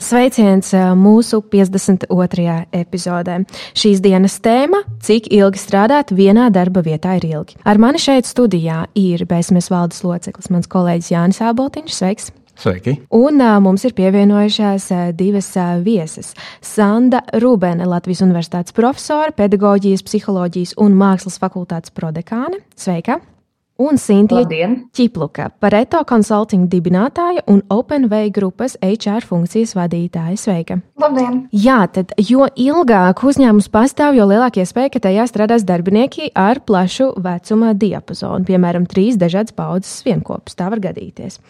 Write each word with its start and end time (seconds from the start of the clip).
Sveiciens 0.00 0.72
mūsu 0.96 1.42
52. 1.44 2.54
epizodē. 2.72 3.36
Šīs 3.76 4.00
dienas 4.00 4.38
tēma- 4.40 4.80
cik 5.06 5.28
ilgi 5.28 5.60
strādāt 5.60 6.14
vienā 6.16 6.48
darba 6.50 6.80
vietā 6.82 7.18
ir 7.20 7.28
ilgi. 7.28 7.56
Ar 7.64 7.76
mani 7.76 7.98
šeit 7.98 8.24
studijā 8.24 8.86
ir 8.94 9.26
BSMS 9.26 9.68
valdes 9.68 10.02
loceklis, 10.02 10.48
mans 10.50 10.66
kolēģis 10.66 11.10
Jānis 11.12 11.40
Āboltiņš. 11.44 11.92
Sveiks! 11.92 12.30
Sveiki! 12.60 12.98
Un 13.10 13.40
uh, 13.40 13.58
mums 13.60 13.84
ir 13.84 13.94
pievienojušās 13.96 14.90
uh, 14.92 15.12
divas 15.16 15.48
uh, 15.56 15.78
vieses. 15.80 16.34
Sanda 16.60 17.22
Rūbene, 17.32 17.86
Latvijas 17.88 18.20
Universitātes 18.20 18.72
profesore, 18.76 19.32
pedagoģijas, 19.32 20.04
psiholoģijas 20.04 20.76
un 20.76 20.96
mākslas 21.00 21.40
fakultātes 21.40 21.92
prodekāne. 21.96 22.60
Sveika! 22.76 23.20
Un 23.80 23.96
Sintīna 23.96 24.68
Čipluka, 24.92 25.48
Pareto 25.60 26.02
Consulting 26.08 26.68
dibinātāja 26.70 27.42
un 27.50 27.62
OpenWay 27.72 28.28
grupas 28.34 28.76
HR 28.84 29.24
funkcijas 29.26 29.72
vadītāja. 29.78 30.36
Sveika! 30.40 30.76
Labdien! 31.00 31.46
Jā, 31.56 31.78
tad 31.92 32.12
jo 32.20 32.44
ilgāk 32.60 33.22
uzņēmums 33.24 33.70
pastāv, 33.72 34.18
jo 34.18 34.26
lielāka 34.28 34.60
iespēja, 34.62 34.92
ka 34.92 35.02
tajā 35.06 35.24
strādās 35.30 35.64
darbinieki 35.68 36.30
ar 36.36 36.60
plašu 36.66 37.14
vecuma 37.24 37.72
diapazonu, 37.72 38.44
piemēram, 38.48 38.84
trīs 38.90 39.16
dažādas 39.20 39.56
paudzes 39.56 40.04
vienopus. 40.04 40.58
Tā 40.58 40.68
var 40.72 40.82
gadīties. 40.84 41.40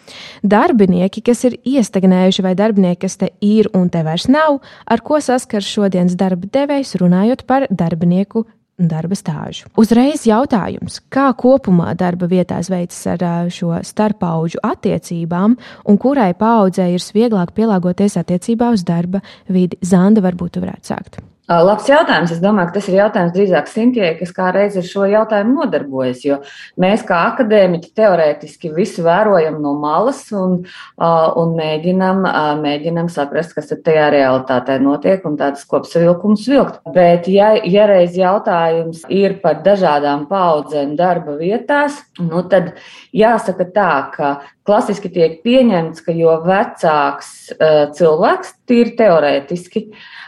Darbinieki, 0.47 1.25
kas 1.27 1.43
ir 1.49 1.59
iestagnējuši, 1.67 2.47
vai 2.47 2.55
darbinieki, 2.59 3.01
kas 3.03 3.19
te 3.19 3.33
ir 3.43 3.69
un 3.75 3.91
te 3.91 4.05
vairs 4.07 4.29
nav, 4.31 4.61
ar 4.87 5.03
ko 5.03 5.19
saskars 5.19 5.67
šodienas 5.67 6.15
darba 6.19 6.47
devējs, 6.47 6.95
runājot 7.01 7.45
par 7.49 7.67
darbinieku 7.67 8.45
darba 8.89 9.17
stāžu. 9.17 9.69
Uzreiz 9.79 10.25
jautājums, 10.29 11.01
kā 11.13 11.29
kopumā 11.37 11.93
darba 11.97 12.29
vietās 12.31 12.71
veicas 12.71 13.01
ar 13.13 13.25
šo 13.53 13.75
starppaudžu 13.85 14.61
attiecībām, 14.65 15.57
un 15.85 16.01
kurai 16.01 16.31
paudzei 16.37 16.93
ir 16.95 17.09
vieglāk 17.13 17.53
pielāgoties 17.57 18.17
attiecībā 18.21 18.71
uz 18.75 18.85
darba 18.87 19.21
vidi? 19.49 19.79
Zanda, 19.81 20.23
varbūt 20.23 20.61
varētu 20.61 20.93
sākt. 20.93 21.21
Labs 21.51 21.87
jautājums. 21.89 22.31
Es 22.31 22.39
domāju, 22.39 22.69
ka 22.69 22.75
tas 22.77 22.87
ir 22.87 22.95
jautājums 22.99 23.33
drīzāk 23.35 23.67
Sintijai, 23.67 24.11
kas 24.19 24.31
kā 24.35 24.51
reiz 24.55 24.77
ar 24.79 24.85
šo 24.87 25.07
jautājumu 25.09 25.57
nodarbojas. 25.57 26.21
Jo 26.23 26.37
mēs, 26.79 27.03
kā 27.07 27.17
akadēmiķi, 27.31 27.91
teorētiski 27.97 28.71
visu 28.75 29.03
vērojam 29.03 29.57
no 29.63 29.73
malas 29.81 30.21
un, 30.37 30.61
un 31.01 31.53
mēģinam, 31.57 32.23
mēģinam 32.61 33.09
saprast, 33.11 33.55
kas 33.57 33.73
tajā 33.73 34.07
realitātē 34.13 34.77
notiek 34.83 35.25
un 35.27 35.35
tādas 35.41 35.65
kopsavilkums 35.67 36.47
vilkt. 36.51 36.79
Bet, 36.95 37.27
ja, 37.31 37.51
ja 37.67 37.89
reiz 37.89 38.15
jautājums 38.19 39.03
ir 39.11 39.39
par 39.43 39.59
dažādām 39.65 40.27
paudzēm 40.31 40.95
darba 40.99 41.35
vietās, 41.41 41.99
nu 42.21 42.45
tad 42.47 42.75
jāsaka 43.15 43.67
tā, 43.75 43.93
ka 44.15 44.33
klasiski 44.67 45.11
tiek 45.13 45.39
pieņemts, 45.45 46.03
ka 46.05 46.13
jo 46.15 46.35
vecāks 46.45 47.31
uh, 47.55 47.87
cilvēks, 47.97 48.53
tīri 48.69 48.95
teorētiski, 48.99 49.87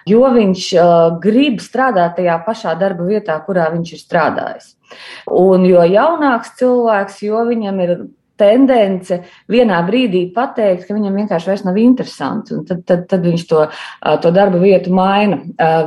jo 0.09 0.23
viņš 0.33 0.71
uh, 0.77 1.19
grib 1.23 1.61
strādāt 1.63 2.17
tajā 2.19 2.39
pašā 2.47 2.73
darba 2.79 3.07
vietā, 3.07 3.37
kurā 3.45 3.69
viņš 3.75 3.93
ir 3.93 4.01
strādājis. 4.01 4.73
Un 5.33 5.65
jo 5.65 5.85
jaunāks 5.87 6.53
cilvēks, 6.59 7.23
jo 7.25 7.45
viņam 7.49 7.79
ir 7.85 7.95
tendence 8.39 9.19
vienā 9.51 9.79
brīdī 9.87 10.25
pateikt, 10.33 10.87
ka 10.87 10.97
viņam 10.97 11.21
vienkārši 11.21 11.49
vairs 11.51 11.63
nav 11.67 11.77
interesanti, 11.81 12.57
un 12.57 12.65
tad, 12.67 12.83
tad, 12.89 13.05
tad 13.11 13.25
viņš 13.25 13.45
to, 13.49 13.63
to 14.23 14.33
darba 14.33 14.61
vietu 14.61 14.93
maina. 14.95 15.39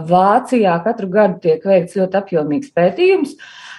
Vācijā 0.07 0.77
katru 0.85 1.11
gadu 1.13 1.41
tiek 1.43 1.67
veikts 1.67 1.99
ļoti 1.99 2.21
apjomīgs 2.21 2.73
pētījums, 2.77 3.35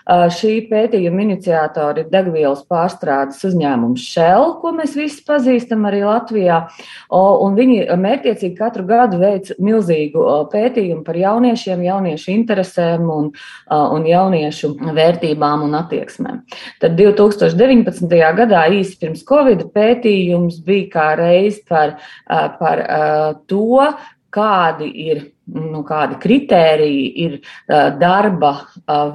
Šī 0.08 0.54
pētījuma 0.70 1.24
iniciatori 1.26 2.06
ir 2.06 2.12
degvielas 2.12 2.62
pārstrādes 2.70 3.42
uzņēmums 3.50 4.06
Shell, 4.08 4.54
ko 4.62 4.72
mēs 4.78 4.96
visi 4.96 5.20
pazīstam 5.28 5.84
arī 5.90 6.06
Latvijā. 6.06 6.62
Un 7.12 7.58
viņi 7.58 7.90
mērķiecīgi 8.00 8.56
katru 8.56 8.86
gadu 8.88 9.20
veic 9.20 9.52
milzīgu 9.60 10.24
pētījumu 10.54 11.04
par 11.08 11.20
jauniešiem, 11.20 11.84
jauniešu 11.90 12.32
interesēm 12.38 13.08
un, 13.12 13.30
un 13.76 14.08
jauniešu 14.08 14.74
vērtībām 14.96 15.68
un 15.68 15.76
attieksmēm. 15.82 16.44
Tad 16.80 16.96
2019. 17.00 18.08
gadā 18.40 18.64
īsi 18.80 18.96
pirms 19.02 19.26
Covid 19.28 19.68
pētījums 19.76 20.62
bija 20.64 20.92
kā 20.94 21.08
reiz 21.20 21.60
par, 21.68 21.98
par 22.28 22.86
to, 23.52 23.82
kādi 24.34 24.88
ir 25.08 25.24
nu, 25.48 25.82
kādi 25.88 26.18
kritēriji 26.20 27.06
ir 27.24 27.36
darba 28.00 28.52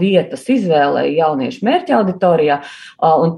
vietas 0.00 0.46
izvēlē 0.52 1.04
jauniešu 1.12 1.66
mērķa 1.68 1.98
auditorijā, 1.98 2.58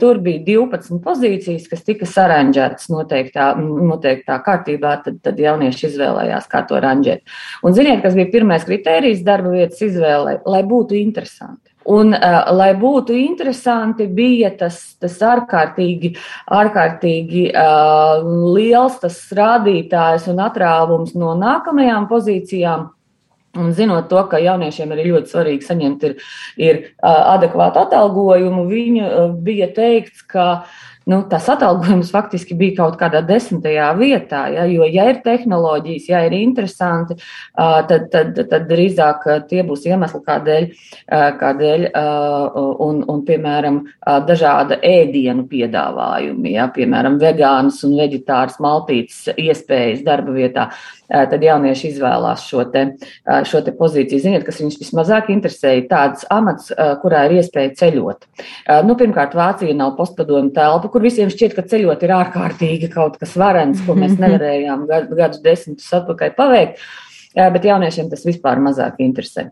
tur 0.01 0.21
bija 0.25 0.45
12 0.47 1.03
pozīcijas, 1.05 1.67
kas 1.71 1.85
tika 1.87 2.09
saranģētas 2.09 2.91
noteiktā, 2.95 3.51
noteiktā 3.59 4.39
kārtībā, 4.47 4.97
tad, 5.07 5.21
tad 5.27 5.43
jaunieši 5.43 5.89
izvēlējās, 5.91 6.49
kā 6.51 6.62
to 6.69 6.81
ranģēt. 6.85 7.37
Un 7.67 7.77
ziniet, 7.77 8.03
kas 8.05 8.17
bija 8.19 8.31
pirmais 8.33 8.67
kritērijs 8.69 9.27
darba 9.27 9.56
vietas 9.56 9.83
izvēlē, 9.85 10.41
lai 10.47 10.65
būtu 10.71 10.99
interesanti. 11.01 11.74
Un, 11.84 12.15
uh, 12.17 12.39
lai 12.56 12.71
būtu 12.81 13.12
interesanti, 13.19 14.06
bija 14.09 14.49
tas, 14.56 14.78
tas 15.00 15.19
ārkārtīgi, 15.21 16.15
ārkārtīgi 16.56 17.50
uh, 17.53 18.25
liels 18.56 18.97
tas 19.03 19.19
rādītājs 19.37 20.31
un 20.33 20.41
atrāvums 20.47 21.12
no 21.19 21.34
nākamajām 21.37 22.09
pozīcijām. 22.09 22.89
Un 23.55 23.69
zinot 23.71 24.09
to, 24.11 24.19
ka 24.27 24.41
jauniešiem 24.43 24.97
ir 24.97 25.05
ļoti 25.12 25.31
svarīgi 25.31 25.67
saņemt 25.69 26.09
ir, 26.09 26.17
ir, 26.59 26.81
uh, 26.97 27.37
adekvātu 27.37 27.84
atalgojumu, 27.84 28.65
viņu 28.73 29.28
bija 29.44 29.69
teikts, 29.77 30.25
ka 30.27 30.49
uh, 30.56 30.81
nu, 31.11 31.21
tas 31.31 31.49
atalgojums 31.53 32.11
faktiski 32.15 32.57
bija 32.59 32.79
kaut 32.79 32.97
kādā 33.01 33.21
desmitajā 33.27 33.91
vietā. 33.99 34.45
Ja, 34.55 34.65
jo, 34.71 34.87
ja 34.89 35.07
ir 35.13 35.21
tehnoloģijas, 35.25 36.09
ja 36.11 36.23
ir 36.27 36.37
interesanti, 36.39 37.19
tad, 37.55 38.09
tad, 38.13 38.41
tad 38.51 38.67
drīzāk 38.71 39.27
tie 39.51 39.65
būs 39.67 39.85
iemesli, 39.91 40.23
kādēļ, 40.25 40.69
kādēļ 41.43 41.87
un, 41.95 43.03
un, 43.05 43.23
piemēram, 43.29 43.81
dažāda 44.29 44.81
ēdienu 44.85 45.47
piedāvājumi, 45.51 46.55
ja, 46.57 46.69
piemēram, 46.75 47.21
vegānas 47.23 47.83
un 47.87 47.97
veģetāras 48.01 48.61
maltītes 48.65 49.27
iespējas 49.37 50.05
darba 50.07 50.37
vietā 50.37 50.69
tad 51.09 51.43
jaunieši 51.45 51.91
izvēlās 51.93 52.45
šo, 52.49 52.65
te, 52.73 52.85
šo 53.49 53.63
te 53.65 53.75
pozīciju. 53.77 54.23
Ziniet, 54.25 54.45
kas 54.47 54.61
viņus 54.63 54.79
vismazāk 54.81 55.31
interesēja, 55.35 55.87
tāds 55.91 56.29
amats, 56.33 56.71
kurā 57.03 57.25
ir 57.29 57.39
iespēja 57.41 57.75
ceļot. 57.81 58.29
Nu, 58.89 58.97
pirmkārt, 59.01 59.37
Vācija 59.39 59.77
nav 59.77 59.95
postpadomu 59.99 60.53
telpa, 60.57 60.91
kur 60.93 61.05
visiem 61.05 61.33
šķiet, 61.33 61.57
ka 61.57 61.67
ceļot 61.75 62.07
ir 62.07 62.15
ārkārtīgi 62.19 62.93
kaut 62.95 63.19
kas 63.21 63.37
varens, 63.41 63.83
ko 63.87 63.97
mēs 63.99 64.17
nevarējām 64.23 64.87
gadus 64.91 65.43
desmitus 65.45 65.91
atpakaļ 66.01 66.35
paveikt, 66.39 66.87
bet 67.35 67.69
jauniešiem 67.73 68.11
tas 68.13 68.25
vispār 68.29 68.63
mazāk 68.63 69.03
interesē. 69.05 69.51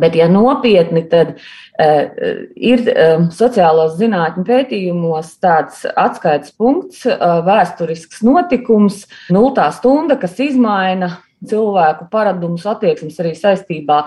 Bet, 0.00 0.16
ja 0.16 0.28
nopietni, 0.32 1.04
tad 1.10 1.34
uh, 1.36 2.30
ir 2.56 2.84
uh, 2.92 3.26
sociālos 3.34 3.98
zinātņu 4.00 4.46
pētījumos 4.48 5.34
tāds 5.42 5.82
atskaites 5.92 6.54
punkts, 6.56 7.04
uh, 7.08 7.42
vēsturisks 7.46 8.22
notikums, 8.26 9.04
nultā 9.32 9.68
stunda, 9.76 10.16
kas 10.20 10.40
izmaina 10.40 11.16
cilvēku 11.48 12.06
paradumus, 12.12 12.64
attieksmes 12.68 13.18
arī 13.22 13.32
saistībā, 13.38 13.98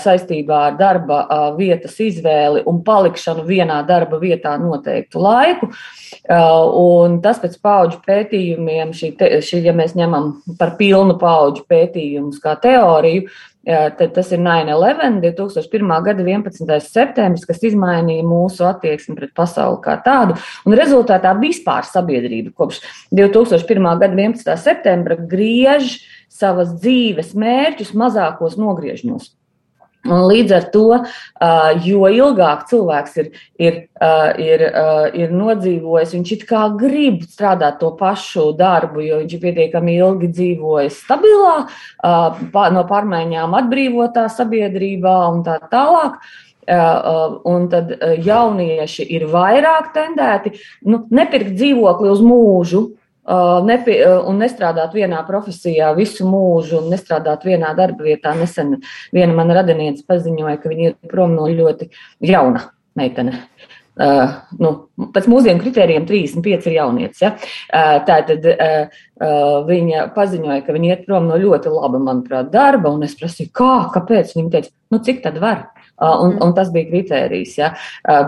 saistībā 0.00 0.60
ar 0.70 0.78
darba 0.78 1.18
vietas 1.58 1.98
izvēli 2.02 2.64
un 2.68 2.80
palikšanu 2.86 3.44
vienā 3.48 3.82
darba 3.88 4.20
vietā 4.22 4.54
noteiktu 4.60 5.22
laiku. 5.22 5.68
Un 6.32 7.18
tas 7.24 7.40
pēc 7.42 7.58
paudžu 7.62 8.00
pētījumiem, 8.06 8.92
šī, 8.96 9.12
te, 9.18 9.30
šī, 9.44 9.62
ja 9.66 9.76
mēs 9.76 9.96
ņemam 9.98 10.32
par 10.58 10.76
pilnu 10.80 11.18
paudžu 11.20 11.66
pētījumus 11.68 12.40
kā 12.42 12.56
teoriju, 12.62 13.28
Tad 13.62 14.08
tas 14.16 14.32
ir 14.34 14.40
9-11, 14.42 15.20
2001. 15.22 15.92
gada 16.02 16.24
11. 16.24 16.78
septembris, 16.82 17.44
kas 17.46 17.62
izmainīja 17.62 18.24
mūsu 18.26 18.64
attieksmi 18.66 19.14
pret 19.18 19.30
pasauli 19.38 19.78
kā 19.84 19.94
tādu. 20.02 20.34
Un 20.66 20.74
rezultātā 20.78 21.30
vispār 21.38 21.86
sabiedrība 21.86 22.50
kopš 22.58 22.80
2001. 23.14 23.86
gada 24.02 24.10
11. 24.18 24.56
septembra 24.58 25.14
griež 25.14 26.00
savas 26.32 26.74
dzīves 26.80 27.36
mērķus 27.38 27.94
mazākos 27.94 28.58
nogriežņos. 28.58 29.30
Un 30.02 30.24
līdz 30.26 30.54
ar 30.56 30.64
to, 30.74 30.86
jo 31.86 32.08
ilgāk 32.10 32.64
cilvēks 32.70 33.18
ir, 33.22 33.28
ir, 33.62 33.76
ir, 34.42 34.64
ir 35.14 35.34
nodzīvojis, 35.38 36.14
viņš 36.16 36.32
it 36.36 36.46
kā 36.48 36.64
grib 36.78 37.20
strādāt 37.22 37.78
to 37.78 37.92
pašu 37.98 38.48
darbu, 38.58 39.04
jo 39.06 39.20
viņš 39.20 39.36
ir 39.36 39.42
pietiekami 39.44 39.94
ilgi 40.00 40.32
dzīvojis 40.34 40.98
stabilā, 41.04 41.56
no 42.02 42.86
pārmaiņām 42.90 43.54
atbrīvotā 43.60 44.26
sabiedrībā 44.32 45.18
un 45.30 45.44
tā 45.46 45.60
tālāk. 45.70 46.18
Un 46.62 47.64
tad 47.70 47.88
jaunieši 48.22 49.06
ir 49.10 49.24
vairāk 49.30 49.88
tendēti 49.96 50.52
nu, 50.86 51.00
nepirkt 51.10 51.56
dzīvokli 51.58 52.10
uz 52.10 52.20
mūžu, 52.22 52.84
nepie, 53.66 53.98
un 54.26 54.40
nestrādāt 54.42 54.94
vienā 54.96 55.22
profesijā 55.26 55.92
visu 55.96 56.26
mūžu, 56.26 56.80
un 56.82 56.90
nestrādāt 56.90 57.44
vienā 57.46 57.74
darba 57.78 58.04
vietā. 58.04 58.34
Nesen 58.34 58.80
viena 59.12 59.34
mana 59.34 59.60
radiniece 59.60 60.04
paziņoja, 60.08 60.56
ka 60.62 60.72
viņa 60.72 60.88
ir 60.88 60.96
prom 61.10 61.36
no 61.36 61.46
ļoti 61.46 61.90
jauna 62.20 62.70
meitene. 62.98 63.44
Uh, 63.92 64.38
nu, 64.56 64.70
pēc 65.12 65.26
mūsdienu 65.28 65.60
kritērijiem 65.60 66.06
35 66.08 66.68
ir 66.70 66.76
jaunietis. 66.78 67.20
Ja? 67.20 67.34
Uh, 67.36 67.98
Tātad 68.08 68.46
uh, 68.48 68.86
uh, 69.20 69.58
viņa 69.68 70.06
paziņoja, 70.14 70.62
ka 70.64 70.72
viņa 70.72 70.88
iet 70.88 71.02
prom 71.04 71.28
no 71.28 71.36
ļoti 71.36 71.68
laba, 71.74 72.00
manuprāt, 72.00 72.48
darba, 72.54 72.88
un 72.88 73.04
es 73.04 73.12
prasīju, 73.20 73.50
kā, 73.52 73.74
kāpēc. 73.92 74.32
Viņa 74.38 74.52
teica, 74.54 74.72
nu 74.94 75.02
cik 75.04 75.20
tad 75.26 75.36
var? 75.44 75.66
Un, 76.02 76.34
un 76.42 76.54
tas 76.56 76.70
bija 76.74 76.88
kritērijs. 76.90 77.54
Ja? 77.60 77.72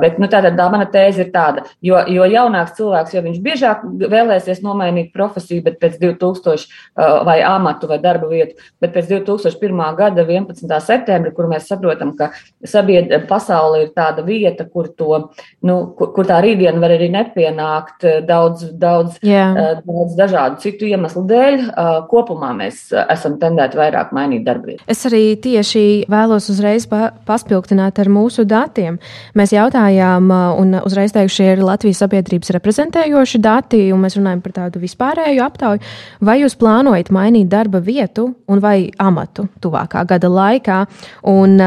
Bet 0.00 0.20
nu, 0.22 0.28
tātad 0.30 0.56
tā 0.58 0.66
mana 0.70 0.86
tēze 0.90 1.24
ir 1.24 1.30
tāda, 1.34 1.64
jo, 1.84 1.98
jo 2.10 2.26
jaunāks 2.30 2.76
cilvēks, 2.78 3.14
jo 3.16 3.22
viņš 3.24 3.40
biežāk 3.44 3.84
vēlēsies 4.12 4.62
nomainīt 4.64 5.12
profesiju, 5.14 5.64
bet 5.66 5.80
pēc 5.82 5.98
2000 6.02 7.24
vai 7.26 7.40
amatu 7.46 7.88
vai 7.90 7.98
darba 8.02 8.28
vietu, 8.30 8.58
bet 8.82 8.94
pēc 8.94 9.10
2001. 9.10 9.82
gada 9.98 10.24
11. 10.24 10.70
septembra, 10.84 11.32
kur 11.34 11.48
mēs 11.50 11.68
saprotam, 11.70 12.14
ka 12.18 12.30
sabied, 12.68 13.12
pasaule 13.28 13.84
ir 13.84 13.92
tāda 13.96 14.24
vieta, 14.26 14.66
kur, 14.70 14.88
to, 14.94 15.28
nu, 15.66 15.78
kur, 15.98 16.12
kur 16.16 16.28
tā 16.28 16.40
rītdiena 16.44 16.82
var 16.82 16.94
arī 16.94 17.10
nepienākt 17.14 18.06
daudz, 18.28 18.68
daudz, 18.80 19.18
yeah. 19.26 19.80
daudz 19.82 20.16
dažādu 20.18 20.62
citu 20.62 20.88
iemeslu 20.90 21.24
dēļ, 21.30 21.66
kopumā 22.10 22.52
mēs 22.58 22.86
esam 23.04 23.38
tendēti 23.42 23.80
vairāk 23.80 24.14
mainīt 24.16 24.46
darba 24.46 24.72
vietu. 24.72 24.86
Es 24.90 25.04
arī 25.08 25.24
tieši 25.40 25.84
vēlos 26.12 26.50
uzreiz 26.52 26.86
paspilgt 26.88 27.63
paspildināt 27.64 27.98
ar 27.98 28.08
mūsu 28.12 28.44
datiem. 28.44 28.98
Mēs 29.34 29.52
jautājām, 29.52 30.28
un 30.60 30.76
uzreiz 30.84 31.12
teikšu, 31.12 31.34
šie 31.34 31.52
ir 31.54 31.64
Latvijas 31.64 32.02
sabiedrības 32.02 32.52
reprezentējoši 32.54 33.40
dati, 33.40 33.92
un 33.92 34.02
mēs 34.04 34.18
runājam 34.18 34.42
par 34.42 34.52
tādu 34.52 34.82
vispārēju 34.82 35.42
aptauju. 35.44 35.80
Vai 36.20 36.40
jūs 36.42 36.56
plānojat 36.56 37.10
mainīt 37.10 37.48
darba 37.48 37.80
vietu 37.80 38.34
un 38.46 38.60
vai 38.60 38.90
amatu 38.98 39.48
tuvākā 39.60 40.04
gada 40.06 40.28
laikā? 40.28 40.84
Un, 41.24 41.58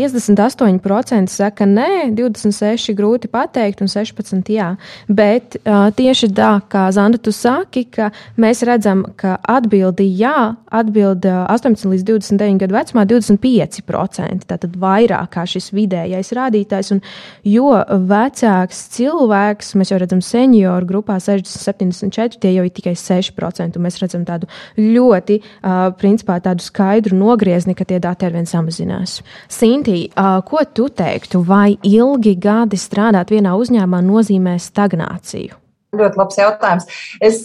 58% 0.00 1.28
saka, 1.30 1.66
nē, 1.68 2.10
26% 2.16 2.94
grūti 2.96 3.28
pateikt, 3.32 3.82
un 3.84 3.90
16% 3.90 4.52
jā. 4.54 4.72
Bet 5.08 5.58
uh, 5.60 5.90
tieši 5.96 6.30
tā, 6.36 6.52
kā 6.70 6.86
Zanda, 6.94 7.20
tu 7.20 7.32
saki, 7.34 7.84
ka 7.92 8.10
mēs 8.40 8.62
redzam, 8.66 9.04
ka 9.20 9.36
atbildi 9.50 10.06
jā, 10.18 10.54
atbild 10.72 11.26
uh, 11.28 11.44
18 11.52 11.90
līdz 11.92 12.06
29 12.08 12.62
gadu 12.62 12.76
vecumā 12.76 13.04
25%. 13.10 14.46
Tātad 14.50 14.78
vairāk 14.80 15.34
kā 15.34 15.44
šis 15.48 15.70
vidējais 15.76 16.32
rādītājs. 16.36 16.92
Un 16.96 17.02
jo 17.46 17.74
vecāks 18.10 18.86
cilvēks, 18.96 19.74
mēs 19.78 19.92
jau 19.92 20.00
redzam 20.00 20.22
senioru 20.24 20.88
grupā 20.88 21.18
60, 21.20 21.60
74, 21.60 22.40
tie 22.40 22.54
jau 22.56 22.66
ir 22.66 22.74
tikai 22.74 22.96
6%. 22.98 23.80
Mēs 23.80 24.00
redzam 24.02 24.24
tādu 24.28 24.48
ļoti, 24.80 25.40
uh, 25.60 25.90
principā 26.00 26.40
tādu 26.44 26.64
skaidru 26.64 27.18
nogriezni, 27.18 27.76
ka 27.76 27.86
tie 27.88 28.00
dati 28.02 28.28
arvien 28.28 28.48
samazinās. 28.48 29.20
Sin 29.50 29.84
Inti, 29.90 30.10
ko 30.46 30.62
tu 30.74 30.88
teiktu, 30.88 31.42
vai 31.46 31.74
ilgi 31.82 32.36
gadi 32.38 32.78
strādāt 32.78 33.32
vienā 33.34 33.56
uzņēmumā 33.58 34.00
nozīmē 34.06 34.54
stagnāciju? 34.62 35.56
Ļoti 35.98 36.20
labs 36.20 36.38
jautājums. 36.38 36.86
Es, 37.18 37.40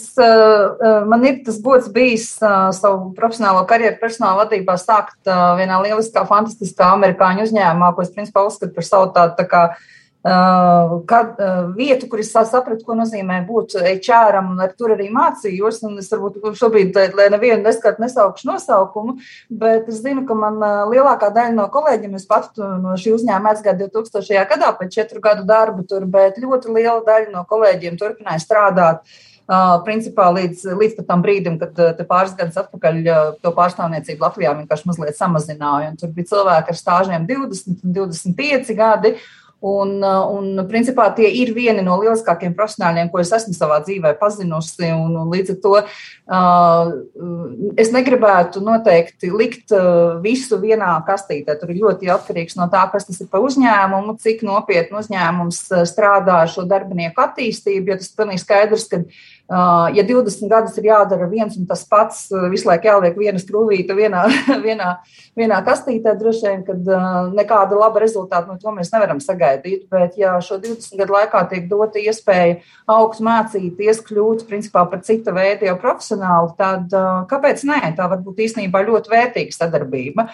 man 1.10 1.26
ir 1.26 1.40
tas 1.48 1.58
gods 1.66 1.90
bijis 1.90 2.28
savu 2.38 3.10
profesionālo 3.18 3.64
karjeru 3.66 3.98
personāla 3.98 4.44
vadībā 4.44 4.76
sākt 4.78 5.32
vienā 5.58 5.80
lieliskā, 5.82 6.28
fantastiskā 6.30 6.92
amerikāņu 6.94 7.48
uzņēmumā, 7.48 7.96
ko 7.98 8.06
es 8.06 8.14
principā 8.14 8.46
uzskatu 8.46 8.78
par 8.78 8.86
savu 8.86 9.10
tādu 9.18 9.40
tā 9.42 9.50
kā 9.50 9.66
Uh, 9.66 9.95
kad, 10.26 11.36
uh, 11.38 11.76
vietu, 11.78 12.08
kur 12.10 12.22
es 12.24 12.32
sapratu, 12.34 12.82
ko 12.86 12.96
nozīmē 12.98 13.44
būt 13.46 13.76
HR, 13.78 14.40
un 14.40 14.64
ar 14.64 14.72
tur 14.74 14.96
arī 14.96 15.12
mācījos. 15.14 15.84
Es 16.02 16.10
varbūt 16.10 16.58
šobrīd, 16.58 16.98
lai 17.18 17.28
nevienu 17.30 17.62
neskatu, 17.62 18.02
nesaukšu 18.02 18.50
nosaukumu, 18.50 19.20
bet 19.54 19.92
es 19.92 20.02
zinu, 20.02 20.26
ka 20.26 20.38
man 20.40 20.58
uh, 20.58 20.82
lielākā 20.90 21.30
daļa 21.36 21.54
no 21.54 21.68
kolēģiem, 21.70 22.18
es 22.18 22.26
pat 22.26 22.58
no 22.58 22.96
šī 22.98 23.14
uzņēmuma 23.20 23.54
aizgāju 23.54 23.92
2000. 23.94 24.42
gadā 24.50 24.72
pēc 24.80 24.98
četru 24.98 25.22
gadu 25.22 25.46
darbu 25.46 25.86
tur, 25.86 26.10
bet 26.10 26.42
ļoti 26.42 26.74
liela 26.74 27.06
daļa 27.06 27.30
no 27.36 27.46
kolēģiem 27.50 28.02
turpināja 28.02 28.42
strādāt. 28.42 29.06
Uh, 29.46 29.76
principā 29.86 30.32
līdz, 30.34 30.64
līdz 30.74 31.04
tam 31.06 31.22
brīdim, 31.22 31.60
kad 31.62 31.78
uh, 31.78 32.06
pāris 32.10 32.34
gadus 32.34 32.58
atpakaļ 32.64 32.96
uh, 33.04 33.26
to 33.46 33.52
pārstāvniecību 33.54 34.26
Latvijā 34.26 34.56
vienkārši 34.58 34.90
mazliet 34.90 35.20
samazināja. 35.20 35.92
Tur 36.02 36.16
bija 36.18 36.32
cilvēki 36.32 36.74
ar 36.74 36.80
stāžiem 36.80 37.28
20, 37.30 37.84
25 37.94 38.74
gadi. 38.74 39.12
Un, 39.66 39.96
uh, 40.04 40.28
un, 40.36 40.60
principā, 40.70 41.08
tie 41.16 41.30
ir 41.40 41.54
vieni 41.56 41.82
no 41.82 41.96
lieliskākajiem 42.02 42.54
profesionāļiem, 42.58 43.08
ko 43.10 43.22
es 43.22 43.32
esmu 43.34 43.56
savā 43.56 43.80
dzīvē 43.86 44.12
pazinusi. 44.20 44.92
Un, 44.92 45.16
un 45.22 45.32
līdz 45.32 45.54
ar 45.56 45.60
to 45.64 45.72
uh, 45.80 46.92
es 47.82 47.94
negribētu 47.96 48.62
noteikti 48.66 49.32
likt 49.34 49.74
uh, 49.74 50.20
visu 50.24 50.60
vienā 50.62 50.92
kastītē. 51.08 51.56
Tur 51.62 51.72
ir 51.74 51.82
ļoti 51.86 52.12
atkarīgs 52.14 52.60
no 52.60 52.68
tā, 52.74 52.84
kas 52.92 53.08
tas 53.08 53.24
ir 53.24 53.32
par 53.32 53.46
uzņēmumu, 53.48 54.18
cik 54.22 54.44
nopietni 54.46 55.00
uzņēmums 55.02 55.64
uh, 55.72 55.86
strādā 55.90 56.44
ar 56.44 56.52
šo 56.52 56.68
darbinieku 56.70 57.24
attīstību. 57.24 57.94
Jo 57.94 58.00
tas 58.02 58.12
ir 58.12 58.20
pilnīgi 58.22 58.46
skaidrs, 58.46 58.90
ka 58.92 59.02
Uh, 59.02 59.35
ja 59.94 60.02
20 60.02 60.50
gadus 60.50 60.78
ir 60.80 60.88
jādara 60.90 61.28
viens 61.30 61.54
un 61.60 61.68
tas 61.70 61.84
pats, 61.86 62.24
uh, 62.34 62.48
visu 62.50 62.66
laiku 62.66 62.90
jāliek 62.90 63.18
viena 63.20 63.38
skrūvīta 63.38 63.94
vienā, 63.94 64.24
vienā, 64.66 64.96
vienā 65.38 65.60
kastītē, 65.68 66.16
droši 66.18 66.48
vien, 66.48 66.64
kad 66.66 66.90
uh, 66.90 67.30
nekāda 67.36 67.78
laba 67.78 68.02
rezultāta 68.02 68.50
no 68.50 68.58
to 68.62 68.74
mēs 68.74 68.90
nevaram 68.94 69.22
sagaidīt. 69.22 69.86
Bet, 69.92 70.18
ja 70.18 70.34
šo 70.42 70.58
20 70.64 70.98
gadu 70.98 71.14
laikā 71.14 71.44
tiek 71.52 71.68
dota 71.70 72.02
iespēja 72.02 72.58
augt, 72.90 73.22
mācīties, 73.26 74.02
kļūt 74.08 74.48
principā 74.50 74.86
par 74.90 75.04
cita 75.06 75.34
veida 75.36 75.70
jau 75.70 75.78
profesionāli, 75.82 76.52
tad 76.58 76.96
kāpēc 77.30 77.62
nē? 77.70 77.80
Tā 77.98 78.10
var 78.12 78.22
būt 78.26 78.42
īstenībā 78.48 78.82
ļoti 78.88 79.14
vērtīga 79.14 79.56
sadarbība. 79.56 80.28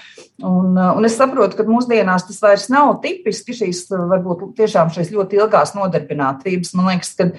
Un, 0.48 0.80
un 0.80 1.08
es 1.08 1.18
saprotu, 1.20 1.60
ka 1.60 1.68
mūsdienās 1.68 2.26
tas 2.28 2.40
vairs 2.44 2.70
nav 2.72 2.96
tipiski 3.04 3.56
šīs, 3.60 3.84
varbūt 3.92 4.48
tiešām 4.60 4.92
šīs 4.96 5.12
ļoti 5.14 5.40
ilgās 5.42 5.76
nodarbinātības. 5.78 6.74
Man 6.80 6.92
liekas, 6.94 7.14
ka 7.20 7.30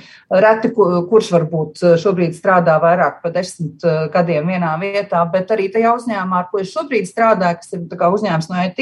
reti 0.42 0.72
kurš 0.76 1.32
varbūt 1.34 1.61
varbūt 1.62 1.98
šobrīd 2.02 2.36
strādā 2.36 2.78
vairāk 2.82 3.22
par 3.22 3.32
desmit 3.32 3.82
gadiem 4.12 4.48
vienā 4.48 4.74
vietā, 4.80 5.22
bet 5.30 5.50
arī 5.50 5.70
tajā 5.72 5.94
uzņēmumā, 5.96 6.38
ar 6.44 6.48
ko 6.50 6.60
es 6.60 6.72
šobrīd 6.72 7.06
strādāju, 7.08 7.60
kas 7.60 7.72
ir 7.72 7.80
uzņēmums 7.86 8.48
no 8.50 8.62
IT, 8.66 8.80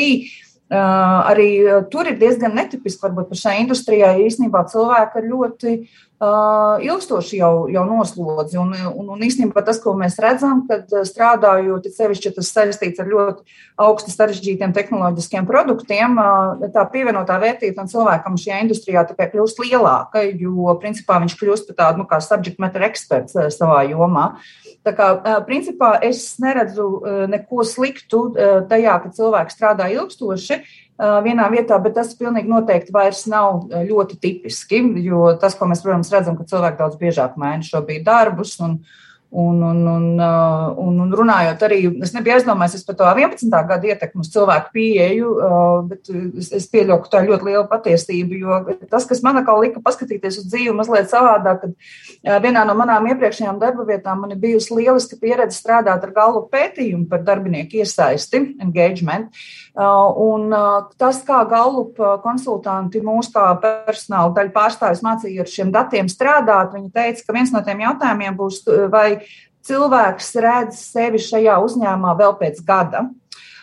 eh, 0.70 0.76
arī 0.76 1.50
tur 1.90 2.06
ir 2.06 2.18
diezgan 2.18 2.54
netipiski, 2.54 3.02
varbūt 3.02 3.28
par 3.28 3.36
šai 3.36 3.60
industrijai 3.60 4.26
īstenībā 4.26 4.66
cilvēki 4.70 5.16
ar 5.16 5.22
ļoti 5.22 5.80
Uh, 5.80 6.09
ilgstoši 6.20 7.38
jau, 7.40 7.52
jau 7.72 7.84
noslodzi. 7.88 8.58
Un, 8.60 8.74
un, 8.92 9.08
un 9.14 9.22
īstenībā 9.24 9.62
tas, 9.64 9.78
ko 9.80 9.94
mēs 9.96 10.18
redzam, 10.20 10.66
kad 10.68 10.90
strādājot, 11.08 11.86
ir 11.88 11.94
sevišķi 11.96 12.34
tas 12.36 12.50
saistīts 12.52 13.00
ar 13.00 13.08
ļoti 13.08 13.56
augstu 13.80 14.12
sarežģītiem 14.12 14.74
tehnoloģiskiem 14.76 15.48
produktiem, 15.48 16.20
tā 16.74 16.84
pievienotā 16.92 17.38
vērtība 17.40 17.86
cilvēkam 17.88 18.36
šajā 18.40 18.60
industrijā 18.66 19.06
tikai 19.08 19.30
kļūst 19.32 19.62
lielāka, 19.64 20.26
jo 20.28 20.76
principā 20.82 21.22
viņš 21.24 21.38
kļūst 21.40 21.70
par 21.70 21.80
tādu 21.80 22.02
nu, 22.02 22.08
kā 22.10 22.20
subject 22.24 22.60
matter 22.60 22.84
eksperts 22.90 23.38
savā 23.56 23.86
jomā. 23.88 24.34
Tā 24.84 24.92
kā, 24.96 25.08
principā, 25.48 25.94
es 26.04 26.36
neredzu 26.40 26.86
neko 27.32 27.64
sliktu 27.68 28.22
tajā, 28.68 29.00
ka 29.02 29.12
cilvēks 29.16 29.56
strādā 29.56 29.88
ilgstoši, 29.92 30.60
vienā 31.24 31.46
vietā, 31.52 31.78
bet 31.82 31.94
tas 31.96 32.14
pilnīgi 32.18 32.50
noteikti 32.50 32.92
vairs 32.92 33.24
nav 33.30 33.68
ļoti 33.88 34.18
tipiski, 34.20 34.82
jo 35.04 35.30
tas, 35.40 35.56
ko 35.56 35.68
mēs, 35.70 35.84
protams, 35.84 36.12
redzam, 36.12 36.36
ka 36.36 36.48
cilvēki 36.50 36.80
daudz 36.80 36.98
biežāk 37.00 37.38
maina 37.40 37.64
šobrīd 37.66 38.04
darbus 38.06 38.58
un, 38.64 38.80
Un, 39.32 39.62
un, 39.62 39.86
un, 39.86 40.06
un, 40.76 40.94
un 41.04 41.12
runājot 41.14 41.60
arī, 41.62 41.76
es 42.02 42.10
nebiju 42.10 42.34
aizdomājies 42.34 42.82
par 42.82 42.96
to 42.98 43.06
11. 43.06 43.52
gada 43.68 43.86
ietekmi 43.86 44.24
uz 44.24 44.30
cilvēku 44.34 44.72
pieeju, 44.74 45.28
bet 45.86 46.10
es, 46.58 46.66
pieļauju, 46.72 47.04
ka 47.04 47.12
tā 47.12 47.20
ir 47.22 47.30
ļoti 47.30 47.46
liela 47.46 47.62
patiesība. 47.70 48.40
Jo 48.40 48.58
tas, 48.90 49.06
kas 49.06 49.22
man 49.22 49.38
atkal 49.38 49.62
lika 49.62 49.78
paskatīties 49.84 50.40
uz 50.42 50.48
dzīvi 50.50 50.74
mazliet 50.74 51.14
savādāk, 51.14 51.62
kad 51.62 52.42
vienā 52.42 52.64
no 52.66 52.74
manām 52.80 53.06
iepriekšējām 53.12 53.62
darba 53.62 53.86
vietām 53.86 54.24
man 54.24 54.34
ir 54.34 54.42
bijusi 54.42 54.74
lieliska 54.80 55.20
pieredze 55.22 55.60
strādāt 55.60 56.02
ar 56.02 56.16
galvu 56.16 56.48
pētījumu 56.50 57.06
par 57.12 57.22
darbinieku 57.22 57.84
iesaisti, 57.84 58.42
engagement. 58.66 59.30
Un 59.78 60.50
tas, 60.98 61.20
kā 61.22 61.44
Galupa 61.46 62.16
konsultanti 62.24 63.02
mūsu 63.04 63.30
kā 63.36 63.44
personāla 63.62 64.32
daļa 64.34 64.50
pārstāvis 64.54 65.04
mācīja 65.06 65.44
ar 65.44 65.52
šiem 65.52 65.70
datiem 65.74 66.10
strādāt, 66.10 66.74
viņi 66.74 66.90
teica, 66.90 67.22
ka 67.26 67.36
viens 67.36 67.52
no 67.54 67.62
tiem 67.62 67.84
jautājumiem 67.84 68.34
būs, 68.40 68.64
vai 68.90 69.22
cilvēks 69.66 70.34
redz 70.42 70.82
sevi 70.90 71.22
šajā 71.22 71.60
uzņēmumā 71.62 72.16
vēl 72.18 72.36
pēc 72.40 72.62
gada. 72.66 73.06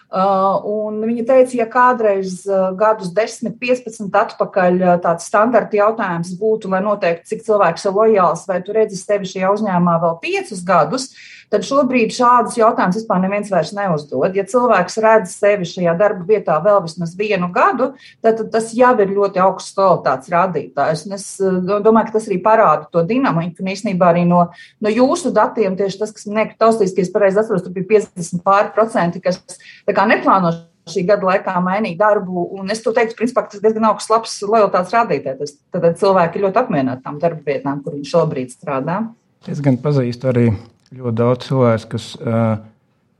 Uh, 0.08 0.64
viņa 1.04 1.24
teica, 1.28 1.56
ja 1.60 1.66
kādreiz 1.68 2.46
uh, 2.48 2.70
gadus 2.80 3.10
10, 3.12 3.58
15 3.60 4.14
atpakaļ 4.16 4.78
uh, 4.80 4.94
tāds 5.04 5.26
standarta 5.28 5.76
jautājums 5.76 6.30
būtu, 6.40 6.72
lai 6.72 6.80
noteikti, 6.86 7.28
cik 7.34 7.44
cilvēks 7.44 7.90
ir 7.90 7.98
lojāls, 7.98 8.46
vai 8.48 8.62
tu 8.64 8.72
redzi 8.78 8.96
sevi 9.02 9.28
šajā 9.28 9.52
uzņēmumā 9.58 9.98
vēl 10.06 10.16
5 10.24 10.64
gadus, 10.64 11.10
tad 11.54 11.63
šobrīd 11.68 12.12
šādus 12.16 12.58
jautājumus 12.60 13.00
vispār 13.00 13.22
neviens 13.24 13.51
vairs 13.51 13.72
neuzdod. 13.75 14.36
Ja 14.36 14.44
cilvēks 14.48 15.00
redz 15.04 15.34
sevi 15.38 15.68
šajā 15.70 15.96
darba 16.00 16.27
vietā 16.27 16.58
vēl 16.63 16.82
vismaz 16.86 17.16
vienu 17.20 17.50
gadu, 17.56 17.94
tad, 18.22 18.42
tad 18.42 18.51
tas 18.56 18.72
jau 18.75 18.94
ir 19.04 19.13
ļoti 19.16 19.42
augsts 19.44 19.75
kvalitātes 19.77 20.32
rādītājs. 20.34 21.06
Un 21.08 21.18
es 21.18 21.27
eh, 21.39 21.60
domāju, 21.86 22.10
ka 22.10 22.18
tas 22.18 22.30
arī 22.30 22.39
parāda 22.44 22.88
to 22.92 23.04
dinamiku. 23.08 23.63
Un 23.63 23.74
īstenībā 23.74 24.12
arī 24.12 24.25
no, 24.27 24.48
no 24.84 24.94
jūsu 24.94 25.34
datiem 25.36 25.77
tieši 25.80 26.01
tas, 26.04 26.16
kas 26.16 26.27
man 26.27 26.44
liekas, 26.44 26.60
taustīs, 26.62 26.96
ka 26.96 27.06
es 27.06 27.13
pareizi 27.13 27.44
atceros, 27.44 27.63
tur 27.66 27.75
bija 27.75 27.94
50 27.96 28.44
pāri 28.46 28.74
procenti, 28.75 29.24
kas 29.24 29.39
neplāno 29.88 30.54
šī 30.88 31.04
gada 31.08 31.27
laikā 31.27 31.56
mainīt 31.63 31.98
darbu. 32.00 32.48
Un 32.60 32.72
es 32.72 32.84
to 32.84 32.94
teiktu, 32.96 33.18
principā, 33.20 33.44
tas 33.48 33.63
diezgan 33.63 33.89
augsts, 33.89 34.12
labs 34.12 34.39
lojalitātes 34.44 34.96
rādītājs. 34.96 35.60
Tad 35.75 35.88
cilvēki 36.00 36.44
ļoti 36.44 36.63
apmierināti 36.63 37.04
tām 37.08 37.20
darba 37.24 37.44
vietām, 37.48 37.84
kur 37.84 37.98
viņi 37.98 38.12
šobrīd 38.12 38.56
strādā. 38.56 39.01
Es 39.48 39.60
gan 39.63 39.80
pazīstu 39.80 40.32
arī 40.32 40.50
ļoti 40.96 41.15
daudz 41.20 41.48
cilvēku, 41.48 41.89
kas 41.96 42.10
uh, 42.22 42.60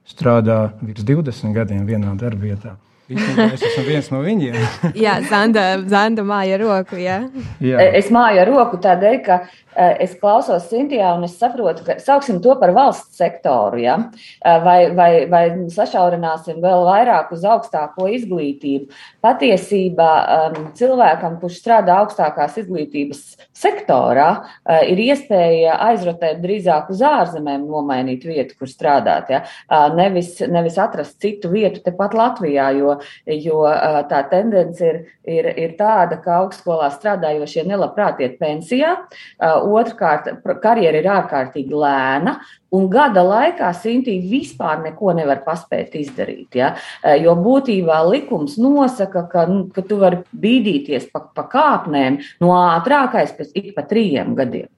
strādā 0.08 0.60
virs 0.82 1.06
20 1.08 1.56
gadiem 1.56 1.88
vienā 1.88 2.14
darba 2.20 2.48
vietā. 2.48 2.76
Es 3.08 3.62
esmu 3.64 3.86
viens 3.88 4.10
no 4.12 4.20
viņiem. 4.20 4.56
jā, 5.06 5.14
Zanda, 5.30 5.64
Zanda 5.88 6.26
māja 6.28 6.58
roku. 6.60 6.98
Jā. 7.00 7.22
Jā. 7.64 7.80
Es 7.96 8.10
māju 8.12 8.42
ar 8.44 8.52
roku 8.52 8.80
tādēļ, 8.84 9.16
ka 9.24 9.38
es 9.78 10.16
klausos 10.18 10.68
Sintijā 10.72 11.12
un 11.18 11.26
es 11.28 11.36
saprotu, 11.38 11.84
ka 11.86 11.98
sauksim 12.02 12.40
to 12.42 12.56
par 12.60 12.74
valsts 12.76 13.18
sektoru, 13.20 13.80
ja? 13.82 13.98
Eh, 14.42 14.60
vai, 14.64 14.78
vai, 14.98 15.12
vai 15.30 15.44
sašaurināsim 15.74 16.62
vēl 16.64 16.86
vairāk 16.88 17.34
uz 17.36 17.46
augstāko 17.46 18.08
izglītību. 18.18 18.90
Patiesībā 19.24 20.12
um, 20.38 20.58
cilvēkam, 20.78 21.38
kurš 21.42 21.60
strādā 21.62 22.00
augstākās 22.02 22.58
izglītības 22.64 23.22
sektorā, 23.58 24.30
uh, 24.42 24.82
ir 24.90 25.02
iespēja 25.08 25.78
aizrotēt 25.90 26.42
drīzāk 26.42 26.90
uz 26.94 27.04
ārzemēm, 27.06 27.68
nomainīt 27.70 28.26
vietu, 28.28 28.58
kur 28.58 28.72
strādāt. 28.72 29.32
Ja? 29.34 29.44
Nevis, 29.94 30.38
nevis 30.50 30.78
atrast 30.82 31.18
citu 31.22 31.50
vietu 31.52 31.82
tepat 31.86 32.16
Latvijā, 32.18 32.70
jo, 32.78 32.96
jo 33.28 33.62
tā 34.10 34.22
tendence 34.32 34.84
ir, 34.86 35.00
ir, 35.28 35.50
ir 35.60 35.76
tāda, 35.80 36.20
ka 36.24 36.40
augstskolā 36.42 36.90
strādājošie 36.94 37.66
nelabprāt 37.68 38.22
iet 38.24 38.38
pensijā. 38.42 38.96
Uh, 39.38 39.67
Otrkārt, 39.68 40.30
karjera 40.64 41.02
ir 41.02 41.10
ārkārtīgi 41.12 41.76
lēna, 41.76 42.38
un 42.76 42.88
gada 42.92 43.24
laikā 43.26 43.70
Sintīna 43.76 44.30
vispār 44.32 44.82
neko 44.86 45.14
nevar 45.18 45.44
paspēt 45.46 45.98
izdarīt. 46.00 46.56
Ja? 46.60 46.74
Eh, 47.04 47.20
jo 47.26 47.36
būtībā 47.40 48.00
likums 48.10 48.58
nosaka, 48.62 49.26
ka, 49.32 49.46
nu, 49.52 49.68
ka 49.74 49.84
tu 49.86 50.00
vari 50.02 50.24
bīdīties 50.32 51.12
pa, 51.12 51.26
pa 51.36 51.48
kāpnēm 51.52 52.22
no 52.44 52.56
ātrākais 52.56 53.36
pēc 53.38 53.56
ik 53.60 53.72
pa 53.76 53.86
trījiem 53.88 54.36
gadiem. 54.38 54.72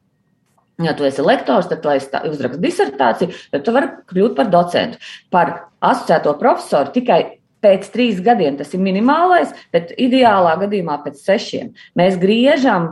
Ja 0.79 0.93
tu 0.95 1.03
esi 1.03 1.23
lektors, 1.25 1.67
tad 1.67 1.81
tu 1.83 1.91
uzraksti 1.91 2.61
disertāciju, 2.63 3.35
tad 3.51 3.65
tu 3.65 3.73
vari 3.75 3.89
kļūt 4.07 4.37
par 4.37 4.47
docentu. 4.53 5.01
Par 5.33 5.51
asociēto 5.83 6.37
profesoru 6.39 6.93
tikai 6.95 7.19
pēc 7.63 7.89
trīs 7.93 8.21
gadiem 8.23 8.57
tas 8.59 8.71
ir 8.75 8.83
minimālais, 8.83 9.51
bet 9.73 9.91
ideālā 9.99 10.55
gadījumā 10.63 10.99
pēc 11.03 11.19
sešiem. 11.25 11.73
Mēs 11.99 12.15
griežam 12.21 12.89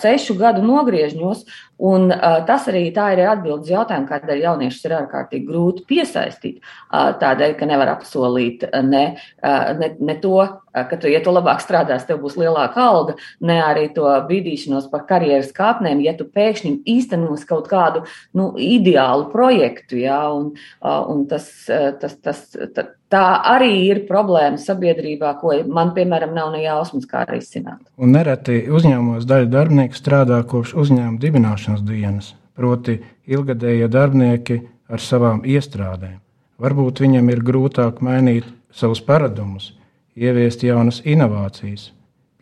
sešu 0.00 0.36
gadu 0.38 0.62
nogriežņos, 0.64 1.44
un 1.84 2.12
tas 2.46 2.68
arī 2.70 2.84
tā 2.94 3.08
ir 3.14 3.24
atbildes 3.26 3.72
jautājumu, 3.72 4.06
kādēļ 4.08 4.42
jauniešus 4.44 4.86
ir 4.86 4.96
ārkārtīgi 5.00 5.48
grūti 5.48 5.86
piesaistīt. 5.90 6.60
Tādēļ, 6.92 7.56
ka 7.58 7.68
nevar 7.68 7.90
apsolīt 7.96 8.66
ne, 8.86 9.04
ne, 9.42 9.90
ne 9.98 10.16
to, 10.22 10.36
ka 10.74 10.98
tu, 11.00 11.10
ja 11.10 11.20
tu 11.24 11.34
labāk 11.34 11.62
strādās, 11.64 12.06
tev 12.06 12.22
būs 12.22 12.38
lielāka 12.40 12.82
alga, 12.82 13.16
ne 13.42 13.58
arī 13.64 13.88
to 13.94 14.06
bīdīšanos 14.28 14.90
par 14.92 15.06
karjeras 15.10 15.52
kāpnēm, 15.56 16.02
ja 16.06 16.14
tu 16.18 16.28
pēkšņi 16.30 16.76
īstenos 16.94 17.46
kaut 17.48 17.70
kādu 17.72 18.04
nu, 18.36 18.52
ideālu 18.58 19.30
projektu. 19.34 19.98
Ja, 20.04 20.28
un, 20.34 20.54
un 20.82 21.26
tas, 21.30 21.50
tas, 21.66 22.18
tas, 22.22 22.46
tas, 22.54 22.94
tā 23.14 23.22
arī 23.54 23.72
ir 23.86 24.02
problēma 24.08 24.58
sabiedrībā, 24.60 25.36
ko 25.40 25.54
man, 25.70 25.92
piemēram, 25.96 26.34
nav 26.34 26.50
ne 26.54 26.64
jausmas, 26.64 27.06
kā 27.10 27.24
risināt. 27.30 27.80
Un 27.96 28.14
nereti 28.16 28.64
uzņēmumos 28.74 29.28
daļa 29.30 29.50
darbinieki 29.52 29.98
strādā 29.98 30.40
kopš 30.50 30.74
uzņēmuma 30.82 31.22
dibināšanas 31.22 31.84
dienas, 31.86 32.32
proti, 32.58 32.98
ilgadējie 33.30 33.88
darbinieki 33.92 34.60
ar 34.90 35.02
savām 35.02 35.42
iestrādēm. 35.46 36.18
Varbūt 36.62 37.02
viņam 37.02 37.30
ir 37.32 37.42
grūtāk 37.46 38.02
mainīt 38.04 38.46
savus 38.74 39.02
paradumus, 39.04 39.72
ieviest 40.14 40.62
jaunas 40.66 41.00
inovācijas, 41.06 41.90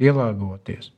pielāgoties. 0.01 0.93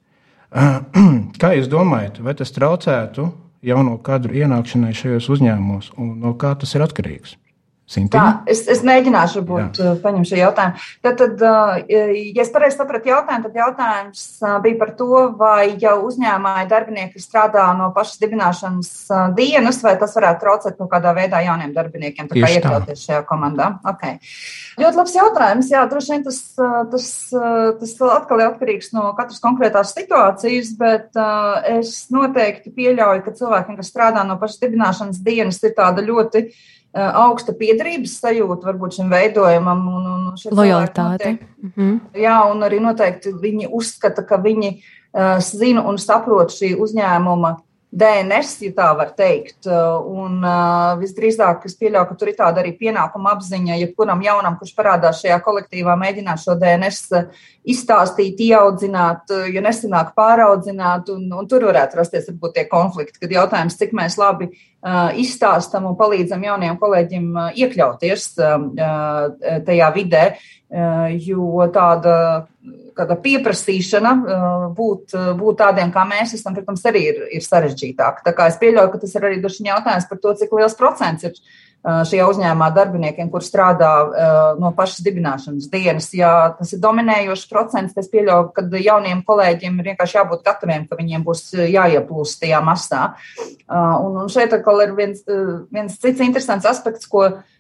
Kā 1.41 1.55
jūs 1.59 1.71
domājat, 1.71 2.21
vai 2.23 2.35
tas 2.39 2.55
traucētu 2.55 3.29
jauno 3.65 3.97
kadru 4.07 4.37
ienākšanai 4.39 4.93
šajos 4.95 5.31
uzņēmumos, 5.35 5.95
un 5.99 6.19
no 6.23 6.35
kā 6.39 6.53
tas 6.59 6.75
ir 6.77 6.85
atkarīgs? 6.85 7.39
Sintīna? 7.85 8.21
Tā, 8.47 8.53
es, 8.53 8.63
es 8.73 8.81
mēģināšu 8.87 9.43
varbūt 9.43 9.79
Jā. 9.79 9.91
Uh, 9.93 9.99
paņemt 10.01 10.29
šo 10.31 10.39
jautājumu. 10.39 10.85
Tad, 11.05 11.19
tad 11.21 11.43
uh, 11.45 11.75
ja 11.85 12.45
es 12.45 12.53
pareizi 12.55 12.79
sapratu 12.79 13.11
jautājumu, 13.11 13.45
tad 13.45 13.59
jautājums 13.61 14.23
uh, 14.41 14.55
bija 14.65 14.79
par 14.81 14.95
to, 14.97 15.11
vai 15.37 15.75
jau 15.83 15.99
uzņēmēji 16.09 16.71
darbinieki 16.71 17.21
strādā 17.21 17.67
no 17.77 17.91
pašas 17.97 18.23
dibināšanas 18.25 18.91
dienas, 19.37 19.83
vai 19.85 19.99
tas 20.01 20.17
varētu 20.17 20.41
traucēt 20.47 20.79
kaut 20.81 20.91
kādā 20.97 21.13
veidā 21.17 21.43
jauniem 21.45 21.77
darbiniekiem, 21.77 22.31
tā 22.31 22.41
kā 22.41 22.53
iekļauties 22.57 23.05
šajā 23.05 23.21
komandā. 23.29 23.75
Okay. 23.93 24.17
Ļoti 24.81 24.99
labs 24.99 25.15
jautājums. 25.15 25.71
Jā, 25.71 25.83
droši 25.91 26.15
vien 26.15 26.25
tas, 26.27 26.39
tas, 26.91 27.09
tas 27.81 27.93
atkal 28.11 28.43
ir 28.43 28.49
atkarīgs 28.49 28.93
no 28.97 29.11
katras 29.19 29.43
konkrētās 29.45 29.93
situācijas, 29.95 30.73
bet 30.79 31.19
es 31.71 31.97
noteikti 32.15 32.73
pieļauju, 32.75 33.25
ka 33.25 33.37
cilvēkiem, 33.39 33.79
kas 33.79 33.93
strādā 33.93 34.25
no 34.27 34.39
pašas 34.41 34.63
dibināšanas 34.65 35.21
dienas, 35.25 35.63
ir 35.63 35.77
tāda 35.79 36.05
ļoti 36.05 36.49
augsta 36.95 37.55
piedarības 37.59 38.19
sajūta 38.23 38.69
varbūt 38.71 38.99
šim 38.99 39.11
veidojumam. 39.11 39.87
Un, 39.91 40.11
un 40.11 40.59
Lojalitāte. 40.59 41.37
Mm 41.63 41.73
-hmm. 41.77 41.95
Jā, 42.19 42.37
un 42.51 42.63
arī 42.63 42.81
noteikti 42.83 43.33
viņi 43.33 43.71
uzskata, 43.71 44.23
ka 44.23 44.39
viņi 44.39 44.75
uh, 44.75 45.39
zina 45.41 45.83
un 45.83 45.99
saprot 45.99 46.51
šī 46.51 46.75
uzņēmuma 46.79 47.57
DNS, 47.95 48.57
ja 48.67 48.73
tā 48.75 48.89
var 48.99 49.13
teikt. 49.15 49.69
Un 49.69 50.41
uh, 50.43 50.97
visdrīzāk 50.99 51.67
es 51.69 51.77
pieļauju, 51.79 52.09
ka 52.09 52.19
tur 52.19 52.33
ir 52.33 52.37
tāda 52.41 52.63
arī 52.63 52.75
pienākuma 52.81 53.37
apziņa, 53.37 53.79
ja 53.79 53.91
kuram 53.95 54.25
jaunam, 54.25 54.59
kurš 54.59 54.75
parādās 54.75 55.23
šajā 55.23 55.39
kolektīvā, 55.47 55.95
mēģināt 56.01 56.43
šo 56.43 56.59
DNS 56.59 57.23
izstāstīt, 57.71 58.43
ieaudzināt, 58.49 59.31
ja 59.55 59.63
nesanāk 59.65 60.13
pāraudzināt, 60.19 61.09
un, 61.15 61.31
un 61.33 61.49
tur 61.49 61.69
varētu 61.71 62.03
rasties 62.03 62.29
varbūt 62.33 62.59
tie 62.59 62.67
konflikti, 62.69 63.23
kad 63.23 63.39
jautājums, 63.39 63.79
cik 63.79 63.95
mēs 63.97 64.19
labi 64.21 64.51
uh, 64.51 64.65
izstāstam 65.21 65.87
un 65.89 65.97
palīdzam 65.97 66.43
jauniem 66.45 66.77
kolēģiem 66.81 67.31
iekļauties 67.57 68.27
tajā 69.65 69.93
vidē, 69.95 70.25
jo 71.25 71.69
tāda 71.73 72.17
kāda 72.95 73.17
pieprasīšana 73.25 74.13
būt, 74.77 75.15
būt 75.39 75.59
tādiem, 75.61 75.91
kā 75.95 76.05
mēs 76.09 76.37
esam, 76.37 76.55
protams, 76.57 76.85
arī 76.87 77.03
ir, 77.11 77.21
ir 77.39 77.45
sarežģītāk. 77.45 78.23
Tā 78.27 78.35
kā 78.37 78.49
es 78.51 78.59
pieļauju, 78.61 78.93
ka 78.93 79.01
tas 79.03 79.15
ir 79.17 79.27
arī 79.27 79.41
droši 79.43 79.67
jautājums 79.67 80.09
par 80.11 80.21
to, 80.23 80.35
cik 80.39 80.55
liels 80.55 80.77
procents 80.79 81.27
ir 81.27 81.35
šajā 81.85 82.27
uzņēmumā 82.31 82.71
darbiniekiem, 82.75 83.29
kur 83.33 83.45
strādā 83.45 83.91
no 84.61 84.71
pašas 84.77 85.03
dibināšanas 85.05 85.69
dienas. 85.73 86.11
Ja 86.17 86.55
tas 86.59 86.73
ir 86.73 86.81
dominējošs 86.83 87.47
procents, 87.51 87.95
tad 87.97 88.07
es 88.07 88.13
pieļauju, 88.13 88.53
ka 88.57 88.65
jauniem 88.81 89.21
kolēģiem 89.27 89.81
ir 89.81 89.91
vienkārši 89.93 90.19
jābūt 90.21 90.45
gataviem, 90.47 90.87
ka 90.89 90.99
viņiem 91.01 91.27
būs 91.27 91.51
jāieplūst 91.61 92.41
tajā 92.45 92.63
masā. 92.65 93.03
Un, 93.69 94.23
šeit 94.33 94.57
atkal 94.57 94.81
ir 94.87 94.95
viens, 94.97 95.25
viens 95.75 95.99
cits 96.01 96.25
interesants 96.25 96.69
aspekts, 96.69 97.11
ko 97.11 97.29
Uh, 97.35 97.54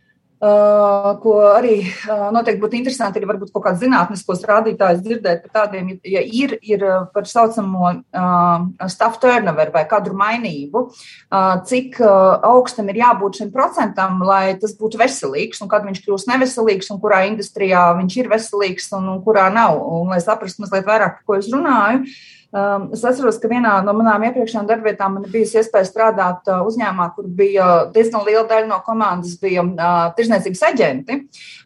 ko 1.22 1.34
arī 1.54 1.76
uh, 1.84 2.28
noteikti 2.34 2.60
būtu 2.62 2.76
interesanti 2.78 3.20
arī 3.20 3.28
varbūt 3.30 3.52
kaut 3.54 3.64
kāds 3.64 3.80
zinātniskos 3.80 4.44
rādītājus 4.48 5.00
dzirdēt 5.04 5.44
par 5.46 5.54
tādiem, 5.62 5.94
ja 6.04 6.20
ir, 6.24 6.56
ir 6.62 6.84
par 7.14 7.28
saucamo 7.30 7.90
uh, 7.92 8.88
staff 8.92 9.20
turnover 9.22 9.72
vai 9.74 9.84
kadru 9.90 10.16
mainību, 10.18 10.84
uh, 10.90 11.56
cik 11.68 12.00
uh, 12.02 12.44
augstam 12.50 12.92
ir 12.92 13.00
jābūt 13.00 13.40
šim 13.40 13.54
procentam, 13.54 14.20
lai 14.26 14.56
tas 14.60 14.76
būtu 14.78 15.00
veselīgs, 15.00 15.62
un 15.64 15.72
kad 15.72 15.86
viņš 15.88 16.04
kļūst 16.04 16.30
neveselīgs, 16.30 16.92
un 16.92 17.02
kurā 17.02 17.24
industrijā 17.30 17.86
viņš 17.98 18.20
ir 18.20 18.32
veselīgs 18.34 18.92
un 18.98 19.10
kurā 19.24 19.48
nav. 19.54 19.80
Un, 19.80 20.12
lai 20.12 20.20
saprastu 20.22 20.64
mazliet 20.64 20.88
vairāk, 20.88 21.20
par 21.20 21.28
ko 21.28 21.38
es 21.40 21.48
runāju, 21.52 22.04
uh, 22.04 22.43
Um, 22.54 22.84
es 22.94 23.00
atceros, 23.02 23.40
ka 23.42 23.48
vienā 23.50 23.80
no 23.82 23.90
manām 23.98 24.22
iepriekšējām 24.28 24.66
darbvietām 24.68 25.16
man 25.16 25.24
bija 25.26 25.58
iespēja 25.58 25.88
strādāt 25.88 26.46
uh, 26.46 26.60
uzņēmumā, 26.68 27.08
kur 27.16 27.26
bija 27.26 27.64
diezgan 27.90 28.22
liela 28.22 28.44
daļa 28.46 28.68
no 28.70 28.78
komandas 28.86 29.32
bija 29.42 29.64
uh, 29.66 29.96
tirzniecības 30.14 30.62
aģenti. 30.68 31.16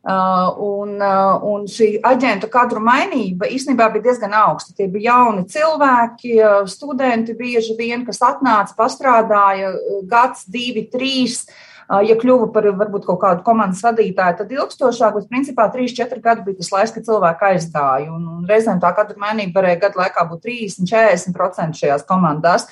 Uh, 0.08 0.56
un, 0.64 0.96
un 1.44 1.68
šī 1.68 1.90
aģentu 2.08 2.48
kadru 2.48 2.80
mainība 2.80 3.50
īstenībā 3.52 3.90
bija 3.92 4.06
diezgan 4.08 4.32
augsta. 4.40 4.72
Tie 4.78 4.88
bija 4.88 5.12
jauni 5.12 5.44
cilvēki, 5.52 6.38
studenti 6.72 7.36
bieži 7.36 7.76
vien, 7.76 8.08
kas 8.08 8.22
atnāca, 8.24 8.72
pastrādāja 8.78 9.74
gads, 10.08 10.46
divi, 10.48 10.88
trīs. 10.88 11.42
Ja 11.88 12.18
kļuva 12.20 12.50
par 12.52 12.66
varbūt 12.76 13.06
kaut 13.08 13.20
kādu 13.22 13.44
komandas 13.46 13.80
vadītāju, 13.80 14.36
tad 14.42 14.50
ilgstošāk, 14.52 15.14
bet 15.14 15.30
principā 15.30 15.64
3-4 15.72 16.20
gadi 16.20 16.44
bija 16.44 16.58
tas 16.58 16.68
laiks, 16.74 16.92
kad 16.92 17.06
cilvēki 17.06 17.46
aizgāja. 17.48 18.10
Un, 18.12 18.26
un 18.28 18.42
reizēm 18.48 18.82
tā 18.82 18.90
katra 18.96 19.16
mainība 19.22 19.62
varēja 19.62 19.86
gadu 19.86 20.02
laikā 20.02 20.26
būt 20.28 20.44
30, 20.44 20.84
40% 20.92 21.80
šajās 21.80 22.04
komandās. 22.10 22.68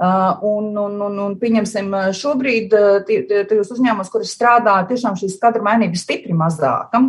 Un, 0.00 0.70
un, 0.80 0.94
un, 1.04 1.16
un 1.20 1.34
pieņemsim, 1.36 1.90
šobrīd 2.16 2.72
tajos 3.04 3.72
uzņēmumos, 3.74 4.08
kur 4.08 4.22
es 4.24 4.30
strādāju, 4.32 4.86
tiešām 4.88 5.18
šī 5.20 5.28
skatra 5.28 5.60
mainība 5.66 5.92
ir 5.92 6.00
stipri 6.00 6.32
mazāka. 6.32 7.02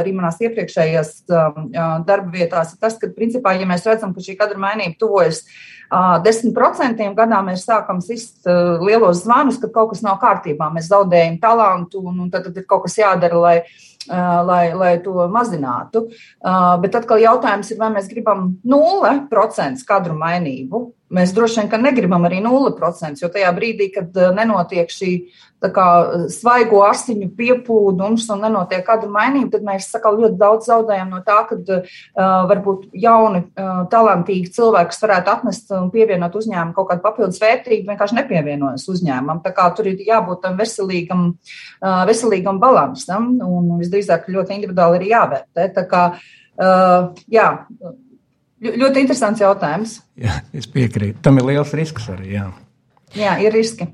Arī 0.00 0.14
manās 0.16 0.38
iepriekšējās 0.40 1.10
darba 1.28 2.32
vietās 2.32 2.72
ir 2.72 2.78
tas, 2.80 2.96
ka, 2.96 3.10
principā, 3.12 3.52
ja 3.60 3.68
mēs 3.68 3.84
redzam, 3.84 4.14
ka 4.16 4.24
šī 4.24 4.38
kadra 4.40 4.56
mainība 4.62 4.96
tuvojas 5.02 5.42
10% 5.90 7.10
gadā 7.18 7.40
mēs 7.44 7.66
sākam 7.66 8.00
sist 8.00 8.48
lielos 8.48 9.20
zvanus, 9.26 9.58
ka 9.60 9.68
kaut 9.74 9.90
kas 9.92 10.00
nav 10.06 10.16
kārtībā, 10.22 10.70
mēs 10.72 10.88
zaudējam 10.88 11.36
talantu 11.42 12.00
un, 12.06 12.22
un 12.24 12.30
tad, 12.32 12.46
tad 12.48 12.56
ir 12.56 12.64
kaut 12.70 12.86
kas 12.86 12.96
jādara, 13.02 13.42
lai, 13.42 13.56
lai, 14.48 14.62
lai 14.72 14.94
to 15.04 15.26
mazinātu. 15.28 16.06
Bet 16.80 16.96
atkal 16.96 17.20
jautājums 17.20 17.74
ir, 17.74 17.80
vai 17.82 17.90
mēs 17.98 18.08
gribam 18.08 18.54
0% 18.64 19.84
kadru 19.84 20.16
mainību. 20.16 20.82
Mēs 21.10 21.34
droši 21.34 21.64
vien 21.64 21.82
negribam 21.82 22.22
arī 22.28 22.38
0%, 22.44 23.18
jo 23.18 23.28
tajā 23.34 23.50
brīdī, 23.56 23.90
kad 23.94 24.14
nenotiek 24.36 24.92
šī 24.94 25.14
kā, 25.68 25.86
svaigo 26.32 26.80
asiņu 26.86 27.28
piepūdums 27.36 28.24
un 28.32 28.44
nenotiek 28.46 28.84
kāda 28.86 29.08
mainība, 29.10 29.52
tad 29.56 29.66
mēs 29.66 29.90
sakā, 29.92 30.12
ļoti 30.16 30.38
daudz 30.40 30.70
zaudējam 30.70 31.10
no 31.12 31.20
tā, 31.26 31.42
ka 31.48 31.58
uh, 31.58 31.84
varbūt 32.48 32.88
jauni, 32.96 33.42
uh, 33.60 33.82
talantīgi 33.92 34.54
cilvēki, 34.56 34.92
kas 34.94 35.02
varētu 35.04 35.32
atnest 35.34 35.74
un 35.76 35.90
pievienot 35.92 36.36
uzņēmumu 36.40 36.76
kaut 36.78 36.90
kādu 36.92 37.04
papildus 37.04 37.40
vērtību, 37.42 37.90
vienkārši 37.90 38.20
nepievienojas 38.22 38.86
uzņēmumam. 38.94 39.42
Tā 39.44 39.52
kā 39.56 39.68
tur 39.76 39.90
ir 39.90 40.00
jābūt 40.06 40.44
tam 40.46 40.56
veselīgam, 40.60 41.26
uh, 41.82 42.02
veselīgam 42.08 42.62
balansam 42.62 43.34
un 43.44 43.74
visdrīzāk 43.82 44.30
ļoti 44.32 44.56
individuāli 44.56 45.02
ir 45.02 45.10
jāvērtē. 45.12 45.68
Uh, 46.60 47.12
jā, 47.32 47.46
ļoti 48.60 49.04
interesants 49.04 49.40
jautājums. 49.40 49.96
Jā, 50.20 50.40
es 50.56 50.68
piekrītu. 50.70 51.20
Tam 51.24 51.40
ir 51.40 51.48
liels 51.52 51.72
risks 51.76 52.10
arī. 52.12 52.34
Jā, 52.36 52.46
jā 53.16 53.36
ir 53.44 53.56
riski. 53.56 53.88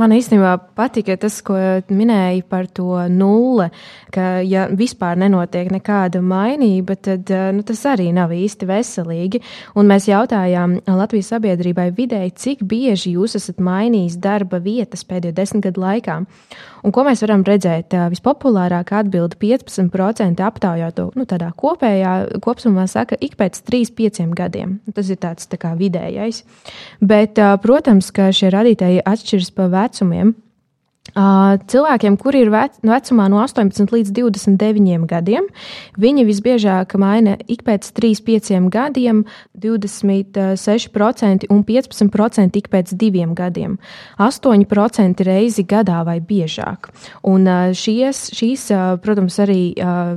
Man 0.00 0.14
īstenībā 0.16 0.54
patika 0.78 1.12
tas, 1.20 1.34
ko 1.44 1.58
minēja 1.92 2.40
par 2.48 2.64
to 2.72 2.94
nulli, 3.12 3.66
ka, 4.14 4.38
ja 4.46 4.64
vispār 4.72 5.18
nenotiek 5.20 5.68
nekāda 5.74 6.22
mainība, 6.24 6.96
tad 6.96 7.28
eh, 7.28 7.50
nu, 7.52 7.64
tas 7.66 7.82
arī 7.90 8.08
nav 8.16 8.32
īsti 8.32 8.68
veselīgi. 8.70 9.42
Un 9.76 9.90
mēs 9.90 10.08
jautājām 10.08 10.78
Latvijas 10.88 11.34
sabiedrībai 11.34 11.90
vidēji, 11.96 12.32
cik 12.32 12.64
bieži 12.70 13.12
jūs 13.18 13.36
esat 13.36 13.60
mainījis 13.60 14.16
darba 14.22 14.62
vietas 14.64 15.04
pēdējo 15.04 15.36
desmit 15.36 15.66
gadu 15.68 15.84
laikā. 15.84 16.16
Un 16.80 16.94
ko 16.96 17.04
mēs 17.04 17.20
varam 17.20 17.44
redzēt? 17.44 17.92
Vispopulārākā 18.14 19.02
atbilde 19.04 19.36
15% 19.42 20.40
aptaujāto 20.46 21.10
nu, 21.18 21.26
tādā 21.28 21.50
kopējā 21.60 22.14
kopumā 22.40 22.86
saka 22.88 23.18
ik 23.20 23.36
pēc 23.40 23.60
3-5 23.68 24.32
gadiem. 24.38 24.78
Tas 24.96 25.12
ir 25.12 25.20
tāds 25.20 25.50
tā 25.50 25.60
kā 25.60 25.74
vidējais. 25.76 26.40
Bet, 27.04 27.36
protams, 27.60 28.08
ka 28.16 28.30
šie 28.32 28.48
radītāji 28.54 29.04
atšķiras 29.04 29.52
pa 29.56 29.68
Herz 29.90 30.02
um. 30.02 30.49
Cilvēkiem, 31.14 32.16
kuri 32.20 32.44
ir 32.44 32.50
vec, 32.52 32.76
vecumā 32.86 33.28
no 33.32 33.40
18 33.42 33.90
līdz 33.94 34.12
29 34.14 35.06
gadiem, 35.10 35.46
viņi 36.00 36.26
visbiežāk 36.28 36.94
maina 37.00 37.36
ik 37.50 37.64
pēc 37.66 37.88
3-5 37.96 38.68
gadiem, 38.70 39.24
26% 39.58 41.48
un 41.50 41.64
15% 41.66 42.60
ik 42.60 42.68
pēc 42.70 42.94
2 43.00 43.34
gadiem, 43.34 43.78
8% 44.18 45.24
reizi 45.26 45.64
gadā 45.64 46.04
vai 46.06 46.20
biežāk. 46.20 46.90
Un 47.26 47.48
šies, 47.74 48.30
šīs, 48.36 48.68
protams, 49.02 49.38
arī 49.42 49.74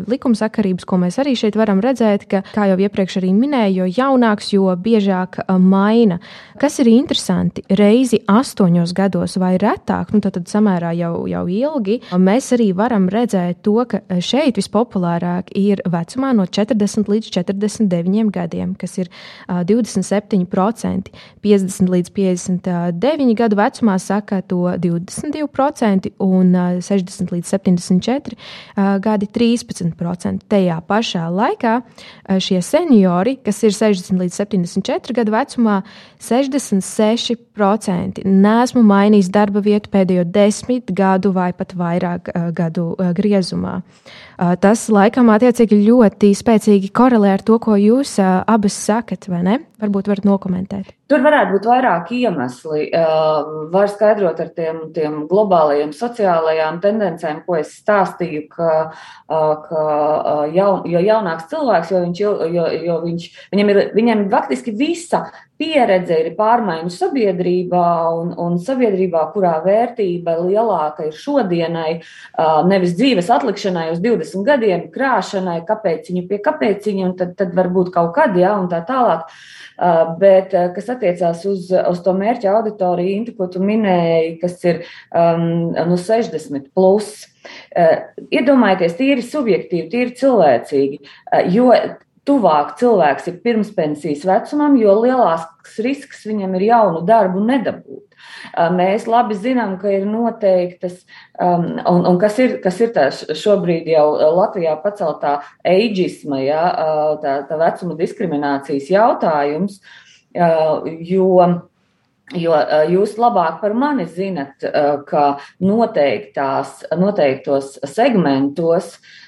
likumsakarības, 0.09 0.85
ko 0.85 0.99
mēs 1.01 1.19
arī 1.23 1.35
šeit 1.39 1.57
varam 1.59 1.81
redzēt, 1.83 2.27
ka, 2.29 2.43
kā 2.53 2.67
jau 2.71 2.77
iepriekš 2.85 3.19
arī 3.21 3.33
minēju, 3.37 3.83
jo 3.83 3.85
jaunāks, 4.03 4.53
jo 4.53 4.69
biežāk 4.77 5.41
maina. 5.59 6.19
Kas 6.61 6.79
ir 6.83 6.91
interesanti, 6.91 7.63
reizi 7.73 8.21
astoņos 8.29 8.93
gados 8.95 9.37
vai 9.41 9.55
retāk, 9.61 10.13
nu 10.13 10.21
tad, 10.23 10.37
tad 10.37 10.51
samērā 10.51 10.82
samērā 10.83 10.93
jau, 10.97 11.27
jau 11.27 11.47
ilgi, 11.47 12.01
mēs 12.17 12.51
arī 12.53 12.73
varam 12.75 13.07
redzēt 13.09 13.63
to, 13.63 13.85
ka 13.87 14.01
šeit 14.19 14.57
vispopulārāk 14.57 15.51
ir 15.55 15.81
vecumā 15.85 16.33
no 16.35 16.45
40 16.45 17.07
līdz 17.07 17.31
49 17.31 18.31
gadiem, 18.31 18.75
kas 18.75 18.97
ir 18.97 19.09
27%. 19.47 21.11
50 21.43 21.89
līdz 21.91 22.11
59 22.13 23.35
gadu 23.35 23.55
vecumā 23.57 23.97
saka 23.99 24.41
to 24.41 24.75
22%, 24.77 26.11
un 26.19 26.53
60 26.81 27.31
līdz 27.33 27.47
74 27.47 28.99
gadi 28.99 29.27
13%. 29.27 30.47
Tajā 30.49 30.79
pašā 30.87 31.27
laikā 31.31 31.81
šie 32.39 32.61
seniori, 32.61 33.37
kas 33.43 33.63
ir 33.63 33.75
60 33.75 34.19
līdz 34.23 34.39
74 34.43 35.17
gadu 35.19 35.35
vecumā, 35.35 35.81
66% 36.23 37.52
nesmu 38.25 38.81
mainījis 38.87 39.29
darba 39.33 39.61
vietu 39.61 39.91
pēdējo 39.93 40.25
desmit 40.25 40.89
gadu 40.95 41.33
vai 41.35 41.51
pat 41.53 41.75
vairāk 41.77 42.31
uh, 42.33 42.49
gadu 42.55 42.93
uh, 42.95 43.11
griezumā. 43.13 43.79
Uh, 43.79 44.23
tas 44.37 44.87
laikam 44.93 45.31
attiecīgi 45.33 45.83
ļoti 45.87 46.33
spēcīgi 46.37 46.91
korelē 46.95 47.35
ar 47.37 47.45
to, 47.45 47.59
ko 47.61 47.77
jūs 47.79 48.17
abas 48.23 48.77
sakat, 48.87 49.29
vai 49.31 49.43
ne? 49.45 49.59
Varbūt 49.83 50.07
varat 50.07 50.27
nokomentēt. 50.27 50.93
Tur 51.11 51.21
varētu 51.21 51.57
būt 51.57 51.65
vairāki 51.67 52.21
iemesli. 52.23 52.85
Var 53.73 53.89
skaidrot 53.91 54.39
ar 54.39 54.51
tiem, 54.55 54.79
tiem 54.95 55.17
globālajiem 55.29 55.91
sociālajām 55.93 56.79
tendencēm, 56.81 57.41
ko 57.45 57.57
es 57.59 57.73
stāstīju, 57.81 58.45
ka, 58.53 58.69
ka 59.27 59.83
jaun, 60.55 60.87
jo 60.89 61.03
jaunāks 61.03 61.49
cilvēks, 61.51 61.91
jo, 61.91 62.03
viņš, 62.07 62.23
jo, 62.23 62.67
jo 62.87 62.99
viņš, 63.03 63.27
viņam 63.53 63.73
ir 63.73 63.81
viņam 63.99 64.23
faktiski 64.31 64.73
visa 64.79 65.25
pieredze 65.59 66.17
ir 66.19 66.31
pārmaiņu 66.37 66.91
sabiedrībā 66.91 67.87
un, 68.17 68.31
un 68.39 68.57
sabiedrībā, 68.61 69.25
kurā 69.35 69.57
vērtība 69.65 70.37
lielāka 70.41 71.07
ir 71.07 71.17
šodienai, 71.17 71.91
nevis 72.69 72.95
dzīves 72.97 73.29
atlikšanai 73.33 73.89
uz 73.93 74.01
20 74.03 74.22
gadiem, 74.47 74.87
krāšanai, 74.93 75.59
kāpēc 75.67 76.07
viņu 76.11 76.23
pie 76.29 76.39
kāpēc 76.43 76.87
viņu, 76.89 77.09
un 77.09 77.17
tad, 77.19 77.35
tad 77.39 77.51
varbūt 77.57 77.91
kaut 77.95 78.13
kad, 78.15 78.37
jā, 78.39 78.53
un 78.59 78.69
tā 78.71 78.83
tālāk. 78.87 79.27
Bet, 80.21 80.53
kas 80.75 80.89
attiecās 80.93 81.43
uz, 81.49 81.71
uz 81.73 82.01
to 82.05 82.13
mērķa 82.15 82.51
auditoriju, 82.53 83.17
Intu, 83.17 83.33
ko 83.37 83.47
tu 83.51 83.61
minēji, 83.63 84.35
kas 84.43 84.59
ir 84.69 84.83
um, 85.09 85.73
no 85.73 85.97
60 85.97 86.69
plus, 86.77 87.09
uh, 87.73 87.95
iedomājieties, 88.29 88.97
tīri 88.99 89.25
subjektīvi, 89.25 89.89
tīri 89.89 90.15
cilvēcīgi, 90.19 91.01
uh, 91.01 91.41
jo 91.49 91.71
tuvāk 92.27 92.77
cilvēks 92.79 93.27
ir 93.31 93.41
pirmspensijas 93.43 94.23
vecumam, 94.27 94.77
jo 94.79 94.95
lielāks 95.01 95.79
risks 95.83 96.23
viņam 96.29 96.55
ir 96.59 96.69
jaunu 96.69 97.03
darbu 97.07 97.43
nedabūt. 97.49 98.12
Mēs 98.75 99.07
labi 99.09 99.37
zinām, 99.39 99.75
ka 99.81 99.91
ir 99.93 100.05
noteiktas, 100.09 101.01
um, 101.41 101.67
un, 101.79 102.05
un 102.11 102.19
kas 102.21 102.39
ir, 102.43 102.57
kas 102.63 102.79
ir 102.83 102.93
tā 102.95 103.09
šobrīd 103.13 103.89
jau 103.93 104.07
Latvijā 104.37 104.75
paceltā 104.83 105.39
eidžisma, 105.67 106.41
ja, 106.43 106.63
tā, 107.23 107.37
tā 107.49 107.59
vecuma 107.61 107.99
diskriminācijas 107.99 108.89
jautājums, 108.93 109.79
jo 110.33 111.29
Jo 112.33 112.55
jūs 112.89 113.17
labāk 113.19 113.59
par 113.61 113.73
mani 113.77 114.05
zinat, 114.09 114.63
ka 115.05 115.23
noteiktās, 115.61 116.79
noteiktos 116.97 117.75
segmentos 117.91 118.87
uh, 118.95 119.22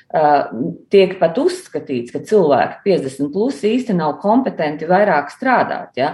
tiek 0.93 1.15
pat 1.19 1.37
uzskatīts, 1.41 2.13
ka 2.13 2.21
cilvēki 2.23 2.81
50 2.85 3.31
plus 3.33 3.59
īsti 3.67 3.95
nav 3.97 4.17
kompetenti 4.21 4.87
vairāk 4.87 5.31
strādāt. 5.33 5.91
Ja? 5.99 6.13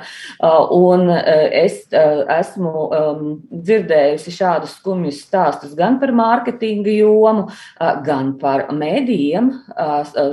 Un 0.74 1.10
es 1.12 1.84
esmu 1.92 2.88
dzirdējusi 3.52 4.34
šādus 4.36 4.78
skumjus 4.80 5.22
stāstus 5.26 5.76
gan 5.78 6.00
par 6.02 6.14
mārketinga 6.18 6.96
jomu, 6.96 7.48
gan 8.06 8.34
par 8.42 8.68
mēdījiem, 8.74 9.52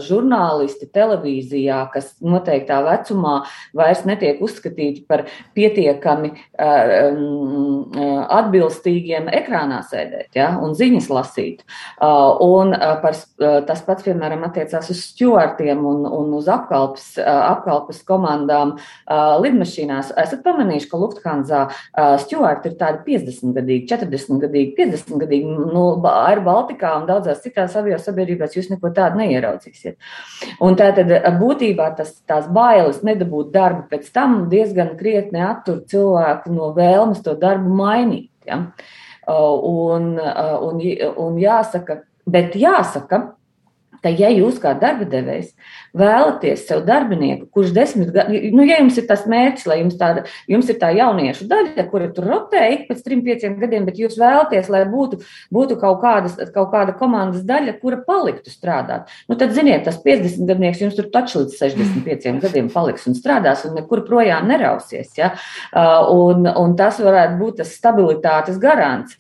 žurnālisti 0.07 0.89
televīzijā, 0.95 1.83
kas 1.93 2.15
noteiktā 2.25 2.81
vecumā 2.87 3.43
vairs 3.77 4.05
netiek 4.09 4.41
uzskatīti 4.45 5.05
par 5.09 5.27
pietiekami 5.59 6.33
atbilstīgiem 8.39 9.29
ekrānā 9.43 9.83
sēdēt 9.91 10.39
ja? 10.39 10.55
un 10.63 10.77
ziņas 10.79 11.11
lasīt. 11.13 11.65
Un 12.01 12.73
par 13.03 13.19
tas 13.66 13.81
pats, 13.87 14.05
piemēram, 14.07 14.44
attiecās 14.47 14.90
uz 14.92 15.01
stjuartiem 15.11 15.83
un, 15.88 16.05
un 16.07 16.33
uz 16.38 16.49
apkalpes, 16.53 17.11
apkalpes 17.25 18.03
komandām 18.09 18.77
lidmašīnās. 19.09 20.12
Esat 20.23 20.44
pamanījuši, 20.47 20.90
ka 20.90 21.01
Lufthansa 21.01 21.62
stjuarti 22.23 22.73
ir 22.73 22.77
tādi 22.81 23.03
50 23.09 23.57
gadīgi, 23.59 23.87
40 23.90 24.42
gadīgi, 24.44 24.75
50 24.79 25.23
gadīgi. 25.25 25.57
Nu, 25.75 25.85
Air 26.12 26.42
Baltikā 26.47 26.94
un 27.01 27.09
daudzās 27.09 27.42
citās 27.44 27.77
avio 27.79 27.99
sabiedrībās 28.03 28.57
jūs 28.57 28.71
neko 28.73 28.92
tādu 28.97 29.23
neieraudzīsiet. 29.23 29.99
Un 30.64 30.79
tātad 30.79 31.12
būtībā 31.40 31.90
tas, 31.99 32.14
tās 32.29 32.49
bailes 32.53 33.03
nedabūt 33.07 33.53
darbu 33.55 33.87
pēc 33.90 34.11
tam 34.14 34.40
diezgan 34.53 34.94
krietni 34.99 35.42
attur 35.44 35.83
cilvēku 35.88 36.53
no 36.55 36.73
vēlmes 36.77 37.23
to 37.25 37.35
darbu 37.38 37.75
mainīt. 37.79 38.31
Ja? 38.49 38.62
Un, 39.29 40.14
un, 40.16 40.79
un 41.25 41.40
jāsaka, 41.40 42.01
bet 42.29 42.57
jāsaka, 42.57 43.21
Tad, 44.05 44.19
ja 44.21 44.31
jūs 44.33 44.61
kā 44.63 44.75
darba 44.79 45.09
devējs 45.09 45.53
vēlaties 45.99 46.67
sev 46.69 46.85
darbinieku, 46.87 47.49
kurš 47.55 47.73
desmit 47.75 48.13
gadu, 48.15 48.39
nu, 48.55 48.65
ja 48.69 48.79
jums 48.83 48.99
ir 49.01 49.09
tas 49.09 49.25
mērķis, 49.31 49.67
lai 49.71 49.81
jums, 49.81 49.97
tāda, 49.99 50.25
jums 50.51 50.69
ir 50.71 50.79
tā 50.81 50.93
jauniešu 50.95 51.49
daļa, 51.51 51.87
kura 51.91 52.11
tur 52.15 52.29
rotē 52.29 52.65
ik 52.75 52.87
pēc 52.91 53.03
trim, 53.05 53.25
pieciem 53.27 53.57
gadiem, 53.61 53.87
bet 53.89 53.99
jūs 54.01 54.19
vēlaties, 54.21 54.71
lai 54.73 54.85
būtu, 54.91 55.21
būtu 55.55 55.79
kaut, 55.81 56.01
kādas, 56.05 56.37
kaut 56.55 56.71
kāda 56.75 56.95
komandas 56.99 57.47
daļa, 57.49 57.79
kura 57.83 58.01
paliktu 58.07 58.53
strādāt, 58.53 59.11
nu, 59.31 59.39
tad, 59.41 59.55
ziniet, 59.57 59.87
tas 59.89 59.99
50 60.05 60.47
gadnieks 60.49 60.83
jums 60.85 60.99
tur 60.99 61.09
taču 61.13 61.43
līdz 61.43 61.57
65 61.59 62.43
gadiem 62.45 62.69
paliks 62.73 63.07
un 63.09 63.17
strādās 63.19 63.65
un 63.67 63.77
nekur 63.79 64.05
projām 64.07 64.49
nerausies. 64.51 65.11
Ja? 65.19 65.33
Un, 66.13 66.47
un 66.49 66.77
tas 66.79 67.01
varētu 67.03 67.39
būt 67.41 67.61
tas 67.63 67.73
stabilitātes 67.79 68.61
garants. 68.63 69.17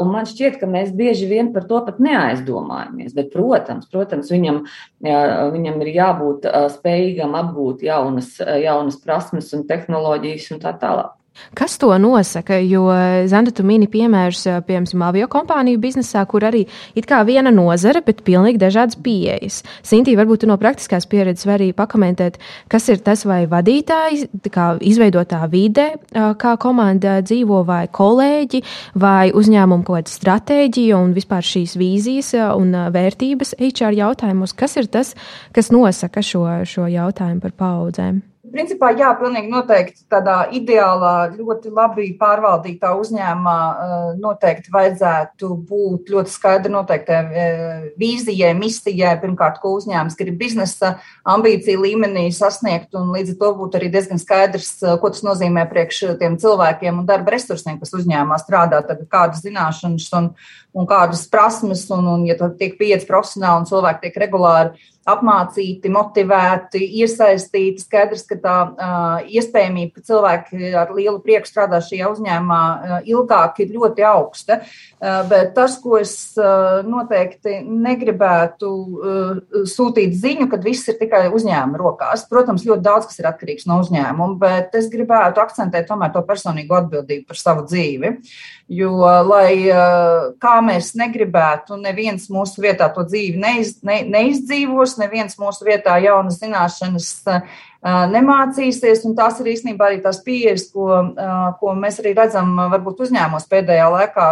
Un 0.00 0.10
man 0.12 0.28
šķiet, 0.28 0.58
ka 0.60 0.68
mēs 0.70 0.92
bieži 0.96 1.28
vien 1.30 1.52
par 1.54 1.66
to 1.70 1.80
pat 1.86 2.00
neaizdomājamies. 2.02 3.14
Bet, 3.16 3.32
protams, 3.34 3.88
protams 3.90 4.19
viņam, 4.28 4.60
viņam 5.00 5.80
ir 5.80 5.92
jā 5.94 6.10
jābūt 6.10 6.48
spējīgam 6.76 7.36
apgūt 7.38 7.84
jaunas, 7.86 8.36
jaunas 8.40 8.98
prasmes 9.04 9.52
un 9.56 9.66
tehnoloģijas 9.68 10.50
un 10.54 10.62
tā 10.62 10.74
tālāk. 10.80 11.16
Kas 11.58 11.78
to 11.80 11.90
nosaka? 11.98 12.58
Jo 12.62 12.86
Zanda, 13.30 13.50
tu 13.54 13.64
mini 13.66 13.88
piemērus, 13.90 14.44
piemēram, 14.66 15.04
avio 15.08 15.26
kompāniju 15.30 15.80
biznesā, 15.82 16.22
kur 16.30 16.46
arī 16.46 16.64
ir 16.98 17.08
kā 17.08 17.20
viena 17.26 17.52
nozare, 17.54 18.02
bet 18.06 18.22
pilnīgi 18.26 18.60
dažādas 18.60 18.98
pieejas. 19.02 19.60
Sintī, 19.86 20.14
varbūt 20.18 20.44
tu 20.44 20.50
no 20.50 20.56
praktiskās 20.60 21.08
pieredzes 21.10 21.48
vari 21.48 21.72
pakomentēt, 21.76 22.38
kas 22.70 22.88
ir 22.92 23.02
tas 23.04 23.26
vai 23.28 23.42
vadītājs, 23.50 24.28
kā 24.52 24.70
izveidotā 24.80 25.42
vide, 25.50 25.88
kā 26.14 26.54
komanda 26.62 27.18
dzīvo, 27.24 27.64
vai 27.66 27.82
kolēģi, 27.90 28.62
vai 29.00 29.30
uzņēmumu 29.34 29.86
kaut 29.86 30.00
kāda 30.00 30.14
stratēģija 30.14 30.98
un 31.00 31.14
vispār 31.16 31.44
šīs 31.46 31.76
vīzijas 31.80 32.32
un 32.54 32.74
vērtības 32.94 33.56
HR 33.58 33.98
jautājumos. 33.98 34.54
Kas 34.56 34.78
ir 34.80 34.90
tas, 34.92 35.14
kas 35.56 35.72
nosaka 35.74 36.22
šo, 36.24 36.46
šo 36.68 36.86
jautājumu 36.90 37.42
par 37.42 37.56
paudzēm? 37.58 38.20
Principā, 38.50 38.88
jā, 38.98 39.08
pilnīgi 39.14 39.50
noteikti 39.50 40.02
tādā 40.10 40.48
ideālā, 40.56 41.30
ļoti 41.36 41.70
labi 41.74 42.06
pārvaldītā 42.18 42.90
uzņēmumā 42.98 43.56
eh, 43.70 43.92
noteikti 44.18 44.72
vajadzētu 44.74 45.50
būt 45.68 46.10
ļoti 46.10 46.32
skaidri 46.34 46.72
noteiktai 46.74 47.18
eh, 47.20 47.84
vīzijai, 48.00 48.50
misijai, 48.58 49.12
pirmkārt, 49.22 49.60
ko 49.62 49.76
uzņēmums 49.78 50.18
grib 50.18 50.40
biznesa 50.40 50.96
ambīciju 51.30 51.84
līmenī 51.84 52.26
sasniegt, 52.34 52.90
un 52.98 53.12
līdz 53.14 53.36
ar 53.36 53.38
to 53.44 53.52
būtu 53.60 53.78
arī 53.78 53.92
diezgan 53.94 54.22
skaidrs, 54.22 54.72
eh, 54.82 54.96
ko 54.98 55.12
tas 55.14 55.22
nozīmē 55.26 55.68
priekš 55.70 56.02
tiem 56.18 56.38
cilvēkiem 56.42 57.04
un 57.04 57.06
darba 57.06 57.36
resursiem, 57.36 57.78
kas 57.78 57.94
uzņēmumā 58.00 58.40
strādā, 58.42 58.82
tad 58.86 59.06
kādas 59.12 59.44
zināšanas 59.46 60.10
un, 60.18 60.32
un 60.76 60.86
kādas 60.86 61.26
prasmes, 61.30 61.86
un, 61.94 62.06
un 62.06 62.24
ja 62.28 62.36
tiek 62.58 62.76
pieci 62.78 63.08
profesionāli 63.08 63.62
un 63.62 63.68
cilvēki 63.70 64.06
tiek 64.06 64.18
regulāri 64.24 64.88
apmācīti, 65.08 65.90
motivēti, 65.92 66.80
iesaistīti. 67.00 67.82
Skaidrs, 67.82 68.24
ka 68.28 68.36
tā 68.40 68.56
uh, 68.68 69.30
iespējamība, 69.32 69.96
ka 69.96 70.04
cilvēki 70.10 70.72
ar 70.76 70.92
lielu 70.94 71.16
prieku 71.24 71.48
strādā 71.48 71.80
šajā 71.84 72.10
uzņēmumā 72.12 72.60
uh, 72.60 72.96
ilgāk, 73.08 73.62
ir 73.64 73.72
ļoti 73.78 74.04
augsta. 74.06 74.60
Uh, 75.00 75.22
bet 75.30 75.54
tas, 75.56 75.78
ko 75.80 75.96
es 76.00 76.14
uh, 76.38 76.82
noteikti 76.86 77.62
negribētu 77.64 78.70
uh, 78.70 79.64
sūtīt 79.72 80.14
ziņu, 80.20 80.50
ka 80.52 80.60
viss 80.62 80.92
ir 80.92 81.00
tikai 81.00 81.26
uzņēmuma 81.32 81.80
rokās. 81.80 82.26
Protams, 82.30 82.66
ļoti 82.68 82.84
daudz 82.84 83.10
kas 83.10 83.22
ir 83.22 83.30
atkarīgs 83.32 83.66
no 83.70 83.80
uzņēmuma, 83.82 84.36
bet 84.42 84.76
es 84.78 84.92
gribētu 84.92 85.42
akcentēt 85.42 85.88
tomēr 85.88 86.12
to 86.14 86.22
personīgo 86.28 86.76
atbildību 86.82 87.26
par 87.30 87.40
savu 87.40 87.66
dzīvi. 87.70 88.18
Jo, 88.70 88.92
lai 89.26 89.66
kā 90.38 90.52
mēs 90.62 90.92
negribētu, 90.94 91.74
neviens 91.80 92.28
mūsu 92.30 92.62
vietā 92.62 92.86
to 92.94 93.02
dzīvi 93.02 93.40
neiz, 93.42 93.72
ne, 93.82 93.96
neizdzīvos, 94.06 94.94
neviens 95.00 95.34
mūsu 95.40 95.66
vietā 95.66 95.96
jaunas 95.98 96.38
zināšanas 96.38 97.08
nemācīsies. 97.84 99.04
Tās 99.16 99.40
ir 99.40 99.50
īstenībā 99.54 99.88
arī 99.88 100.00
tās 100.04 100.20
pieejas, 100.24 100.66
ko, 100.72 100.88
ko 101.60 101.74
mēs 101.78 102.00
arī 102.02 102.12
redzam 102.16 102.52
varbūt 102.72 103.06
uzņēmumos 103.06 103.48
pēdējā 103.50 103.86
laikā, 103.94 104.26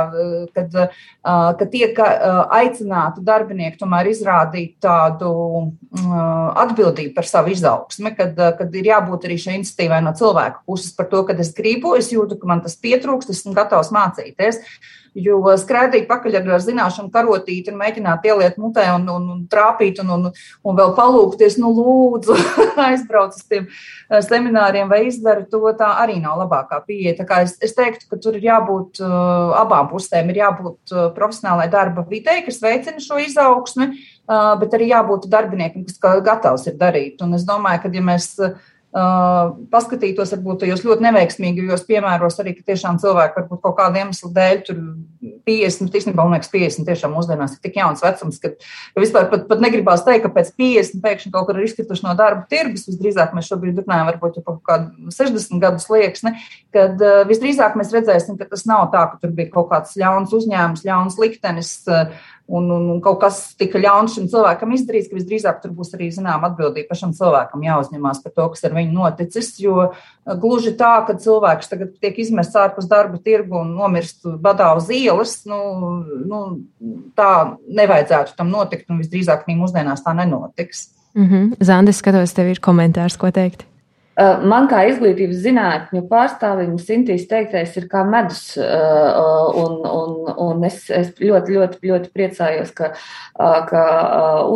kad, 0.57 0.77
kad 1.23 1.73
tiek 1.73 1.99
aicināti 1.99 3.25
darbinieki 3.25 3.81
tomēr 3.81 4.13
izrādīt 4.13 4.77
tādu 4.85 5.33
atbildību 6.59 7.15
par 7.17 7.29
savu 7.29 7.55
izaugsmi, 7.55 8.13
kad, 8.19 8.37
kad 8.61 8.77
ir 8.77 8.93
jābūt 8.93 9.29
arī 9.29 9.41
šai 9.41 9.59
iniciatīvai 9.63 10.03
no 10.05 10.13
cilvēka 10.19 10.65
puses 10.69 10.93
par 10.97 11.09
to, 11.09 11.25
ka 11.25 11.37
es 11.41 11.55
gribu, 11.57 11.97
es 11.97 12.13
jūtu, 12.13 12.37
ka 12.41 12.51
man 12.51 12.65
tas 12.65 12.77
pietrūkst, 12.81 13.33
esmu 13.33 13.57
gatavs 13.57 13.93
mācīties. 13.95 14.61
Jo 15.19 15.41
skraidīt 15.59 16.07
pakaļ 16.09 16.39
ar 16.41 16.63
zināšanu 16.63 17.11
karotīti 17.15 17.73
un 17.73 17.79
mēģināt 17.81 18.27
ieliet 18.29 18.59
mutē 18.61 18.85
un, 18.95 19.07
un, 19.11 19.25
un 19.35 19.41
trāpīt 19.51 19.99
un, 20.03 20.13
un, 20.15 20.29
un 20.31 20.79
vēl 20.79 20.95
palūkties, 20.97 21.59
nu, 21.63 21.73
lūdzu, 21.75 22.37
aizbrauc 22.89 23.35
uz 23.35 23.43
tiem 23.51 23.67
eh, 23.67 24.21
semināriem 24.25 24.91
vai 24.91 25.05
izdara 25.09 25.47
to, 25.51 25.63
tā 25.79 25.91
arī 26.05 26.19
nav 26.23 26.39
labākā 26.45 26.81
pieeja. 26.87 27.17
Tā 27.19 27.29
kā 27.29 27.43
es, 27.47 27.57
es 27.65 27.75
teiktu, 27.77 28.07
ka 28.11 28.21
tur 28.23 28.39
ir 28.39 28.47
jābūt 28.47 29.03
uh, 29.03 29.59
abām 29.59 29.91
pusēm, 29.91 30.31
ir 30.33 30.43
jābūt 30.45 30.95
uh, 30.95 31.05
profesionālai 31.17 31.69
darba 31.73 32.07
videi, 32.09 32.41
kas 32.47 32.63
veicina 32.63 33.03
šo 33.03 33.21
izaugsmi, 33.25 33.91
uh, 33.91 34.55
bet 34.61 34.79
arī 34.79 34.93
jābūt 34.93 35.29
darbiniekam, 35.33 35.87
kas 35.89 36.01
gatavs 36.25 36.69
ir 36.71 36.79
darīt. 36.81 37.23
Un 37.25 37.35
es 37.39 37.47
domāju, 37.49 37.85
ka 37.85 37.95
ja 37.95 38.05
mēs 38.05 38.35
uh, 38.39 38.53
Uh, 38.53 38.78
paskatītos, 38.89 40.31
varbūt 40.33 40.63
tajos 40.63 40.81
ļoti 40.87 41.05
neveiksmīgajos 41.05 41.83
piemēros, 41.89 42.39
arī 42.41 42.55
ka 42.57 42.71
tiešām 42.71 42.97
cilvēki 43.03 43.37
varbūt 43.37 43.61
kaut 43.67 43.75
kādu 43.77 44.01
iemeslu 44.01 44.31
dēļ 44.33 44.63
tur 44.65 44.79
50, 45.49 45.99
īstenībā, 45.99 46.25
man 46.25 46.39
liekas, 46.39 46.49
50 46.55 46.89
tiešām 46.89 47.13
mūsdienās 47.13 47.57
ir 47.57 47.61
tik 47.67 47.77
jauns 47.77 48.01
vecums, 48.05 48.39
ka, 48.41 48.55
vispār 48.97 49.29
pat, 49.29 49.45
pat 49.51 49.61
negribās 49.65 50.07
teikt, 50.07 50.25
ka 50.25 50.33
pēc 50.39 50.55
50 50.57 51.05
pēkšņi 51.05 51.33
kaut 51.35 51.51
kur 51.51 51.61
ir 51.61 51.69
izkrituši 51.69 52.07
no 52.07 52.15
darba 52.17 52.47
tirgus. 52.49 52.87
Visdrīzāk 52.89 53.37
mēs 53.37 53.51
šobrīd 53.53 53.83
runājam 53.83 54.09
varbūt 54.09 54.41
par 54.41 54.49
kaut 54.49 54.65
kādu 54.71 55.13
60 55.13 55.61
gadu 55.61 55.85
slieksni, 55.85 56.33
kad 56.73 56.97
visdrīzāk 57.29 57.77
mēs 57.77 57.93
redzēsim, 57.93 58.41
ka 58.41 58.49
tas 58.49 58.65
nav 58.69 58.89
tā, 58.95 59.05
ka 59.13 59.21
tur 59.21 59.37
bija 59.37 59.53
kaut 59.53 59.69
kāds 59.75 59.99
ļauns 60.01 60.33
uzņēmums, 60.41 60.89
ļauns 60.89 61.21
liktenis. 61.21 61.77
Uh, 61.85 62.09
un, 62.49 62.71
un, 62.73 62.85
un 62.95 63.01
kaut 63.05 63.19
kas 63.21 63.41
tika 63.61 63.81
ļauns 63.81 64.15
šim 64.17 64.29
cilvēkam 64.33 64.73
izdarīts, 64.73 65.11
ka 65.11 65.19
visdrīzāk 65.19 65.61
tur 65.63 65.75
būs 65.77 65.93
arī 65.97 66.09
zināma 66.15 66.49
atbildība 66.49 66.89
pašam 66.95 67.13
cilvēkam 67.17 67.67
jāuzņemās 67.67 68.23
par 68.25 68.35
to, 68.35 68.47
kas 68.55 68.65
ar 68.65 68.77
viņu 68.79 68.95
noticis. 68.97 69.51
Jo 69.61 69.77
uh, 69.85 69.99
gluži 70.41 70.73
tā, 70.81 70.95
ka 71.05 71.19
cilvēks 71.21 71.69
tagad 71.69 71.95
tiek 72.01 72.21
izmests 72.25 72.57
ārpus 72.57 72.89
darba 72.89 73.21
tirgu 73.21 73.61
un 73.61 73.75
nomirst 73.77 74.25
badā 74.41 74.71
uz 74.79 74.89
ielas, 74.95 75.43
nu, 75.49 75.61
nu, 76.25 76.43
tā 77.19 77.33
nevajadzētu 77.69 78.37
tam 78.39 78.53
notikt, 78.55 78.89
un 78.89 79.03
visdrīzāk 79.03 79.45
arī 79.45 79.59
mūsdienās 79.61 80.05
tā 80.07 80.17
nenotiks. 80.17 80.89
Mm 81.15 81.27
-hmm. 81.29 81.65
Zandis, 81.65 82.01
skatos, 82.01 82.33
tev 82.33 82.49
ir 82.49 82.61
komentārs, 82.61 83.17
ko 83.17 83.31
teikt. 83.31 83.67
Eh, 84.19 84.41
man 84.51 84.67
kā 84.67 84.81
izglītības 84.89 85.39
zinātņu 85.45 86.01
pārstāvim 86.11 86.73
Sintīs 86.83 87.29
teiktais 87.31 87.77
ir 87.79 87.85
kā 87.91 88.01
medus, 88.03 88.57
eh, 88.59 89.19
un, 89.63 89.77
un, 89.87 90.17
un 90.43 90.65
es, 90.67 90.81
es 90.91 91.13
ļoti, 91.23 91.55
ļoti, 91.55 91.79
ļoti 91.87 92.11
priecājos, 92.17 92.73
ka, 92.75 92.89
eh, 92.97 93.61
ka 93.69 93.83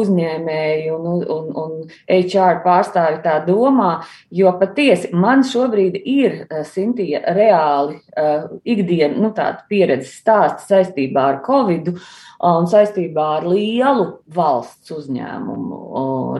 uzņēmēji 0.00 0.90
un, 0.96 1.06
un, 1.36 1.46
un 1.62 1.76
HR 2.10 2.58
pārstāvi 2.64 3.20
tā 3.22 3.36
domā, 3.46 3.92
jo 4.34 4.50
patiesi 4.58 5.12
man 5.14 5.46
šobrīd 5.46 6.00
ir 6.00 6.40
Sintija 6.66 7.22
reāli 7.36 8.00
ikdiena, 8.66 9.14
nu 9.14 9.30
tāda 9.36 9.62
pieredzes 9.70 10.16
stāsts 10.18 10.66
saistībā 10.72 11.28
ar 11.36 11.40
Covidu 11.46 11.94
un 12.42 12.66
saistībā 12.66 13.28
ar 13.38 13.46
lielu 13.46 14.08
valsts 14.34 14.90
uzņēmumu 14.96 15.80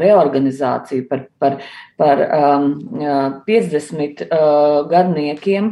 reorganizāciju 0.03 1.07
par, 1.11 1.27
par, 1.39 1.59
par 2.03 2.27
um, 2.27 2.75
50 3.47 4.27
uh, 4.27 4.83
gadniekiem, 4.91 5.69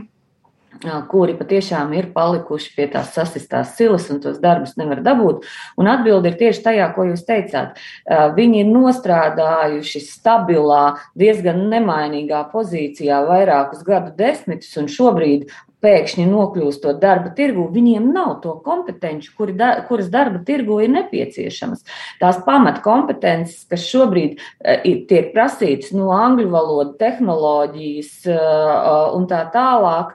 uh, 0.85 1.01
kuri 1.11 1.35
patiešām 1.38 1.90
ir 1.99 2.11
palikuši 2.14 2.75
pie 2.77 2.87
tās 2.93 3.11
sasistās 3.16 3.75
silas 3.79 4.07
un 4.14 4.21
tos 4.23 4.38
darbus 4.43 4.77
nevar 4.79 5.03
dabūt. 5.07 5.49
Un 5.81 5.90
atbildi 5.90 6.31
ir 6.31 6.38
tieši 6.45 6.62
tajā, 6.69 6.87
ko 6.95 7.09
jūs 7.11 7.27
teicāt. 7.27 7.81
Uh, 8.07 8.29
viņi 8.37 8.62
ir 8.62 8.71
nostrādājuši 8.71 10.05
stabilā, 10.07 10.85
diezgan 11.19 11.66
nemainīgā 11.73 12.45
pozīcijā 12.55 13.25
vairākus 13.27 13.83
gadu 13.87 14.14
desmitus, 14.21 14.77
un 14.79 14.87
šobrīd 14.93 15.51
pēkšņi 15.85 16.27
nokļūstot 16.31 17.01
darba 17.03 17.33
tirgu, 17.37 17.69
viņiem 17.75 18.11
nav 18.14 18.37
to 18.45 18.57
kompetenci, 18.64 19.33
kuri 19.37 19.57
da, 19.59 19.73
kuras 19.88 20.11
darba 20.12 20.43
tirgu 20.47 20.81
ir 20.85 20.93
nepieciešamas. 20.95 21.85
Tās 22.21 22.40
pamatkompetences, 22.47 23.64
kas 23.71 23.87
šobrīd 23.88 24.37
uh, 24.38 24.85
tiek 25.11 25.33
prasītas 25.35 25.95
no 25.97 26.11
angļu 26.16 26.51
valodas, 26.53 26.97
tehnoloģijas 27.01 28.12
uh, 28.31 29.16
un 29.16 29.27
tā 29.31 29.45
tālāk, 29.55 30.14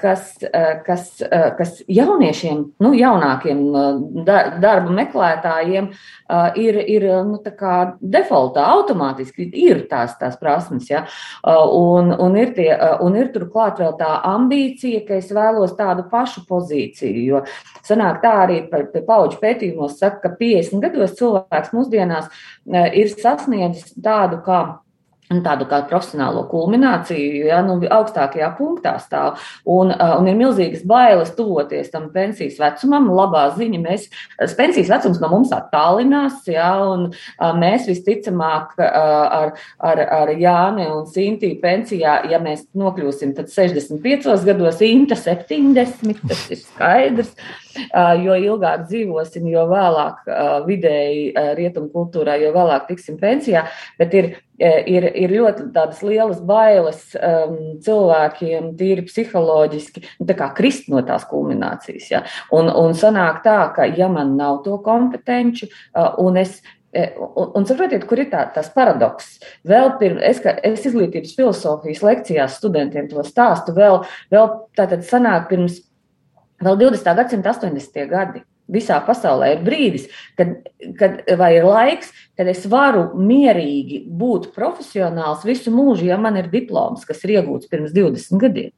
kas, 0.00 0.34
kas, 0.84 1.06
kas 1.58 1.70
jauniešiem, 1.88 2.58
nu, 2.84 2.90
jaunākiem 2.96 3.62
darba 4.26 4.92
meklētājiem 4.92 5.88
ir, 6.60 6.78
ir 6.84 7.06
nu, 7.24 7.40
defaultā 8.00 8.66
automātiski 8.74 9.48
ir 9.64 9.86
tās, 9.88 10.18
tās 10.20 10.36
prasmes. 10.40 10.90
Ja? 10.90 11.06
Un, 11.44 12.12
un, 12.12 12.36
ir 12.40 12.52
tie, 12.56 12.70
un 13.04 13.16
ir 13.16 13.32
turklāt 13.32 13.80
vēl 13.80 13.96
tā 14.00 14.10
ambīcija 14.34 14.83
ambīcija, 14.84 15.06
ka 15.06 15.18
es 15.18 15.32
vēlos 15.32 15.74
tādu 15.76 16.04
pašu 16.10 16.44
pozīciju. 16.48 17.24
Jo 17.24 17.44
sanāk 17.84 18.22
tā 18.22 18.32
arī 18.44 18.68
par 18.70 18.86
pauģu 18.92 19.40
pētījumos 19.40 19.98
saka, 19.98 20.20
ka 20.22 20.36
50 20.38 20.80
gados 20.82 21.16
cilvēks 21.18 21.72
mūsdienās 21.72 22.28
ir 22.94 23.08
sasniedzis 23.08 23.94
tādu 24.02 24.42
kā 24.44 24.80
tādu 25.44 25.66
kā 25.70 25.80
profesionālo 25.90 26.44
kulmināciju, 26.50 27.46
ja, 27.48 27.60
nu, 27.66 27.78
augstākajā 27.82 28.50
punktā 28.58 28.94
stāv. 29.02 29.40
Un, 29.64 29.90
uh, 29.94 30.14
un 30.20 30.28
ir 30.30 30.38
milzīgas 30.38 30.84
bailes 30.86 31.32
tuvoties 31.38 31.90
tam 31.92 32.10
pensijas 32.14 32.60
vecumam. 32.60 33.10
Labā 33.14 33.46
ziņa, 33.56 33.80
mēs, 33.82 34.06
pensijas 34.58 34.92
vecums 34.92 35.20
no 35.22 35.32
mums 35.32 35.54
attālinās, 35.56 36.44
ja, 36.50 36.70
un 36.92 37.08
uh, 37.10 37.50
mēs 37.58 37.88
visticamāk 37.90 38.78
ar, 38.84 39.54
ar, 39.82 40.04
ar 40.20 40.32
Jāni 40.38 40.86
un 40.90 41.04
Sintiju 41.10 41.58
pensijā, 41.62 42.20
ja 42.30 42.40
mēs 42.42 42.66
nokļūsim, 42.78 43.34
tad 43.36 43.50
65 43.52 44.46
gados, 44.46 44.80
Inta 44.84 45.18
70, 45.18 46.24
tas 46.28 46.48
ir 46.52 46.60
skaidrs. 46.60 47.36
Jo 48.24 48.34
ilgāk 48.38 48.86
dzīvosim, 48.88 49.46
jo 49.50 49.64
vēlāk 49.70 50.26
vidēji 50.66 51.30
rietumu 51.58 51.90
kultūrā, 51.92 52.36
jo 52.40 52.52
vēlāk 52.54 52.88
tiksim 52.88 53.18
pensijā. 53.20 53.64
Bet 53.98 54.14
ir 54.16 54.34
ir, 54.58 55.06
ir 55.18 55.34
ļoti 55.34 55.66
lielas 56.06 56.40
bailes 56.46 57.00
um, 57.18 57.56
cilvēkiem, 57.84 58.70
tīri 58.78 59.06
psiholoģiski, 59.08 60.04
nu, 60.20 60.28
tā 60.28 60.36
kā 60.38 60.50
krist 60.56 60.88
no 60.92 61.02
tās 61.06 61.26
kulminācijas. 61.30 62.08
Ja? 62.12 62.22
Un, 62.54 62.70
un 62.70 62.94
sanāk 62.98 63.42
tā, 63.46 63.58
ka 63.74 63.88
ja 63.90 64.08
man 64.12 64.36
nav 64.38 64.62
to 64.66 64.78
kompetenci, 64.84 65.70
uh, 65.94 66.14
un 66.22 66.40
es 66.42 66.60
Un, 66.94 67.48
un 67.58 67.64
saprotiet, 67.66 68.04
kur 68.06 68.20
ir 68.22 68.28
tā, 68.30 68.44
tas 68.54 68.68
paradoks. 68.70 69.32
Vēl 69.66 69.88
pirms 69.98 70.20
es, 70.28 70.38
es 70.62 70.84
izglītības 70.86 71.32
filozofijas 71.34 72.04
lekcijās 72.06 72.54
studentiem 72.60 73.08
to 73.10 73.24
stāstu, 73.26 73.74
vēl, 73.74 74.04
vēl 74.30 74.46
tātad 74.78 75.02
sanāk 75.02 75.48
pirms 75.50 75.80
vēl 76.62 76.78
20. 76.86 77.14
gadsimta 77.20 77.54
80. 77.54 78.04
gadi. 78.10 78.44
Visā 78.64 78.96
pasaulē 79.04 79.50
ir 79.52 79.64
brīdis, 79.66 80.06
kad, 80.38 80.54
kad 80.96 81.18
vai 81.36 81.50
ir 81.58 81.66
laiks, 81.68 82.14
kad 82.32 82.48
es 82.48 82.62
varu 82.72 83.10
mierīgi 83.20 84.06
būt 84.08 84.54
profesionāls 84.54 85.44
visu 85.44 85.72
mūžu, 85.74 86.06
ja 86.08 86.16
man 86.16 86.40
ir 86.40 86.48
diploms, 86.48 87.04
kas 87.04 87.20
ir 87.26 87.36
iegūts 87.36 87.68
pirms 87.68 87.92
20 87.92 88.40
gadiem. 88.40 88.72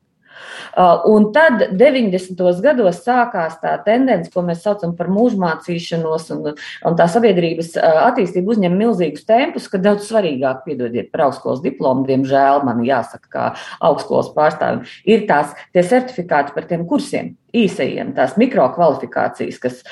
Uh, 0.77 1.01
un 1.09 1.31
tad 1.33 1.63
90. 1.73 2.37
gados 2.61 2.99
sākās 3.05 3.57
tā 3.63 3.73
tendence, 3.87 4.29
ko 4.33 4.43
mēs 4.45 4.61
saucam 4.65 4.93
par 4.99 5.09
mūžmācīšanos, 5.13 6.29
un, 6.35 6.51
un 6.53 6.99
tā 6.99 7.07
sabiedrības 7.09 7.73
uh, 7.79 8.03
attīstība 8.11 8.53
uzņem 8.53 8.77
milzīgus 8.77 9.25
tempus, 9.29 9.71
ka 9.73 9.81
daudz 9.81 10.11
svarīgāk, 10.11 10.67
piedodiet, 10.67 11.09
par 11.15 11.29
augstskolas 11.29 11.65
diplomu, 11.65 12.05
diemžēl 12.11 12.67
man 12.69 12.85
jāsaka, 12.85 13.33
kā 13.33 13.47
augstskolas 13.89 14.29
pārstāvim, 14.37 14.85
ir 15.09 15.25
tās 15.31 15.57
tie 15.73 15.87
certifikāti 15.87 16.53
par 16.57 16.69
tiem 16.69 16.85
kursiem 16.89 17.35
īsajiem, 17.57 18.13
tās 18.17 18.35
mikrokvalifikācijas, 18.41 19.59
kas, 19.63 19.83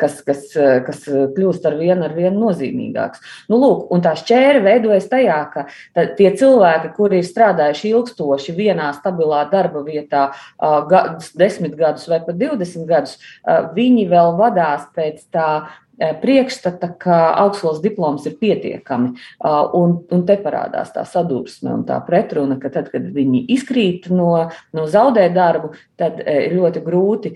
kas, 0.00 0.18
kas, 0.26 0.46
kas 0.86 1.04
kļūst 1.36 1.68
ar 1.68 1.76
vienu, 1.78 2.06
ar 2.06 2.16
vienu 2.16 2.42
nozīmīgāks. 2.46 3.22
Nu, 3.52 3.60
lūk, 3.62 3.86
un 3.94 4.02
tā 4.04 4.14
šķēra 4.18 4.64
veidojas 4.64 5.08
tajā, 5.12 5.38
ka 5.52 5.66
tie 6.18 6.32
cilvēki, 6.38 6.92
kuri 6.96 7.22
ir 7.22 7.28
strādājuši 7.28 7.92
ilgstoši 7.92 8.56
vienā 8.56 8.90
stabilā 8.98 9.44
darba 9.52 9.84
vietā, 9.86 10.26
desmit 11.38 11.78
gadus 11.78 12.08
vai 12.10 12.20
pat 12.26 12.40
divdesmit 12.40 12.88
gadus, 12.90 13.16
viņi 13.76 14.08
vēl 14.10 14.36
vadās 14.40 14.88
pēc 14.96 15.24
tā 15.34 15.48
Eh, 15.58 15.83
priekšstata, 15.98 16.88
ka 16.98 17.18
augstskolas 17.44 17.80
diploms 17.82 18.26
ir 18.26 18.36
pietiekami. 18.40 19.14
Eh, 19.14 19.76
un, 19.78 19.96
un 20.10 20.24
te 20.26 20.36
parādās 20.42 20.92
tā 20.94 21.04
sadursme 21.08 21.72
un 21.74 21.84
tā 21.88 22.00
pretruna, 22.06 22.58
ka 22.62 22.70
tad, 22.74 22.90
kad 22.92 23.06
viņi 23.14 23.44
izkrīt 23.54 24.08
no, 24.12 24.30
no 24.74 24.86
zaudē 24.90 25.28
darbu, 25.34 25.74
tad 26.00 26.20
eh, 26.24 26.48
ir 26.48 26.58
ļoti 26.58 26.84
grūti 26.84 27.34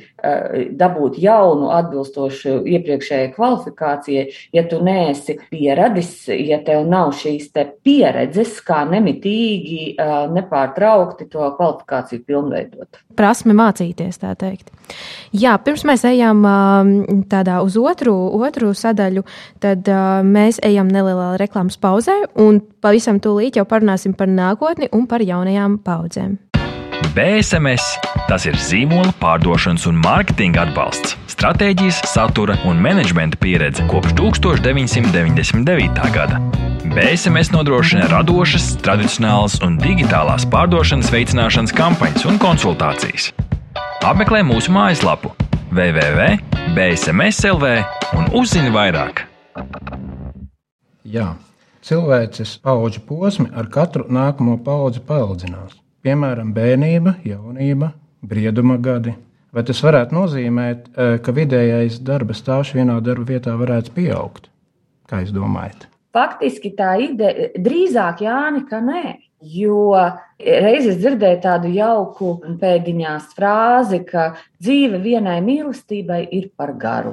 dabūt 0.79 1.19
jaunu, 1.23 1.69
atbilstošu 1.73 2.59
iepriekšējai 2.69 3.31
kvalifikācijai, 3.37 4.25
ja 4.55 4.65
tu 4.69 4.81
neesi 4.85 5.39
pieradis, 5.51 6.13
ja 6.29 6.59
tev 6.65 6.87
nav 6.91 7.13
šīs 7.17 7.51
te 7.55 7.65
pieredzes, 7.85 8.59
kā 8.67 8.83
nemitīgi, 8.89 9.95
nepārtraukti 10.35 11.29
to 11.31 11.47
kvalifikāciju 11.57 12.25
pilnveidot. 12.27 13.01
Prasme 13.19 13.55
mācīties, 13.57 14.21
tā 14.23 14.35
teikt. 14.39 14.73
Jā, 15.37 15.57
pirms 15.61 15.85
mēs 15.89 16.05
ejam 16.09 16.45
tādā 17.31 17.59
uz 17.65 17.77
otru, 17.81 18.15
otru 18.49 18.73
sadaļu, 18.77 19.25
tad 19.63 19.89
uh, 19.93 20.21
mēs 20.27 20.61
ejam 20.67 20.91
nelielā 20.93 21.37
reklāmas 21.41 21.79
pauzē 21.81 22.17
un 22.41 22.61
pavisam 22.83 23.21
tūlīt 23.23 23.61
jau 23.61 23.67
parunāsim 23.69 24.17
par 24.19 24.29
nākotni 24.33 24.91
un 24.93 25.07
par 25.11 25.25
jaunajām 25.25 25.81
paudzēm. 25.87 26.39
BSMS 27.15 27.85
tas 28.29 28.45
ir 28.47 28.57
zīmola 28.61 29.13
pārdošanas 29.19 29.87
un 29.89 29.97
mārketinga 30.03 30.67
atbalsts, 30.67 31.17
stratēģijas, 31.33 31.99
satura 32.11 32.55
un 32.69 32.77
menedžmenta 32.85 33.39
pieredze 33.41 33.83
kopš 33.91 34.13
1999. 34.19 36.11
gada. 36.15 36.37
BSMS 36.89 37.51
nodrošina 37.55 38.07
radošas, 38.13 38.77
tradicionālas 38.85 39.55
un 39.65 39.79
digitālās 39.81 40.47
pārdošanas 40.53 41.13
veicināšanas 41.15 41.73
kampaņas 41.77 42.27
un 42.29 42.37
konsultācijas. 42.43 43.33
Apmeklē 44.07 44.41
mūsu 44.47 44.71
mājaslapu 44.75 45.29
www.bsmslv 45.75 47.65
un 48.17 48.29
uzzini 48.39 48.71
vairāk. 48.73 49.25
Jā, 51.09 51.33
cilvēces 51.85 52.57
paudžu 52.65 53.03
posmi 53.09 53.49
ar 53.57 53.69
katru 53.73 54.07
nākamo 54.13 54.59
paudzi 54.65 55.03
paildzinās. 55.05 55.77
Piemēram, 56.05 56.53
bērnība, 56.57 57.19
jaunība, 57.27 57.93
brieduma 58.23 58.79
gadi. 58.81 59.17
Vai 59.53 59.65
tas 59.67 59.81
varētu 59.83 60.15
nozīmēt, 60.15 60.91
e, 60.93 61.09
ka 61.25 61.33
vidējais 61.35 61.99
darba 62.05 62.37
stāvs 62.37 62.75
vienā 62.77 62.99
darba 63.05 63.25
vietā 63.33 63.57
varētu 63.59 63.95
pieaugt? 63.97 64.51
Kā 65.09 65.23
jūs 65.25 65.33
domājat? 65.35 65.89
Faktiski 66.15 66.75
tā 66.77 66.95
ideja 67.01 67.49
drīzāk 67.57 68.23
Jāni, 68.25 68.65
ka 68.69 68.81
nē. 68.85 69.17
Jo 69.39 69.93
reizes 70.39 70.97
dzirdēju 70.99 71.39
tādu 71.43 71.69
jauku 71.71 72.31
pēdiņās 72.59 73.29
frāzi, 73.37 74.01
ka 74.07 74.33
dzīve 74.59 74.99
vienai 75.03 75.37
mīlestībai 75.47 76.25
ir 76.35 76.49
par 76.59 76.73
garu. 76.79 77.13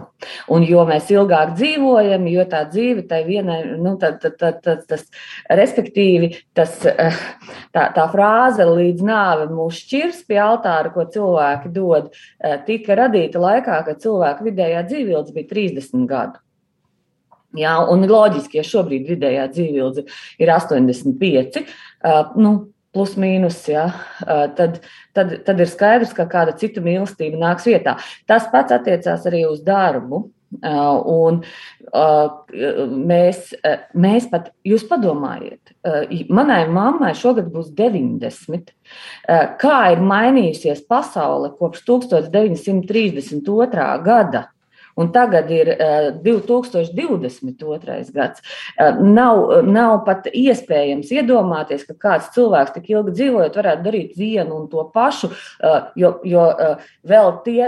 Un 0.50 0.66
jo 0.66 0.82
mēs 0.90 1.12
ilgāk 1.14 1.54
dzīvojam, 1.58 2.26
jo 2.30 2.46
tā 2.50 2.64
dzīve 2.70 3.04
tai 3.10 3.20
vienai, 3.28 3.60
nu, 3.78 3.94
tad, 4.02 4.18
tad, 4.24 4.40
tad, 4.42 4.58
tad, 4.66 4.82
tas, 4.90 5.06
respektīvi, 5.54 6.32
tas, 6.58 6.80
tā, 7.76 7.84
tā 7.94 8.08
frāze 8.14 8.66
līdz 8.70 9.06
nāve 9.06 9.46
mūs 9.54 9.84
šķirs 9.84 10.24
pie 10.26 10.42
altāra, 10.42 10.90
ko 10.94 11.06
cilvēki 11.06 11.74
dod, 11.78 12.10
tika 12.66 12.98
radīta 13.04 13.42
laikā, 13.42 13.84
kad 13.86 14.02
cilvēku 14.02 14.50
vidējā 14.50 14.82
dzīvildze 14.90 15.38
bija 15.38 15.52
30 15.54 16.10
gadu. 16.10 16.42
Jā, 17.56 17.76
un 17.88 18.04
loģiski, 18.04 18.60
ja 18.60 18.66
šobrīd 18.68 19.06
vidējā 19.08 19.46
dzīvildze 19.54 20.04
ir 20.44 20.50
85, 20.52 21.62
uh, 21.62 21.76
nu, 22.40 22.56
plus 22.96 23.18
mīnus, 23.20 23.58
ja, 23.68 23.90
uh, 24.24 24.46
tad, 24.56 24.80
tad, 25.16 25.44
tad 25.48 25.60
ir 25.60 25.68
skaidrs, 25.68 26.14
ka 26.16 26.24
kāda 26.32 26.56
cita 26.60 26.80
mīlestība 26.84 27.38
nāks 27.42 27.66
vietā. 27.68 27.98
Tas 28.30 28.48
pats 28.54 28.72
attiecās 28.76 29.26
arī 29.28 29.44
uz 29.50 29.60
darbu. 29.66 30.30
Uh, 30.64 31.02
un 31.10 31.44
uh, 31.92 32.30
mēs, 32.88 33.50
uh, 33.58 33.80
mēs 33.98 34.30
pat, 34.32 34.54
jūs 34.64 34.88
padomājiet, 34.88 35.74
uh, 35.84 36.08
manai 36.32 36.68
mammai 36.72 37.12
šogad 37.18 37.50
būs 37.52 37.74
90. 37.76 38.72
Uh, 38.72 38.76
kā 39.60 39.92
ir 39.92 40.00
mainījusies 40.06 40.86
pasaule 40.88 41.50
kopš 41.60 41.84
1932. 41.90 44.00
gada? 44.06 44.55
Un 44.96 45.12
tagad 45.16 45.50
ir 45.52 45.72
uh, 45.76 46.10
2022. 46.24 48.12
gads. 48.16 48.44
Uh, 48.80 49.00
nav, 49.04 49.64
nav 49.68 49.98
pat 50.08 50.30
iespējams 50.32 51.12
iedomāties, 51.16 51.86
ka 51.88 51.98
kāds 52.08 52.32
cilvēks 52.36 52.76
tik 52.78 52.92
ilgi 52.94 53.16
dzīvojot, 53.20 53.60
varētu 53.62 53.86
darīt 53.88 54.16
vienu 54.20 54.62
un 54.62 54.70
to 54.72 54.86
pašu, 54.94 55.32
uh, 55.32 55.90
jo, 56.00 56.16
jo 56.26 56.46
vēl 57.08 57.32
tie 57.46 57.68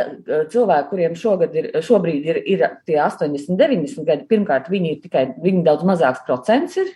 cilvēki, 0.52 0.90
kuriem 0.92 1.18
šogad 1.20 1.56
ir, 1.58 1.70
šobrīd 1.84 2.30
ir, 2.32 2.40
ir 2.48 2.64
tie 2.88 3.00
80, 3.04 3.58
90 3.60 4.08
gadi, 4.08 4.28
pirmkārt, 4.30 4.72
viņi 4.72 4.94
ir 4.94 5.02
tikai 5.04 5.26
viņi 5.44 5.66
daudz 5.68 5.86
mazāks 5.88 6.24
procents 6.28 6.78
ir 6.80 6.94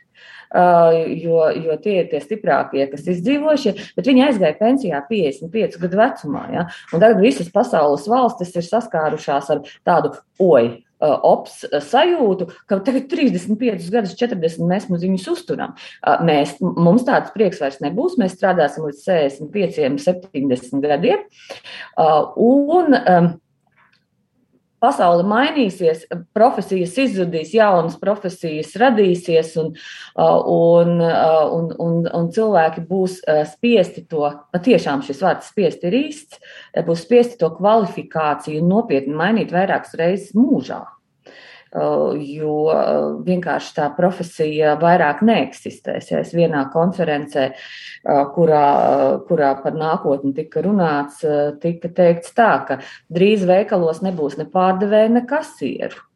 jo, 0.54 1.42
jo 1.56 1.80
tie 1.84 1.98
ir 2.02 2.12
tie 2.12 2.22
stiprākie, 2.24 2.84
kas 2.92 3.08
izdzīvojušie, 3.16 3.76
bet 3.98 4.12
viņi 4.12 4.26
aizgāja 4.28 4.58
pensijā 4.60 5.02
55 5.10 5.80
gadu 5.82 6.00
vecumā. 6.00 6.46
Ja? 6.52 6.68
Un 6.92 7.04
tagad 7.04 7.22
visas 7.24 7.52
pasaules 7.54 8.08
valstis 8.12 8.56
ir 8.56 8.68
saskārušās 8.68 9.52
ar 9.56 9.68
tādu 9.88 10.16
oju. 10.42 10.80
Ops 11.02 11.64
sajūtu, 11.82 12.46
ka 12.70 12.78
tagad 12.86 13.08
35 13.10 13.88
gadus, 13.90 14.12
40 14.20 14.68
mēs 14.70 14.86
viņus 14.92 15.24
uzturam. 15.32 15.74
Mēs, 16.28 16.60
mums 16.62 17.08
tāds 17.08 17.34
prieks 17.34 17.58
vairs 17.64 17.80
nebūs. 17.82 18.20
Mēs 18.22 18.36
strādāsim 18.38 18.86
līdz 18.86 19.02
65, 19.08 19.98
70 20.06 20.86
gadiem. 20.86 21.24
Un, 22.38 23.00
pasaule 24.82 25.26
mainīsies, 25.28 26.06
profesijas 26.36 26.96
izzudīs, 27.04 27.54
jaunas 27.56 27.98
profesijas 28.02 28.74
radīsies, 28.82 29.54
un, 29.62 29.74
un, 30.18 30.96
un, 31.02 31.68
un, 31.86 32.00
un 32.20 32.32
cilvēki 32.36 32.86
būs 32.90 33.20
spiesti 33.54 34.06
to, 34.12 34.26
patiešām 34.54 35.06
šis 35.06 35.22
vārds 35.26 35.52
spiesti 35.54 35.92
ir 35.92 36.00
īsts, 36.06 36.42
būs 36.88 37.06
spiesti 37.06 37.40
to 37.42 37.52
kvalifikāciju 37.60 38.66
nopietni 38.66 39.16
mainīt 39.18 39.54
vairākas 39.54 39.96
reizes 40.00 40.34
mūžā. 40.38 40.84
Uh, 41.72 42.18
jo 42.20 42.66
uh, 42.68 43.22
vienkārši 43.24 43.70
tā 43.78 43.86
profesija 43.96 44.74
vairāk 44.82 45.22
neeksistēs. 45.24 46.10
Ja 46.12 46.20
es 46.20 46.34
vienā 46.36 46.66
konferencē, 46.74 47.46
uh, 47.56 48.26
kurā, 48.36 48.66
kurā 49.30 49.54
par 49.64 49.80
nākotni 49.80 50.34
tika 50.36 50.66
runāts, 50.66 51.24
tika 51.64 51.94
teikts 51.96 52.36
tā, 52.36 52.52
ka 52.68 52.82
drīz 53.08 53.48
veikalos 53.48 54.04
nebūs 54.04 54.36
ne 54.42 54.50
pārdevēja, 54.52 55.14
ne 55.16 55.24
kasieru. 55.30 56.11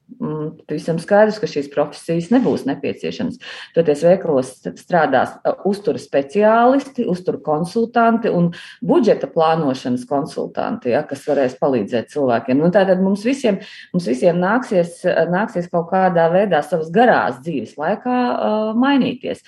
Visam 0.69 0.99
skaidrs, 1.01 1.39
ka 1.41 1.47
šīs 1.49 1.67
profesijas 1.73 2.29
nebūs 2.33 2.63
nepieciešamas. 2.69 3.39
Toties 3.75 4.03
veikalos 4.05 4.51
strādās 4.79 5.33
uztura 5.67 5.99
speciālisti, 6.01 7.07
uztura 7.09 7.41
konsultanti 7.43 8.31
un 8.33 8.51
budžeta 8.85 9.27
plānošanas 9.31 10.05
konsultanti, 10.09 10.93
ja, 10.93 11.01
kas 11.09 11.25
varēs 11.29 11.57
palīdzēt 11.61 12.13
cilvēkiem. 12.13 12.61
Nu, 12.61 12.71
tātad 12.73 13.01
mums 13.03 13.25
visiem, 13.27 13.59
mums 13.93 14.09
visiem 14.09 14.39
nāksies, 14.41 15.01
nāksies 15.33 15.71
kaut 15.73 15.89
kādā 15.91 16.29
veidā 16.33 16.61
savas 16.65 16.93
garās 16.93 17.41
dzīves 17.41 17.75
laikā 17.81 18.19
uh, 18.19 18.69
mainīties. 18.77 19.43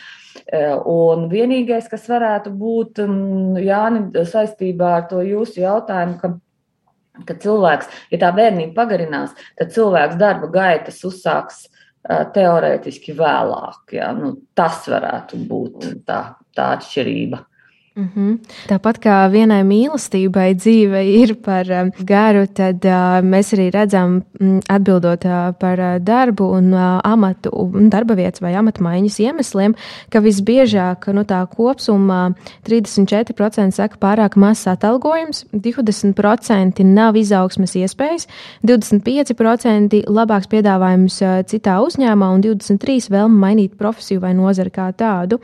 Un 0.88 1.30
vienīgais, 1.32 1.88
kas 1.90 2.06
varētu 2.10 2.52
būt, 2.56 3.02
Jāni, 3.62 4.04
saistībā 4.30 4.92
ar 5.00 5.08
to 5.10 5.24
jūsu 5.26 5.64
jautājumu, 5.64 6.20
ka 6.22 6.36
ka 7.26 7.38
cilvēks, 7.42 7.90
ja 8.14 8.22
tā 8.22 8.32
bērnība 8.36 8.76
pagarinās, 8.78 9.34
tad 9.58 9.74
cilvēks 9.76 10.20
darba 10.22 10.52
gaitas 10.54 11.02
uzsāks 11.08 11.66
teorētiski 12.08 13.16
vēlāk. 13.18 13.96
Ja? 13.98 14.12
Nu, 14.16 14.36
tas 14.56 14.86
varētu 14.88 15.40
būt 15.50 15.88
tā, 16.08 16.22
tā 16.56 16.72
atšķirība. 16.78 17.42
Mm 17.98 18.10
-hmm. 18.16 18.38
Tāpat 18.70 19.00
kā 19.02 19.16
vienai 19.32 19.64
mīlestībai 19.66 20.54
dzīve 20.56 21.00
ir 21.22 21.36
par 21.36 21.66
um, 21.72 21.92
garu, 22.06 22.46
tad 22.46 22.86
uh, 22.86 23.26
mēs 23.26 23.54
arī 23.54 23.72
redzam, 23.74 24.22
mm, 24.40 24.60
atbildot 24.70 25.26
uh, 25.26 25.54
par 25.60 25.80
uh, 25.80 25.98
darbu 26.00 26.44
un 26.58 26.74
uh, 26.74 27.00
amatu, 27.04 27.72
darba 27.90 28.14
vietas 28.14 28.42
vai 28.42 28.54
amata 28.54 28.84
maiņas 28.84 29.20
iemesliem, 29.20 29.74
ka 30.10 30.20
visbiežāk 30.20 31.08
nu, 31.14 31.24
tā 31.24 31.48
kopsumā 31.58 32.36
34% 32.70 33.72
saka 33.72 33.98
pārāk 33.98 34.36
mazs 34.36 34.68
atalgojums, 34.68 35.46
20% 35.54 36.84
nav 36.84 37.16
izaugsmes 37.16 37.76
iespējas, 37.76 38.28
25% 38.64 40.04
labāks 40.08 40.48
piedāvājums 40.48 41.22
uh, 41.22 41.42
citā 41.50 41.82
uzņēmumā 41.82 42.30
un 42.34 42.42
23% 42.42 43.10
vēlme 43.10 43.40
mainīt 43.40 43.74
profesiju 43.78 44.20
vai 44.20 44.34
nozari 44.34 44.70
kā 44.70 44.92
tādu. 44.94 45.40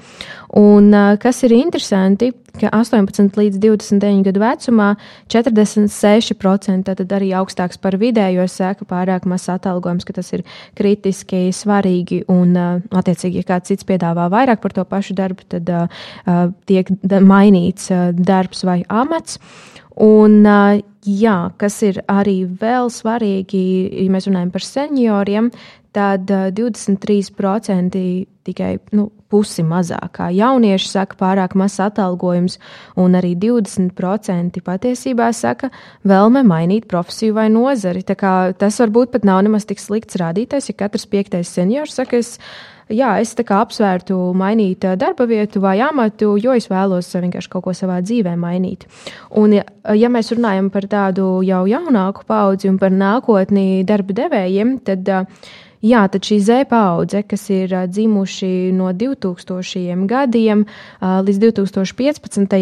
Un 0.54 0.94
uh, 0.94 1.18
kas 1.18 1.44
ir 1.44 1.52
interesanti, 1.52 2.32
ka 2.60 2.70
18 2.70 3.38
līdz 3.40 3.58
29 3.62 4.24
gadu 4.28 4.42
vecumā 4.44 4.90
46% 5.34 6.94
tad 7.00 7.16
arī 7.18 7.32
augstāks 7.38 7.80
par 7.82 7.98
vidējo 8.02 8.46
sēka 8.50 8.86
pārāk 8.90 9.26
mazs 9.30 9.50
atalgojums, 9.54 10.06
ka 10.06 10.16
tas 10.20 10.30
ir 10.36 10.46
kritiski 10.78 11.48
svarīgi 11.56 12.24
un, 12.32 12.56
attiecīgi, 12.94 13.42
ja 13.42 13.50
kāds 13.54 13.74
cits 13.74 13.88
piedāvā 13.90 14.30
vairāk 14.34 14.62
par 14.62 14.76
to 14.76 14.86
pašu 14.86 15.18
darbu, 15.18 15.46
tad 15.50 15.70
uh, 15.74 16.04
tiek 16.70 16.90
mainīts 17.04 17.90
uh, 17.94 18.12
darbs 18.14 18.64
vai 18.68 18.82
amats. 18.90 19.40
Un, 20.04 20.42
uh, 20.46 20.78
jā, 21.06 21.38
kas 21.62 21.82
ir 21.86 22.02
arī 22.10 22.44
vēl 22.46 22.90
svarīgi, 22.94 23.64
ja 24.04 24.10
mēs 24.14 24.30
runājam 24.30 24.54
par 24.54 24.66
senioriem, 24.66 25.50
tad 25.94 26.30
23% 26.30 28.00
tikai 28.44 28.72
nu, 28.98 29.10
pusi 29.34 29.66
mazāk. 29.66 30.12
Kā 30.20 30.30
jaunieši 30.34 30.92
saka, 30.92 31.18
pārāk 31.20 31.56
mazs 31.60 31.82
atalgojums, 31.84 32.60
un 33.00 33.18
arī 33.18 33.34
20% 33.40 34.62
patiesībā 34.66 35.32
saka, 35.34 35.72
vēlme 36.08 36.46
mainīt 36.46 36.86
profesiju 36.92 37.40
vai 37.40 37.50
nozari. 37.54 38.06
Tas 38.06 38.78
varbūt 38.84 39.16
pat 39.16 39.26
nav 39.28 39.42
nemaz 39.48 39.66
tik 39.70 39.82
slikts 39.82 40.20
rādītājs, 40.22 40.70
ja 40.70 40.78
katrs 40.86 41.10
piektais 41.10 41.50
seniors 41.50 41.98
saka, 41.98 42.22
es, 42.22 42.38
jā, 42.94 43.16
es 43.22 43.34
apsvērtu 43.34 44.18
mainīt 44.38 44.86
darba 45.00 45.28
vietu 45.30 45.62
vai 45.64 45.80
amatu, 45.82 46.36
jo 46.38 46.54
es 46.54 46.70
vēlos 46.72 47.10
vienkārši 47.16 47.52
kaut 47.52 47.66
ko 47.68 47.76
savā 47.78 48.00
dzīvē 48.06 48.36
mainīt. 48.40 48.86
Un, 49.40 49.58
ja, 49.60 49.66
ja 49.98 50.12
mēs 50.14 50.34
runājam 50.36 50.70
par 50.74 50.88
tādu 50.92 51.42
jau 51.48 51.66
jaunāku 51.70 52.28
paudzi 52.30 52.70
un 52.70 52.80
par 52.82 52.94
nākotni 52.94 53.84
darba 53.88 54.16
devējiem, 54.24 54.78
tad 54.86 55.10
uh, 55.10 55.46
Jā, 55.84 56.06
tad 56.08 56.24
šī 56.24 56.38
Z 56.40 56.66
paudze, 56.72 57.26
kas 57.28 57.42
ir 57.52 57.74
dzimuši 57.92 58.72
no 58.72 58.94
2000 58.96 60.06
gadiem 60.08 60.62
līdz 61.04 61.42
2015. 61.44 62.56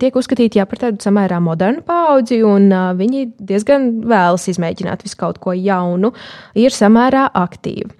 tiek 0.00 0.16
uzskatīti 0.16 0.56
jā, 0.56 0.64
par 0.64 0.80
tādu 0.80 1.04
samērā 1.04 1.42
modernu 1.44 1.84
paudzi, 1.84 2.40
un 2.40 2.72
viņi 2.96 3.26
diezgan 3.36 3.90
vēlas 4.08 4.48
izmēģināt 4.48 5.04
visu 5.04 5.20
kaut 5.20 5.42
ko 5.44 5.52
jaunu, 5.52 6.14
ir 6.56 6.72
samērā 6.72 7.28
aktīvi. 7.36 7.92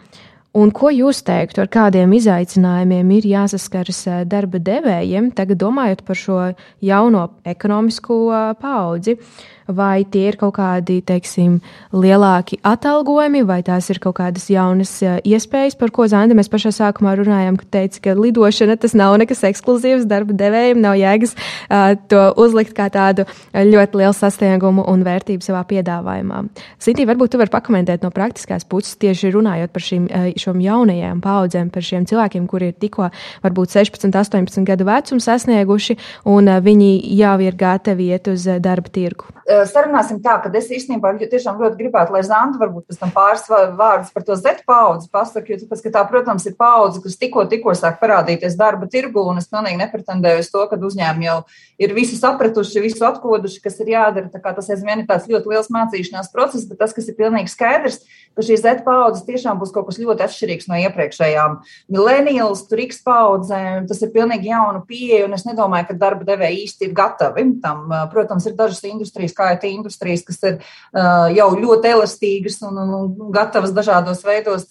Un 0.57 0.73
ko 0.73 0.88
jūs 0.92 1.23
teiktu, 1.25 1.62
ar 1.64 1.68
kādiem 1.73 2.11
izaicinājumiem 2.16 3.12
ir 3.16 3.29
jāsaskaras 3.29 4.03
darba 4.29 4.59
devējiem, 4.61 5.31
tagad 5.37 5.61
domājot 5.61 6.05
par 6.09 6.16
šo 6.16 6.40
jauno 6.81 7.29
ekonomisko 7.49 8.18
paudzi? 8.61 9.16
Uh, 9.16 9.53
vai 9.76 10.04
tie 10.04 10.28
ir 10.30 10.38
kaut 10.40 10.54
kādi, 10.58 11.00
teiksim, 11.06 11.58
lielāki 11.94 12.58
atalgojumi, 12.66 13.42
vai 13.48 13.61
tās 13.66 13.90
ir 13.92 14.00
kaut 14.02 14.18
kādas 14.20 14.48
jaunas 14.52 14.94
iespējas, 15.02 15.76
par 15.80 15.92
ko 15.94 16.06
Zanda 16.11 16.37
mēs 16.38 16.50
pašā 16.52 16.72
sākumā 16.76 17.14
runājām, 17.20 17.58
ka 17.61 17.68
teica, 17.78 18.02
ka 18.06 18.16
lidošana 18.18 18.76
tas 18.80 18.96
nav 18.98 19.16
nekas 19.22 19.44
ekskluzīvs 19.48 20.06
darba 20.11 20.37
devējiem, 20.37 20.80
nav 20.82 20.98
jēgas 21.00 21.35
uh, 21.37 21.94
to 22.11 22.22
uzlikt 22.40 22.74
kā 22.76 22.88
tādu 22.92 23.26
ļoti 23.52 24.00
lielu 24.00 24.16
sasniegumu 24.16 24.85
un 24.90 25.04
vērtību 25.06 25.44
savā 25.44 25.62
piedāvājumā. 25.68 26.42
Sintī, 26.82 27.06
varbūt 27.08 27.35
tu 27.35 27.40
vari 27.40 27.52
pakomentēt 27.52 28.04
no 28.04 28.12
praktiskās 28.14 28.66
puses, 28.68 28.96
tieši 29.02 29.32
runājot 29.35 29.72
par 29.72 29.87
šīm 29.87 30.08
šom 30.40 30.62
jaunajām 30.62 31.22
paudzēm, 31.24 31.70
par 31.72 31.87
šiem 31.87 32.06
cilvēkiem, 32.11 32.48
kuri 32.50 32.72
ir 32.72 32.78
tikko 32.78 33.11
varbūt 33.44 33.76
16, 33.78 34.12
18 34.12 34.66
gadu 34.68 34.88
vecumu 34.88 35.22
sasnieguši, 35.22 35.98
un 36.32 36.50
viņi 36.64 36.92
jau 37.18 37.37
ir 37.44 37.58
gatavi 37.58 38.12
iet 38.12 38.32
uz 38.32 38.48
darba 38.62 38.92
tirgu 38.92 39.41
sarunāsim 39.70 40.20
tā, 40.22 40.37
ka 40.42 40.50
es 40.59 40.70
īstenībā 40.72 41.14
tiešām 41.20 41.61
ļoti 41.61 41.78
gribētu, 41.78 42.14
lai 42.14 42.22
Zanta 42.26 42.61
varbūt 42.61 42.88
pēc 42.88 43.00
tam 43.00 43.12
pāris 43.14 43.44
vārdus 43.50 44.12
par 44.14 44.26
to 44.26 44.37
Z 44.38 44.62
paudzi 44.68 45.11
pasaka, 45.12 45.52
jo 45.52 45.59
tāpēc, 45.62 45.83
ka 45.85 45.94
tā, 45.98 46.05
protams, 46.09 46.46
ir 46.46 46.57
paudze, 46.59 47.02
kas 47.02 47.18
tikko, 47.20 47.44
tikko 47.50 47.74
sāk 47.78 47.98
parādīties 48.02 48.57
darba 48.59 48.88
tirgu, 48.90 49.24
un 49.33 49.42
es 49.42 49.50
pilnīgi 49.50 49.81
nepretendēju 49.81 50.44
uz 50.44 50.50
to, 50.52 50.64
ka 50.70 50.78
uzņēmumi 50.78 51.28
jau 51.28 51.38
ir 51.83 51.94
visu 51.96 52.18
sapratuši, 52.20 52.83
visu 52.85 53.07
atkoduši, 53.09 53.62
kas 53.64 53.81
ir 53.83 53.92
jādara. 53.94 54.31
Tā 54.33 54.40
kā 54.42 54.55
tas 54.57 54.70
aizvien 54.72 55.02
ir 55.02 55.09
tāds 55.09 55.28
ļoti 55.31 55.50
liels 55.50 55.70
mācīšanās 55.72 56.31
process, 56.35 56.68
bet 56.70 56.81
tas, 56.83 56.94
kas 56.94 57.09
ir 57.11 57.18
pilnīgi 57.18 57.50
skaidrs, 57.52 58.02
ka 58.37 58.44
šī 58.46 58.57
Z 58.62 58.85
paudze 58.87 59.24
tiešām 59.26 59.59
būs 59.61 59.72
kaut 59.74 59.90
kas 59.90 60.00
ļoti 60.00 60.24
atšķirīgs 60.24 60.68
no 60.70 60.78
iepriekšējām 60.87 61.59
millennials, 61.92 62.64
tur 62.68 62.81
X 62.87 63.02
paudzēm, 63.05 63.88
tas 63.90 64.00
ir 64.05 64.12
pilnīgi 64.14 64.48
jauna 64.52 64.81
pieeja, 64.88 65.26
un 65.26 65.37
es 65.37 65.44
nedomāju, 65.48 65.90
ka 65.90 65.98
darba 66.00 66.26
devēji 66.28 66.62
īsti 66.64 66.88
ir 66.88 66.94
gatavi 66.96 67.44
tam. 67.62 67.90
Protams, 68.12 68.46
ir 68.48 68.57
dažas 68.57 68.81
industrijas, 68.88 69.32
kā 69.37 69.51
IT 69.57 69.66
industrijas, 69.71 70.25
kas 70.27 70.40
ir 70.49 70.59
uh, 70.59 71.29
jau 71.35 71.49
ļoti 71.59 71.92
elastīgas 71.92 72.61
un, 72.68 72.81
un, 72.83 72.95
un 73.03 73.31
gatavas 73.35 73.75
dažādos 73.77 74.25
veidos, 74.27 74.66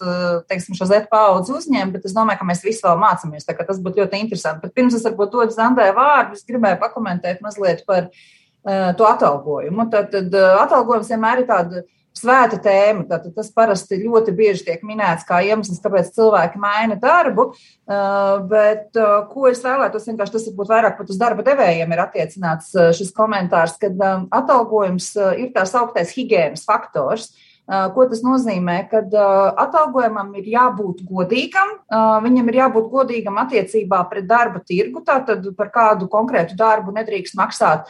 teiksim, 0.50 0.78
šo 0.78 0.90
Z 0.90 1.08
paudzi 1.12 1.56
uzņemt, 1.58 1.96
bet 1.96 2.10
es 2.10 2.16
domāju, 2.18 2.42
ka 2.42 2.50
mēs 2.50 2.66
visi 2.66 2.84
vēl 2.86 3.00
mācāmies. 3.02 3.48
Tas 3.48 3.80
būtu 3.82 4.04
ļoti 4.04 4.22
interesanti. 4.24 4.66
Bet 4.66 4.76
pirms 4.78 4.98
es 4.98 5.06
varbūt 5.08 5.34
dodu 5.34 5.56
Zandai 5.56 5.92
vārdu, 5.96 6.38
es 6.38 6.48
gribēju 6.48 6.80
pakomentēt 6.82 7.42
mazliet 7.46 7.86
par 7.88 8.10
uh, 8.10 8.92
to 8.98 9.08
atalgojumu. 9.08 9.90
Tad, 9.94 10.12
tad 10.14 10.38
uh, 10.38 10.62
atalgojums 10.66 11.12
vienmēr 11.12 11.44
ir 11.44 11.50
tāds 11.50 11.84
svēta 12.18 12.60
tēma. 12.62 13.06
Tātad 13.10 13.36
tas 13.36 13.52
parasti 13.56 14.00
ļoti 14.02 14.34
bieži 14.36 14.66
tiek 14.68 14.84
minēts 14.88 15.26
kā 15.28 15.42
iemesls, 15.48 15.82
kāpēc 15.84 16.12
cilvēki 16.16 16.62
maina 16.62 16.98
darbu. 17.02 17.52
Uh, 17.52 18.42
bet 18.52 18.98
uh, 19.00 19.22
ko 19.32 19.48
es 19.52 19.64
vēlētos, 19.66 20.08
vienkārši 20.10 20.36
tas 20.38 20.50
būtu 20.56 20.74
vairāk 20.74 20.98
pat 21.00 21.12
uz 21.12 21.20
darba 21.22 21.46
devējiem 21.48 21.92
ir 21.96 22.04
attiecināts 22.06 22.74
uh, 22.78 22.92
šis 22.96 23.14
komentārs, 23.16 23.78
kad 23.82 23.96
um, 23.98 24.28
atalgojums 24.32 25.14
ir 25.40 25.52
tās 25.56 25.76
augtais 25.80 26.14
higiēnas 26.16 26.68
faktors. 26.68 27.32
Ko 27.72 28.04
tas 28.12 28.20
nozīmē? 28.20 28.82
Kad 28.92 29.14
atalgojumam 29.16 30.34
ir 30.36 30.50
jābūt 30.52 31.06
godīgam, 31.08 31.78
viņam 32.26 32.50
ir 32.52 32.58
jābūt 32.60 32.90
godīgam 32.92 33.38
attiecībā 33.46 34.02
pret 34.12 34.28
darba 34.28 34.60
tirgu. 34.60 35.00
Tātad 35.08 35.46
par 35.56 35.70
kādu 35.72 36.10
konkrētu 36.12 36.58
darbu 36.60 36.92
nedrīkst 36.98 37.38
maksāt 37.40 37.88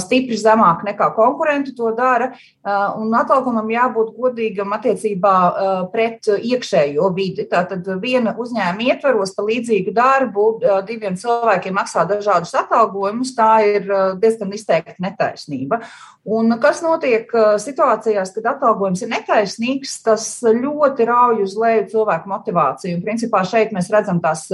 stipri 0.00 0.38
zemāk 0.40 0.80
nekā 0.86 1.10
konkurenti 1.16 1.74
to 1.76 1.90
dara. 1.98 2.30
Un 2.96 3.12
atalgojumam 3.20 3.68
jābūt 3.74 4.14
godīgam 4.16 4.72
attiecībā 4.78 5.34
pret 5.92 6.30
iekšējo 6.38 7.12
vidi. 7.12 7.44
Tātad 7.52 7.84
viena 8.00 8.32
uzņēmuma 8.32 8.88
ietvaros 8.94 9.36
par 9.36 9.50
līdzīgu 9.50 9.92
darbu 9.92 10.48
diviem 10.88 11.20
cilvēkiem 11.20 11.76
maksā 11.76 12.06
dažādus 12.08 12.56
atalgojumus. 12.64 13.36
Tā 13.36 13.52
ir 13.74 13.92
diezgan 14.24 14.56
izteikta 14.56 14.96
netaisnība. 15.04 15.82
Un 16.28 16.56
kas 16.60 16.80
notiek 16.84 17.30
situācijās, 17.60 18.32
kad 18.34 18.50
atalgojums 18.56 19.04
ir 19.04 19.14
netaisnīgs, 19.18 19.98
tas 20.06 20.24
ļoti 20.42 21.06
rauj 21.08 21.42
uz 21.44 21.56
leju 21.58 21.84
cilvēku 21.92 22.30
motivāciju. 22.30 22.96
Un, 22.96 23.04
principā 23.04 23.42
šeit 23.44 23.74
mēs 23.74 23.90
redzam 23.92 24.22
tās 24.24 24.46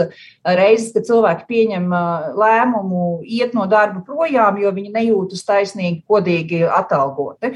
reizes, 0.42 0.90
kad 0.96 1.06
cilvēki 1.06 1.46
pieņem 1.48 1.88
lēmumu 2.40 3.06
iet 3.22 3.54
no 3.54 3.68
darba 3.70 4.02
projām, 4.06 4.58
jo 4.62 4.72
viņi 4.74 4.94
nejūtas 4.96 5.44
taisnīgi, 5.46 6.02
godīgi 6.08 6.64
atalgoti. 6.66 7.54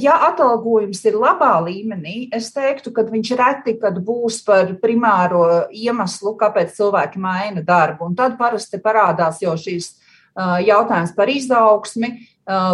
Ja 0.00 0.16
atalgojums 0.30 1.02
ir 1.06 1.18
labā 1.20 1.52
līmenī, 1.66 2.30
es 2.34 2.48
teiktu, 2.54 2.94
ka 2.96 3.04
viņš 3.10 3.32
reti 3.38 3.76
kad 3.80 3.98
būs 4.04 4.40
par 4.46 4.74
primāro 4.82 5.66
iemeslu, 5.70 6.36
kāpēc 6.40 6.72
cilvēki 6.78 7.20
maina 7.20 7.64
darbu. 7.66 8.10
Un 8.10 8.16
tad 8.18 8.38
parasti 8.40 8.80
parādās 8.82 9.42
jau 9.44 9.56
šīs 9.60 9.96
jautājums 10.64 11.12
par 11.16 11.28
izaugsmi, 11.28 12.14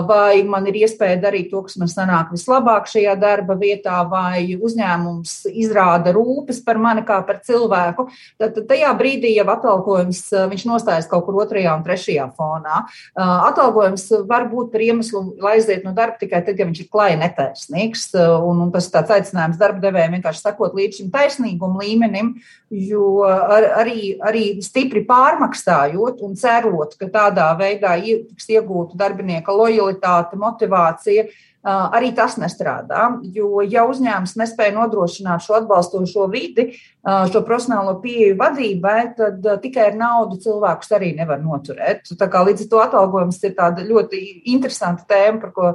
vai 0.08 0.42
man 0.46 0.66
ir 0.70 0.78
iespēja 0.82 1.18
darīt 1.20 1.50
to, 1.50 1.62
kas 1.66 1.76
man 1.80 1.90
sanāk 1.90 2.32
vislabāk 2.34 2.88
šajā 2.90 3.16
darba 3.20 3.56
vietā, 3.58 3.98
vai 4.08 4.56
uzņēmums 4.56 5.34
izrāda 5.52 6.14
rūpes 6.16 6.62
par 6.66 6.80
mani 6.82 7.04
kā 7.06 7.18
par 7.26 7.42
cilvēku, 7.46 8.08
tad 8.40 8.58
tajā 8.70 8.92
brīdī 8.98 9.34
jau 9.36 9.46
atalgojums 9.52 10.22
viņš 10.52 10.66
nostājas 10.70 11.10
kaut 11.10 11.26
kur 11.26 11.42
otrajā 11.44 11.74
un 11.76 11.84
trešajā 11.86 12.28
fonā. 12.38 12.84
Atalgojums 13.16 14.08
var 14.28 14.48
būt 14.52 14.72
par 14.72 14.84
iemeslu, 14.86 15.24
lai 15.42 15.56
aiziet 15.56 15.84
no 15.84 15.92
darba 15.96 16.20
tikai 16.20 16.42
tad, 16.46 16.58
ja 16.58 16.66
viņš 16.68 16.82
ir 16.84 16.90
klāji 16.92 17.18
netaisnīgs, 17.20 18.08
un, 18.16 18.62
un 18.66 18.72
tas 18.74 18.88
ir 18.88 18.94
tāds 18.96 19.14
aicinājums 19.18 19.60
darba 19.60 19.82
devējiem 19.84 20.18
vienkārši 20.18 20.44
sakot 20.44 20.76
līdz 20.76 21.00
šim 21.00 21.10
taisnīguma 21.14 21.82
līmenim, 21.82 22.34
jo 22.70 23.24
ar, 23.26 23.68
arī, 23.82 24.16
arī 24.24 24.44
stipri 24.64 25.04
pārmaksājot 25.08 26.22
un 26.26 26.36
cerot, 26.38 26.96
ka 27.00 27.10
tādā 27.12 27.48
veidā 27.58 27.96
tiks 28.00 28.50
iegūta 28.52 28.98
darbinieka 29.00 29.54
lojalitāte, 29.66 30.38
motivācija. 30.40 31.26
Arī 31.66 32.12
tas 32.14 32.36
nestrādā, 32.38 33.08
jo 33.34 33.58
ja 33.66 33.82
uzņēmums 33.90 34.36
nespēja 34.38 34.76
nodrošināt 34.76 35.42
šo 35.42 35.56
atbalstošo 35.56 36.28
vidi, 36.30 36.68
šo 37.02 37.42
profesionālo 37.42 37.96
pieeju 38.04 38.36
vadībai, 38.38 39.00
tad 39.18 39.48
tikai 39.64 39.88
ar 39.88 39.98
naudu 39.98 40.38
cilvēkus 40.44 40.94
arī 40.94 41.10
nevar 41.18 41.42
noturēt. 41.42 42.06
Tā 42.06 42.30
kā 42.30 42.44
līdz 42.46 42.68
ar 42.68 42.70
to 42.70 42.84
atalgojums 42.84 43.42
ir 43.42 43.56
tāda 43.58 43.82
ļoti 43.88 44.22
interesanta 44.54 45.08
tēma, 45.10 45.42
par 45.42 45.54
ko, 45.58 45.72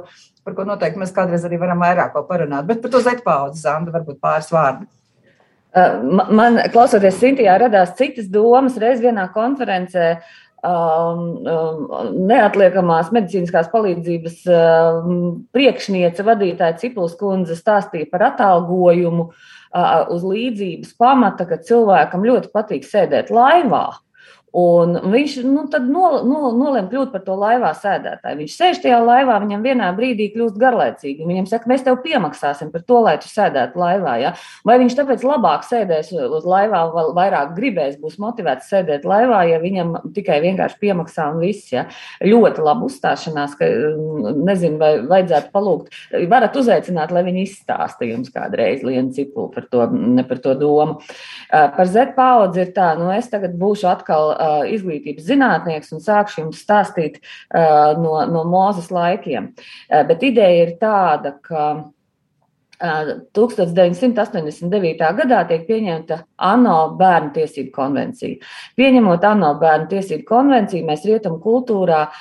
par 0.48 0.56
ko 0.56 0.68
noteikti 0.72 1.04
mēs 1.04 1.12
kādreiz 1.12 1.44
arī 1.44 1.60
varam 1.60 1.84
vairāk 1.84 2.16
parunāt. 2.24 2.72
Bet 2.72 2.80
par 2.80 2.96
to 2.96 3.04
Z 3.04 3.20
paudzi, 3.28 3.60
Zanda, 3.66 3.92
varbūt 3.92 4.16
pāris 4.24 4.48
vārdi. 4.54 4.88
Man, 5.72 6.58
klausoties 6.72 7.16
Sintijā, 7.16 7.54
radās 7.60 7.94
citas 7.96 8.26
domas. 8.28 8.74
Reiz 8.80 9.00
vienā 9.00 9.24
konferencē 9.32 10.08
um, 10.12 10.24
neatliekamās 10.62 13.08
medicīniskās 13.14 13.70
palīdzības 13.72 14.36
um, 14.46 15.16
priekšniece 15.54 16.22
vadītāja 16.26 16.78
Cipuls 16.78 17.16
kundze 17.18 17.56
stāstīja 17.58 18.06
par 18.12 18.22
atalgojumu 18.28 19.24
uh, 19.26 19.34
uz 20.14 20.22
līdzības 20.22 20.94
pamata, 21.02 21.44
ka 21.50 21.58
cilvēkam 21.66 22.22
ļoti 22.28 22.48
patīk 22.54 22.86
sēdēt 22.86 23.34
laivā. 23.34 23.86
Un 24.52 24.98
viņš 25.08 25.38
nu, 25.48 25.62
nol, 25.88 26.18
nol, 26.28 26.50
nolēma 26.60 26.90
kļūt 26.90 27.12
par 27.14 27.22
to 27.24 27.32
laivā 27.40 27.70
sēdētāju. 27.72 28.36
Viņš 28.42 28.56
sēž 28.58 28.80
tajā 28.82 28.98
laivā, 29.00 29.38
viņam 29.40 29.62
vienā 29.64 29.86
brīdī 29.96 30.26
kļūst 30.34 30.58
garlaicīgi. 30.60 31.24
Viņam 31.24 31.46
saka, 31.48 31.70
mēs 31.72 31.86
tev 31.86 31.96
piemaksāsim 32.04 32.68
par 32.74 32.84
to, 32.84 32.98
lai 33.00 33.14
tu 33.22 33.30
sēdētu 33.32 33.80
laivā. 33.80 34.16
Ja? 34.20 34.34
Vai 34.68 34.76
viņš 34.82 34.96
tāpēc 34.98 35.24
labāk 35.24 35.64
sēdēs 35.64 36.10
uz 36.20 36.44
laivā, 36.44 36.82
vai 36.92 37.04
vairāk 37.16 37.54
gribēs, 37.56 37.96
būs 38.02 38.18
motivēts 38.20 38.68
sēdēt 38.68 39.06
laivā, 39.08 39.38
ja 39.48 39.62
viņam 39.62 39.94
tikai 40.12 40.42
vienkārši 40.44 40.76
piemaksā 40.84 41.30
un 41.32 41.40
viss. 41.40 41.72
Ja? 41.72 41.86
Ļoti 42.20 42.66
labi 42.68 42.90
uzstāšanās, 42.90 43.56
ka 43.56 43.70
mm, 43.72 44.44
nezinu, 44.50 44.76
vai 44.82 44.92
vajadzētu 45.14 45.50
palūgt. 45.56 45.98
Varat 46.28 46.60
uzaicināt, 46.60 47.16
lai 47.16 47.24
viņi 47.30 47.46
izstāsta 47.46 48.04
jums 48.04 48.28
kādreiz 48.36 48.84
lienu 48.84 49.16
cipulu 49.16 49.48
par 49.56 49.70
to, 49.72 49.88
ne 49.96 50.28
par 50.28 50.44
to 50.44 50.52
domu. 50.60 51.00
Par 51.48 51.88
Z 51.88 52.12
paudzi 52.20 52.66
ir 52.66 52.76
tā, 52.76 52.92
nu 53.00 53.08
es 53.16 53.32
tagad 53.32 53.56
būšu 53.56 53.88
atkal 53.88 54.36
uh, 54.42 54.66
izglītības 54.68 55.26
zinātnieks 55.30 55.94
un 55.94 56.02
sākšu 56.04 56.42
jums 56.42 56.62
stāstīt 56.64 57.20
uh, 57.22 57.94
no, 57.98 58.18
no 58.30 58.44
mūzes 58.48 58.90
laikiem. 58.94 59.52
Uh, 59.88 60.02
bet 60.08 60.24
ideja 60.26 60.66
ir 60.66 60.76
tāda, 60.82 61.36
ka 61.46 61.66
1989. 62.82 65.14
gadā 65.18 65.40
tiek 65.46 65.66
pieņemta 65.68 66.16
ANO 66.42 66.96
bērnu 66.98 67.30
tiesību 67.36 67.70
konvencija. 67.74 68.36
Pieņemot 68.78 69.24
ANO 69.26 69.50
bērnu 69.60 69.86
tiesību 69.92 70.24
konvenciju, 70.26 70.86
mēs 70.88 71.02
rietumu 71.06 71.38
kultūrā 71.44 72.00
uh, 72.08 72.14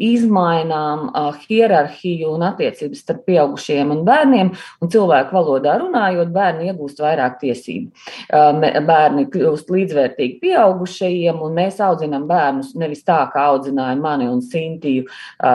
izmainām 0.00 0.98
uh, 1.10 1.36
hierarhiju 1.44 2.30
un 2.32 2.42
attiecības 2.48 2.98
starp 3.04 3.22
pieaugušiem 3.28 3.86
un 3.92 4.00
bērniem, 4.08 4.48
un 4.80 4.86
cilvēku 4.92 5.30
valodā 5.36 5.72
runājot, 5.82 6.28
bērni 6.32 6.62
iegūst 6.70 6.98
vairāk 7.04 7.34
tiesību. 7.42 7.86
Uh, 8.32 8.52
bērni 8.88 9.22
kļūst 9.32 9.66
līdzvērtīgi 9.74 10.34
pieaugušajiem, 10.46 11.36
un 11.44 11.50
mēs 11.60 11.76
audzinām 11.84 12.24
bērnus 12.30 12.68
nevis 12.80 13.04
tā, 13.04 13.20
kā 13.34 13.40
audzināja 13.52 13.96
mani 14.00 14.26
un 14.32 14.40
Sintiju 14.42 15.02
uh, 15.04 15.10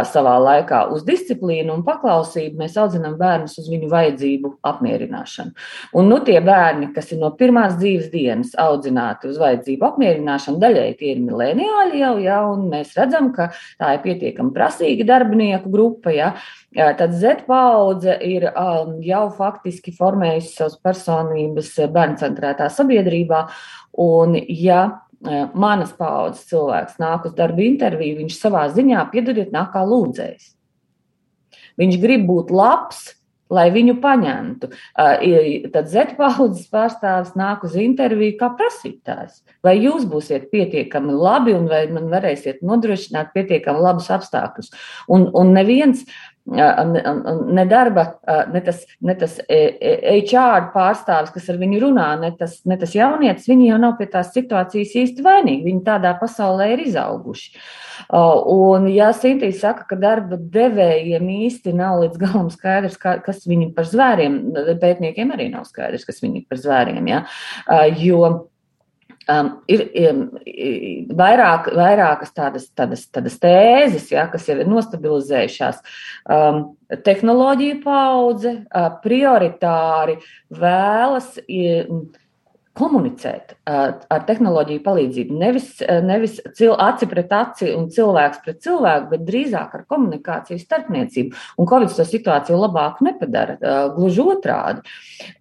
savā 0.05 0.37
laikā 0.43 0.79
uz 0.93 1.01
disciplīnu 1.07 1.73
un 1.73 1.81
paklausību, 1.87 2.59
mēs 2.61 2.77
audzinām 2.77 3.17
bērnus 3.17 3.57
uz 3.57 3.65
viņu 3.71 3.86
viņu 3.87 3.93
vajadzību 3.93 4.51
apmierināšanu. 4.67 5.53
Un 5.97 6.09
nu, 6.11 6.19
tie 6.23 6.39
bērni, 6.41 6.91
kas 6.93 7.11
ir 7.11 7.21
no 7.21 7.31
pirmās 7.37 7.77
dzīves 7.79 8.11
dienas 8.11 8.53
audzināti 8.57 9.31
uz 9.31 9.39
vajadzību 9.39 9.87
apmierināšanu, 9.87 10.59
daļai 10.59 10.97
tie 10.99 11.13
ir 11.15 11.23
mileniāļi 11.23 12.01
jau, 12.01 12.13
ja, 12.19 12.41
un 12.51 12.67
mēs 12.71 12.95
redzam, 12.97 13.31
ka 13.33 13.51
tā 13.79 13.95
ir 13.95 14.03
pietiekami 14.03 14.53
prasīga 14.53 15.07
darbinieku 15.07 15.71
grupa. 15.71 16.11
Ja. 16.11 16.33
Tad 16.75 17.15
Z 17.17 17.47
paudze 17.47 18.17
ir 18.21 18.49
um, 18.51 18.99
jau 19.01 19.27
faktiski 19.33 19.95
formējusi 19.95 20.53
savas 20.53 20.77
personības 20.83 21.73
bērnu 21.93 22.19
centrētā 22.21 22.69
sabiedrībā. 22.69 23.47
Un, 23.97 24.35
ja 24.47 25.01
manas 25.57 25.89
paudzes 25.97 26.45
cilvēks 26.51 26.99
nāk 27.01 27.25
uz 27.25 27.33
darbu 27.33 27.63
interviju, 27.65 28.19
viņš 28.19 28.35
savā 28.37 28.67
ziņā, 28.69 29.07
piedodiet, 29.09 29.49
nāk 29.55 29.71
kā 29.73 29.81
lūdzējs. 29.81 30.51
Viņš 31.77 31.97
grib 32.01 32.27
būt 32.29 32.53
labs, 32.53 33.16
lai 33.53 33.67
viņu 33.73 33.97
paņemtu. 34.03 34.69
Tad 35.73 35.91
Z 35.91 36.15
paudzes 36.19 36.67
pārstāvis 36.71 37.35
nāk 37.39 37.65
uz 37.67 37.75
interviju 37.79 38.37
kā 38.39 38.51
prasītājs. 38.59 39.41
Vai 39.65 39.77
jūs 39.79 40.07
būsiet 40.09 40.49
pietiekami 40.53 41.15
labi 41.15 41.55
un 41.57 41.67
vai 41.71 41.85
man 41.91 42.09
varēsiet 42.13 42.63
nodrošināt 42.65 43.33
pietiekami 43.35 43.83
labus 43.83 44.09
apstākļus? 44.13 44.73
Un, 45.07 45.29
un 45.33 45.53
neviens 45.55 46.05
ne 46.47 47.65
darba, 47.67 48.05
ne 48.53 48.61
tas, 48.63 48.83
ne 49.03 49.15
tas 49.19 49.35
HR 49.49 50.69
pārstāvis, 50.73 51.33
kas 51.35 51.49
ar 51.51 51.59
viņu 51.59 51.81
runā, 51.83 52.07
ne 52.21 52.31
tas, 52.39 52.61
ne 52.69 52.77
tas 52.79 52.95
jaunietis, 52.95 53.49
viņi 53.51 53.69
jau 53.71 53.79
nav 53.83 53.97
pie 53.99 54.07
tās 54.13 54.31
situācijas 54.35 54.95
īsti 55.03 55.25
vainīgi. 55.25 55.65
Viņi 55.67 55.83
tādā 55.87 56.13
pasaulē 56.21 56.71
ir 56.73 56.85
izauguši. 56.87 57.57
Un, 58.13 58.87
ja 58.93 59.11
Sintīs 59.17 59.59
saka, 59.63 59.87
ka 59.89 59.99
darba 59.99 60.39
devējiem 60.39 61.27
īsti 61.47 61.75
nav 61.75 62.03
līdz 62.05 62.21
galam 62.21 62.51
skaidrs, 62.53 62.99
kas 63.01 63.43
viņi 63.47 63.73
par 63.75 63.89
zvēriem, 63.89 64.39
pētniekiem 64.79 65.33
arī 65.35 65.49
nav 65.51 65.67
skaidrs, 65.67 66.07
kas 66.07 66.23
viņi 66.23 66.45
par 66.47 66.63
zvēriem. 66.63 67.11
Ja? 67.11 67.25
Jo 67.99 68.47
Um, 69.27 69.49
ir 69.67 69.81
um, 70.07 70.21
vairāk, 71.19 71.65
vairākas 71.75 72.31
tādas, 72.31 72.69
tādas, 72.71 73.01
tādas 73.11 73.35
tēzes, 73.43 74.05
ja, 74.13 74.23
kas 74.31 74.47
ir 74.47 74.61
nostabilizējušās. 74.69 75.81
Um, 76.31 76.61
tehnoloģija 77.03 77.81
paudze 77.83 78.53
uh, 78.63 78.87
prioritāri 79.03 80.15
vēlas. 80.63 81.33
Um, 81.43 82.07
komunicēt 82.77 83.55
ar 83.67 84.23
tehnoloģiju 84.27 84.81
palīdzību. 84.85 85.37
Nevis, 85.41 85.71
nevis 86.05 86.37
aci 86.45 87.07
pret 87.09 87.33
aci 87.33 87.71
un 87.73 87.87
cilvēks 87.93 88.43
pret 88.45 88.61
cilvēku, 88.63 89.09
bet 89.15 89.25
drīzāk 89.27 89.73
ar 89.75 89.85
komunikāciju 89.89 90.61
starpniecību. 90.61 91.35
Un 91.57 91.69
Covid 91.69 91.95
to 91.97 92.05
situāciju 92.07 92.59
labāku 92.61 93.07
nepadara, 93.09 93.57
gluži 93.97 94.23
otrādi. 94.23 94.85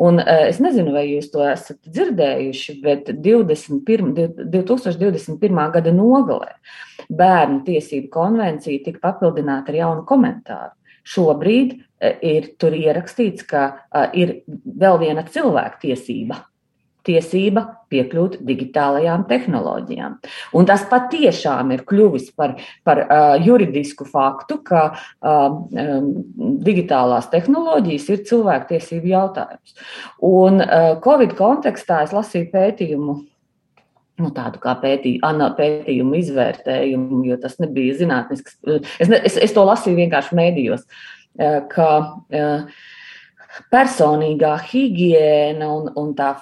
Un 0.02 0.18
es 0.24 0.58
nezinu, 0.64 0.94
vai 0.96 1.04
jūs 1.10 1.28
to 1.34 1.44
esat 1.44 1.78
dzirdējuši, 1.84 2.78
bet 2.82 3.12
21, 3.12 4.10
2021. 4.56 5.62
gada 5.76 5.92
nogalē 5.94 6.56
bērnu 7.12 7.60
tiesību 7.68 8.08
konvencija 8.10 8.82
tika 8.82 9.02
papildināta 9.10 9.70
ar 9.70 9.80
jaunu 9.82 10.06
komentāru. 10.08 10.72
Šobrīd 11.06 11.76
ir 12.26 12.48
tur 12.58 12.74
ierakstīts, 12.74 13.44
ka 13.46 13.68
ir 14.16 14.40
vēl 14.66 14.98
viena 15.04 15.22
cilvēka 15.22 15.78
tiesība 17.06 17.64
piekļūt 17.92 18.40
digitālajām 18.46 19.26
tehnoloģijām. 19.30 20.16
Un 20.58 20.66
tas 20.68 20.84
patiešām 20.90 21.70
ir 21.76 21.84
kļuvis 21.86 22.32
par, 22.38 22.56
par 22.86 23.02
uh, 23.04 23.36
juridisku 23.42 24.06
faktu, 24.08 24.58
ka 24.66 24.82
uh, 24.96 25.46
um, 25.46 26.10
digitālās 26.66 27.30
tehnoloģijas 27.32 28.10
ir 28.14 28.26
cilvēktiesību 28.30 29.12
jautājums. 29.12 29.78
Un 30.26 30.60
uh, 30.64 30.92
Covid 31.04 31.36
kontekstā 31.38 32.02
es 32.06 32.14
lasīju 32.16 32.50
pētījumu. 32.54 33.16
Nu, 34.16 34.30
tādu 34.32 34.56
kā 34.62 34.72
pētīju, 34.80 35.20
pētījumu 35.58 36.16
izvērtējumu, 36.22 37.20
jo 37.28 37.36
tas 37.36 37.58
nebija 37.60 37.98
zinātnisks. 37.98 38.56
Es, 38.96 39.10
ne, 39.12 39.18
es, 39.20 39.36
es 39.36 39.52
to 39.52 39.64
lasīju 39.68 39.98
vienkārši 39.98 40.38
mēdījos, 40.38 40.86
ka 41.68 41.88
uh, 42.00 42.78
personīgā 43.72 44.52
higiēna 44.70 45.68
un, 45.72 45.90
un 45.98 46.12
tā 46.18 46.32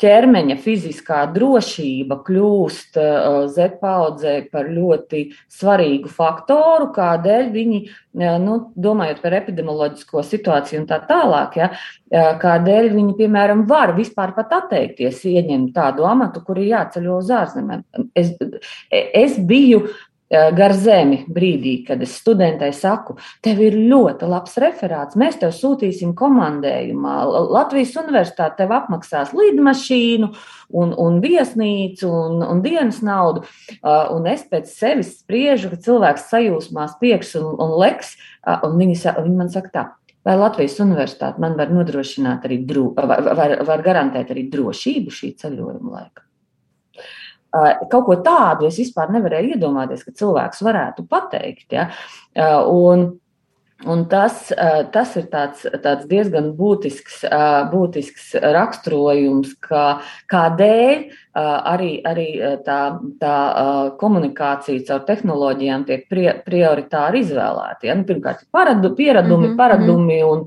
ķermeņa 0.00 0.56
fiziskā 0.60 1.22
drošība 1.34 2.20
kļūst 2.26 2.98
uh, 3.00 3.46
Z 3.50 3.78
paudzē 3.80 4.36
par 4.52 4.68
ļoti 4.72 5.26
svarīgu 5.52 6.10
faktoru, 6.12 6.90
kādēļ 6.96 7.50
viņi, 7.54 7.80
uh, 7.86 8.36
nu, 8.42 8.58
domājot 8.76 9.22
par 9.24 9.38
epidemioloģisko 9.40 10.24
situāciju 10.26 10.82
un 10.82 10.90
tā 10.90 11.00
tālāk, 11.08 11.58
ja, 11.60 11.70
uh, 11.72 12.30
kādēļ 12.42 12.92
viņi, 12.96 13.16
piemēram, 13.20 13.66
var 13.70 13.94
vispār 13.98 14.34
pat 14.36 14.54
atteikties 14.62 15.24
ieņemt 15.30 15.74
tādu 15.76 16.08
amatu, 16.08 16.44
kur 16.46 16.60
ir 16.60 16.72
jāceļo 16.74 17.18
uz 17.20 17.34
ārzemēm. 17.40 17.84
Es, 18.18 18.32
es 18.90 19.36
biju 19.38 19.84
Eh, 19.84 20.09
gar 20.30 20.72
zemi 20.78 21.24
brīdī, 21.26 21.72
kad 21.86 22.02
es 22.04 22.12
studentei 22.20 22.70
saku, 22.76 23.16
tev 23.42 23.58
ir 23.64 23.74
ļoti 23.74 24.28
labs 24.30 24.54
referāts, 24.62 25.18
mēs 25.18 25.40
tev 25.40 25.50
sūtīsim 25.56 26.12
komandējumā. 26.18 27.16
Latvijas 27.50 27.96
universitāte 27.98 28.62
tev 28.62 28.74
apmaksās 28.76 29.34
lidmašīnu 29.34 30.30
un, 30.78 30.94
un 30.94 31.18
viesnīcu 31.24 32.06
un, 32.10 32.44
un 32.46 32.62
dienas 32.62 33.02
naudu. 33.06 33.42
Eh, 33.80 33.90
un 34.14 34.28
es 34.30 34.46
pēc 34.46 34.70
sevis 34.70 35.16
spriežu, 35.18 35.72
ka 35.72 35.80
cilvēks 35.88 36.30
sajūsmās 36.30 36.98
pieks 37.02 37.34
un, 37.40 37.50
un 37.58 37.76
leks, 37.82 38.14
eh, 38.46 38.62
un 38.66 38.78
viņi, 38.78 39.00
viņi 39.18 39.36
man 39.42 39.50
saka 39.52 39.74
tā. 39.74 39.86
Vai 40.26 40.36
Latvijas 40.36 40.76
universitāte 40.84 41.40
man 41.40 41.56
var 41.56 41.72
nodrošināt 41.72 42.44
arī, 42.46 42.60
dro, 42.68 42.90
var, 42.96 43.22
var, 43.34 43.60
var 43.66 43.84
garantēt 43.84 44.34
arī 44.34 44.50
drošību 44.52 45.14
šī 45.16 45.32
ceļojuma 45.40 45.94
laikā? 45.96 46.29
Kaut 47.50 48.04
ko 48.06 48.16
tādu 48.22 48.68
es 48.68 48.78
vispār 48.78 49.10
nevarēju 49.14 49.56
iedomāties, 49.56 50.04
ka 50.06 50.14
cilvēks 50.14 50.62
varētu 50.62 51.06
pateikt. 51.10 51.66
Ja? 51.74 51.88
Un, 52.70 53.08
un 53.84 54.04
tas, 54.10 54.50
tas 54.92 55.16
ir 55.16 55.30
tāds, 55.32 55.64
tāds 55.82 56.06
diezgan 56.10 56.52
būtisks, 56.58 57.24
būtisks 57.72 58.34
raksturojums, 58.40 59.56
ka, 59.64 60.00
kādēļ 60.30 61.08
arī, 61.34 61.90
arī 62.04 62.26
tā, 62.66 62.78
tā 63.20 63.34
komunikācija 64.00 64.82
caur 64.88 65.04
tehnoloģijām 65.06 65.84
tiek 65.86 66.06
prioritāri 66.46 67.22
izvēlēta. 67.24 67.86
Ja? 67.86 67.94
Nu, 67.94 68.04
pirmkārt, 68.08 68.44
paradu, 68.52 68.92
pieradumi, 68.96 69.46
mm 69.46 69.52
-hmm. 69.52 69.56
paradumi 69.56 70.22
un, 70.26 70.46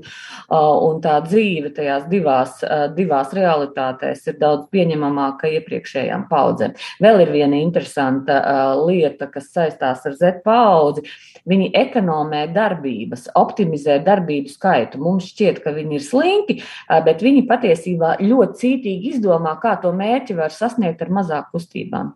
un 0.50 1.00
tā 1.00 1.20
dzīve 1.24 1.72
tajās 1.74 2.04
divās, 2.08 2.60
divās 2.96 3.32
realitātēs 3.32 4.26
ir 4.28 4.38
daudz 4.38 4.68
pieņemamāka 4.70 5.48
iepriekšējām 5.48 6.28
paudzēm. 6.28 6.74
Vēl 7.00 7.20
ir 7.20 7.32
viena 7.32 7.56
interesanta 7.56 8.74
lieta, 8.86 9.26
kas 9.26 9.52
saistās 9.52 10.06
ar 10.06 10.12
Z 10.12 10.42
paudzi. 10.44 11.02
Viņi 11.44 11.70
ekonomē 11.76 12.46
darbības, 12.54 13.23
optimizē 13.34 13.98
darbību 14.04 14.52
skaitu. 14.52 15.00
Mums 15.02 15.30
šķiet, 15.32 15.62
ka 15.64 15.74
viņi 15.76 15.98
ir 15.98 16.04
slinki, 16.04 16.58
bet 17.06 17.24
viņi 17.24 17.46
patiesībā 17.50 18.16
ļoti 18.22 18.60
cītīgi 18.62 19.14
izdomā, 19.14 19.56
kā 19.62 19.76
to 19.82 19.94
mērķi 19.96 20.36
var 20.38 20.54
sasniegt 20.54 21.02
ar 21.04 21.14
mazāk 21.20 21.50
kustībām. 21.54 22.14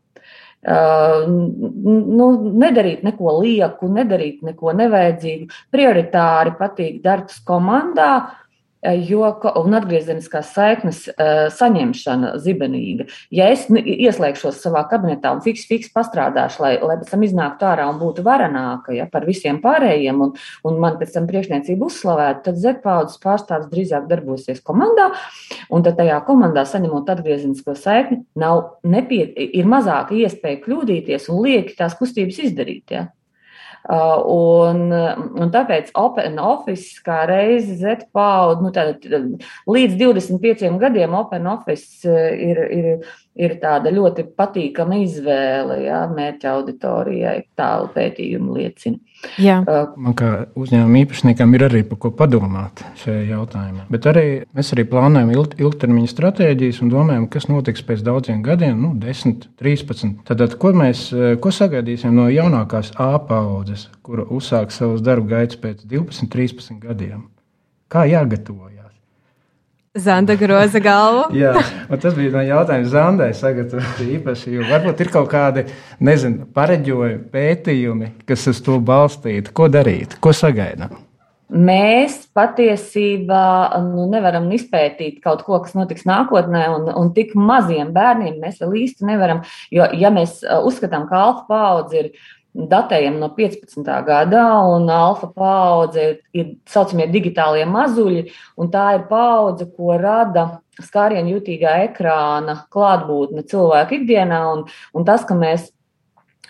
Uh, 0.59 1.22
nu, 1.28 2.26
nedarīt 2.59 3.04
neko 3.06 3.36
lieku, 3.44 3.86
nedarīt 3.94 4.42
neko 4.42 4.72
nevajadzīgu. 4.74 5.46
Prioritāri 5.70 6.52
patīk 6.59 6.98
darbs 7.04 7.38
komandā, 7.46 8.34
jo, 9.09 9.24
un 9.59 9.76
atgriezeniskās 9.79 10.53
saiknes 10.55 11.01
uh, 11.11 11.49
saņemšana 11.55 12.35
zibenīga. 12.43 13.09
Ja 13.35 13.49
es 13.53 13.66
ieslēgšos 13.68 14.61
savā 14.62 14.85
kabinetā 14.91 15.33
un 15.35 15.43
fiks, 15.45 15.66
fiks 15.68 15.91
pastrādāšu, 15.95 16.62
lai, 16.62 16.72
lai 16.79 16.99
pēc 17.01 17.11
tam 17.12 17.26
iznāktu 17.26 17.68
ārā 17.68 17.89
un 17.91 17.99
būtu 18.01 18.24
varenāka 18.26 18.95
ja, 18.95 19.09
par 19.11 19.26
visiem 19.29 19.61
pārējiem, 19.64 20.22
un, 20.29 20.33
un 20.68 20.81
man 20.83 20.99
pēc 21.01 21.16
tam 21.16 21.29
priekšniecību 21.31 21.91
uzslavētu, 21.91 22.45
tad 22.47 22.62
Z-paudzes 22.62 23.20
pārstāvis 23.24 23.70
drīzāk 23.72 24.09
darbosies 24.11 24.62
komandā, 24.64 25.11
un 25.74 25.87
tad 25.87 25.99
tajā 25.99 26.22
komandā 26.29 26.64
saņemot 26.68 27.11
atgriezenisko 27.14 27.74
saikni, 27.79 28.22
nav 28.39 28.79
nepie, 28.87 29.24
ir 29.35 29.68
mazāka 29.68 30.16
iespēja 30.18 30.62
kļūdīties 30.64 31.31
un 31.33 31.43
lieki 31.47 31.79
tās 31.79 31.99
kustības 31.99 32.43
izdarīt. 32.47 32.95
Ja. 32.95 33.09
Uh, 33.89 34.18
un, 34.35 34.91
un 35.39 35.53
tāpēc 35.55 35.93
Open 35.97 36.41
Office 36.43 36.99
kā 37.07 37.22
reizi 37.31 37.79
Z 37.81 38.09
paudu, 38.12 38.66
nu, 38.66 38.72
tāda, 38.74 38.99
līdz 39.70 39.95
25 40.03 40.76
gadiem 40.83 41.14
Open 41.16 41.47
Office 41.49 42.03
uh, 42.09 42.29
ir, 42.35 42.61
ir, 42.74 42.89
ir 43.39 43.55
tāda 43.62 43.93
ļoti 43.95 44.24
patīkama 44.39 44.99
izvēle, 45.05 45.82
jā, 45.86 46.03
mērķa 46.12 46.55
auditorijai, 46.57 47.36
tālu 47.59 47.91
pētījumu 47.95 48.57
liecina. 48.59 48.99
Jā. 49.43 49.57
Uh, 49.66 49.95
Man 49.99 50.14
kā 50.18 50.30
uzņēmuma 50.59 51.01
īpašniekam 51.03 51.55
ir 51.57 51.64
arī 51.66 51.82
par 51.89 51.99
ko 52.05 52.12
padomāt 52.14 52.84
šajā 53.03 53.24
jautājumā. 53.32 53.86
Bet 53.91 54.07
arī 54.11 54.26
mēs 54.55 54.70
arī 54.76 54.84
plānojam 54.91 55.32
ilg, 55.34 55.57
ilgtermiņa 55.59 56.12
stratēģijas 56.12 56.80
un 56.84 56.93
domājam, 56.93 57.26
kas 57.32 57.49
notiks 57.51 57.82
pēc 57.86 58.05
daudziem 58.07 58.45
gadiem, 58.47 58.78
nu, 58.78 58.93
10, 59.03 59.49
13. 59.59 60.22
Tad, 60.28 60.47
ko 60.62 60.74
mēs 60.76 61.09
ko 61.43 61.55
sagaidīsim 61.55 62.14
no 62.14 62.28
jaunākās 62.30 62.95
A 62.99 63.11
paudzes, 63.26 63.89
kura 64.07 64.26
uzsāks 64.34 64.78
savus 64.78 65.03
darbu 65.05 65.34
gaitas 65.34 65.59
pēc 65.59 65.82
12, 65.86 66.30
13 66.30 66.82
gadiem? 66.86 67.26
Kā 67.91 68.07
jāgatavojas? 68.07 68.78
Zanda 69.99 70.36
groza 70.38 70.80
galvu. 70.82 71.26
Jā, 71.42 71.55
tas 71.96 72.14
bija 72.16 72.34
no 72.36 72.44
jautājums 72.46 72.92
Zandai 72.92 73.32
sagatavot 73.36 74.05
īpaši, 74.05 74.55
jo 74.59 74.68
varbūt 74.70 75.03
ir 75.05 75.12
kaut 75.14 75.28
kādi, 75.32 75.66
nezinu, 76.05 76.49
pareģojumi, 76.55 77.26
pētījumi, 77.34 78.14
kas 78.28 78.49
uz 78.53 78.62
to 78.64 78.78
balstīti. 78.80 79.55
Ko 79.55 79.68
darīt, 79.72 80.18
ko 80.22 80.34
sagaidām? 80.36 81.05
Mēs 81.49 82.26
patiesībā 82.36 83.44
nu, 83.86 84.03
nevaram 84.12 84.51
izpētīt 84.53 85.22
kaut 85.24 85.46
ko, 85.46 85.62
kas 85.64 85.72
notiks 85.72 86.05
nākotnē, 86.09 86.66
un, 86.74 86.90
un 86.92 87.09
tik 87.16 87.32
maziem 87.32 87.94
bērniem 87.94 88.36
mēs 88.42 88.59
vēl 88.61 88.74
īsti 88.82 89.09
nevaram. 89.09 89.40
Jo, 89.72 89.86
ja 89.96 90.12
mēs 90.12 90.42
uzskatām, 90.44 91.07
ka 91.09 91.22
alfa 91.24 91.46
paudze 91.49 92.03
ir 92.03 92.11
datējam 92.66 93.18
no 93.20 93.30
15. 93.36 93.86
gadā, 94.06 94.44
un 94.74 94.88
alfa 94.90 95.28
paudze 95.30 96.04
ir, 96.04 96.16
ir 96.34 96.50
saucamie 96.66 97.06
digitālie 97.12 97.66
mazuļi, 97.68 98.24
un 98.59 98.72
tā 98.72 98.88
ir 98.98 99.06
paudze, 99.11 99.68
ko 99.76 99.94
rada 100.00 100.48
skārienu 100.82 101.36
jutīgā 101.36 101.78
ekrāna 101.88 102.64
klātbūtne 102.74 103.44
cilvēku 103.46 104.00
ikdienā, 104.00 104.42
un, 104.52 104.64
un 104.94 105.06
tas, 105.06 105.26
ka 105.26 105.38
mēs 105.38 105.70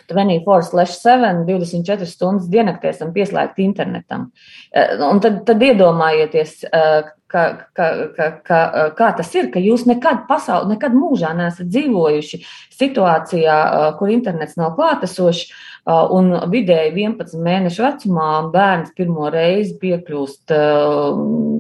24/7, 0.09 1.45
24 1.45 2.09
stundas 2.09 2.49
diennaktī 2.49 2.89
esam 2.93 3.13
pieslēgti 3.13 3.65
internetam. 3.65 4.31
Eh, 4.73 4.97
un 5.05 5.21
tad, 5.21 5.43
tad 5.45 5.61
iedomājieties, 5.63 6.65
eh, 6.65 7.11
ka, 7.29 7.43
ka, 7.77 7.89
ka, 8.17 8.31
ka, 8.45 8.61
eh, 8.65 8.91
kā 8.97 9.11
tas 9.17 9.35
ir, 9.35 9.51
ka 9.53 9.61
jūs 9.61 9.85
nekad 9.87 10.25
pasaulē, 10.31 10.73
nekad 10.75 10.97
mūžā 10.97 11.35
neesat 11.37 11.69
dzīvojuši 11.69 12.41
situācijā, 12.79 13.59
kur 13.99 14.09
internets 14.09 14.57
nav 14.57 14.77
klātesošs, 14.79 15.53
un 15.89 16.31
vidēji 16.53 16.95
11 16.97 17.43
mēnešu 17.45 17.85
vecumā 17.85 18.31
bērns 18.53 18.95
pirmo 18.97 19.31
reizi 19.33 19.79
piekļūst 19.81 20.55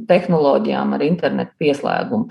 tehnoloģijām 0.09 0.97
ar 0.97 1.05
internetu 1.07 1.55
pieslēgumu. 1.64 2.29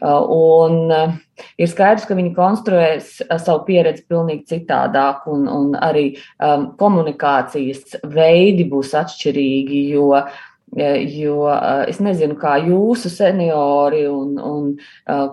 Un 0.00 0.90
ir 0.90 1.70
skaidrs, 1.70 2.04
ka 2.08 2.16
viņi 2.18 2.34
konstruēs 2.36 3.14
savu 3.30 3.62
pieredzi 3.68 4.04
pilnīgi 4.10 4.44
citādāk, 4.50 5.22
un, 5.30 5.46
un 5.48 5.70
arī 5.78 6.10
um, 6.12 6.66
komunikācijas 6.80 7.96
veidi 8.12 8.66
būs 8.68 8.92
atšķirīgi, 9.00 9.86
jo 9.94 10.10
uh, 10.18 10.28
Jo 10.70 11.48
es 11.90 11.98
nezinu, 11.98 12.36
kā 12.38 12.52
jūsu 12.62 13.10
seniori 13.10 14.04
un, 14.06 14.36
un 14.38 14.68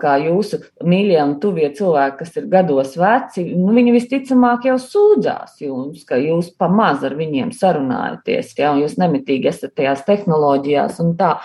kā 0.02 0.16
jūsu 0.24 0.58
mīļie 0.82 1.20
un 1.22 1.36
tuvie 1.44 1.68
cilvēki, 1.78 2.18
kas 2.24 2.40
ir 2.42 2.48
gados 2.50 2.96
veci, 2.98 3.44
nu, 3.54 3.70
viņi 3.76 3.94
visticamāk 3.94 4.66
jau 4.66 4.80
sūdzās 4.82 5.60
jums, 5.62 6.08
ka 6.10 6.18
jūs 6.18 6.50
pamaz 6.58 7.06
ar 7.06 7.14
viņiem 7.20 7.52
sarunājaties, 7.54 8.56
ja, 8.58 8.74
jūs 8.82 8.98
nemitīgi 8.98 9.52
esat 9.52 9.76
tajās 9.78 10.02
tehnoloģijās 10.10 11.04
un 11.06 11.14
tā. 11.20 11.36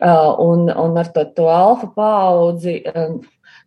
Un, 0.00 0.66
un 0.72 0.96
ar 1.00 1.08
to, 1.12 1.24
to 1.36 1.46
alfa 1.48 1.86
paudzi, 1.94 2.80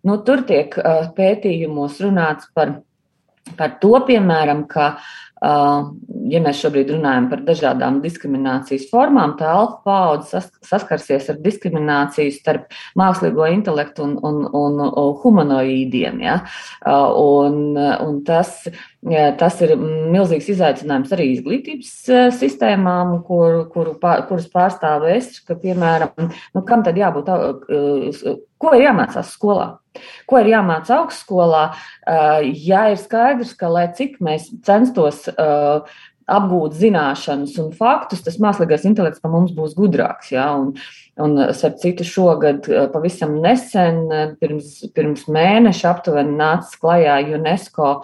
nu, 0.06 0.18
tur 0.26 0.44
tiek 0.50 0.74
pētījumos 1.18 2.02
runāts 2.04 2.50
par, 2.58 2.80
par 3.58 3.78
to, 3.82 3.94
piemēram, 4.10 4.66
ka 4.70 4.96
ja 5.44 6.40
mēs 6.44 6.62
šobrīd 6.64 6.94
runājam 6.94 7.28
par 7.32 7.42
dažādām 7.44 8.00
diskriminācijas 8.04 8.86
formām, 8.92 9.36
tā 9.40 9.50
alfa 9.52 9.82
paudze 9.84 10.42
saskarsies 10.64 11.28
ar 11.34 11.42
diskrimināciju 11.44 12.32
starp 12.36 12.72
mākslīgo 13.00 13.50
intelektu 13.52 14.06
un, 14.06 14.16
un, 14.24 14.40
un, 14.48 14.80
un 14.88 15.12
humanoīdiem. 15.24 16.24
Ja? 16.24 16.40
Un, 16.88 17.76
un 17.76 18.24
tas, 18.28 18.56
tas 19.42 19.62
ir 19.66 19.76
milzīgs 19.78 20.50
izaicinājums 20.56 21.14
arī 21.16 21.30
izglītības 21.34 21.94
sistēmām, 22.40 23.20
kur, 23.28 23.66
kuru, 23.74 23.98
kuras 24.00 24.50
pārstāv 24.54 25.10
es, 25.12 25.36
ka, 25.44 25.60
piemēram, 25.60 26.32
nu, 26.56 26.66
kam 26.68 26.88
tad 26.88 27.00
jābūt, 27.00 27.32
ko 28.64 28.76
ir 28.78 28.88
jāmācās 28.88 29.36
skolā? 29.36 29.74
Ko 30.30 30.40
ir 30.42 30.50
jāmācā 30.54 31.02
augstskolā, 31.02 31.66
ja 32.66 32.88
ir 32.94 32.98
skaidrs, 33.02 33.54
ka, 33.60 33.70
lai 33.72 33.88
cik 33.98 34.18
mēs 34.24 34.50
censtos 34.66 35.28
apgūt 36.24 36.76
zināšanas 36.80 37.56
un 37.60 37.72
faktus, 37.76 38.24
tas 38.24 38.40
mākslīgais 38.42 38.86
intelekts 38.88 39.22
par 39.24 39.34
mums 39.34 39.54
būs 39.56 39.76
gudrāks. 39.78 40.32
Ja? 40.32 40.54
Un, 40.56 40.74
un 41.20 41.40
starp 41.56 41.82
citu, 41.82 42.06
šogad 42.08 42.70
pavisam 42.94 43.36
nesen, 43.44 44.06
pirms, 44.40 44.78
pirms 44.96 45.28
mēneša 45.28 45.90
aptuveni 45.92 46.38
nāca 46.40 46.80
klajā 46.80 47.20
UNESCO 47.36 47.98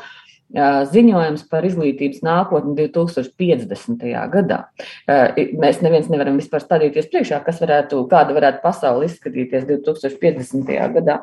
ziņojums 0.49 1.43
par 1.49 1.65
izglītības 1.67 2.23
nākotni 2.25 2.73
2050. 2.79 4.01
gadā. 4.33 4.63
Mēs 5.05 5.83
neviens 5.85 6.09
nevaram 6.09 6.39
vispār 6.41 6.63
stādīties 6.63 7.11
priekšā, 7.11 7.43
kas 7.45 7.61
varētu, 7.61 8.01
kāda 8.09 8.33
varētu 8.33 8.63
pasaule 8.63 9.05
izskatīties 9.05 9.69
2050. 9.69 10.73
gadā. 10.97 11.21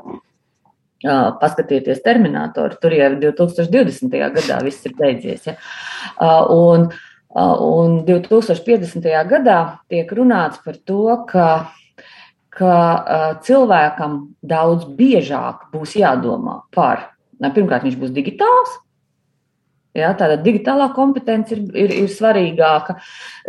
Paskatieties, 1.05 2.01
Terminatoru, 2.05 2.79
tur 2.81 2.95
jau 2.97 3.11
2020. 3.21 4.09
gadā 4.39 4.61
viss 4.65 4.87
ir 4.89 4.95
beidzies. 4.97 5.51
Ja? 5.51 5.57
Un, 6.53 6.89
un 7.37 7.99
2050. 8.07 9.11
gadā 9.29 9.59
tiek 9.93 10.11
runāts 10.17 10.63
par 10.65 10.79
to, 10.89 11.19
ka, 11.29 11.51
ka 12.57 12.79
cilvēkam 13.45 14.19
daudz 14.41 14.89
biežāk 14.97 15.69
būs 15.75 15.99
jādomā 16.01 16.63
par, 16.73 17.11
pirmkārt, 17.45 17.85
viņš 17.85 18.01
būs 18.01 18.17
digitāls, 18.17 18.81
Ja, 19.97 20.11
tāda 20.19 20.37
digitālā 20.43 20.91
kompetence 20.97 21.55
ir, 21.57 21.63
ir, 21.77 21.95
ir 22.05 22.11
svarīgāka. 22.13 22.99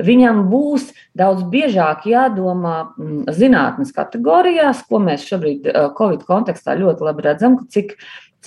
Viņam 0.08 0.46
būs 0.52 0.92
daudz 1.18 1.44
biežāk 1.52 2.08
jādomā 2.08 2.78
mm, 2.94 3.26
zinātnes 3.36 3.92
kategorijās, 3.96 4.86
ko 4.88 5.02
mēs 5.04 5.28
šobrīd 5.28 5.68
Covid 5.98 6.24
kontekstā 6.28 6.78
ļoti 6.80 7.04
labi 7.08 7.26
redzam, 7.26 7.58
cik, 7.74 7.98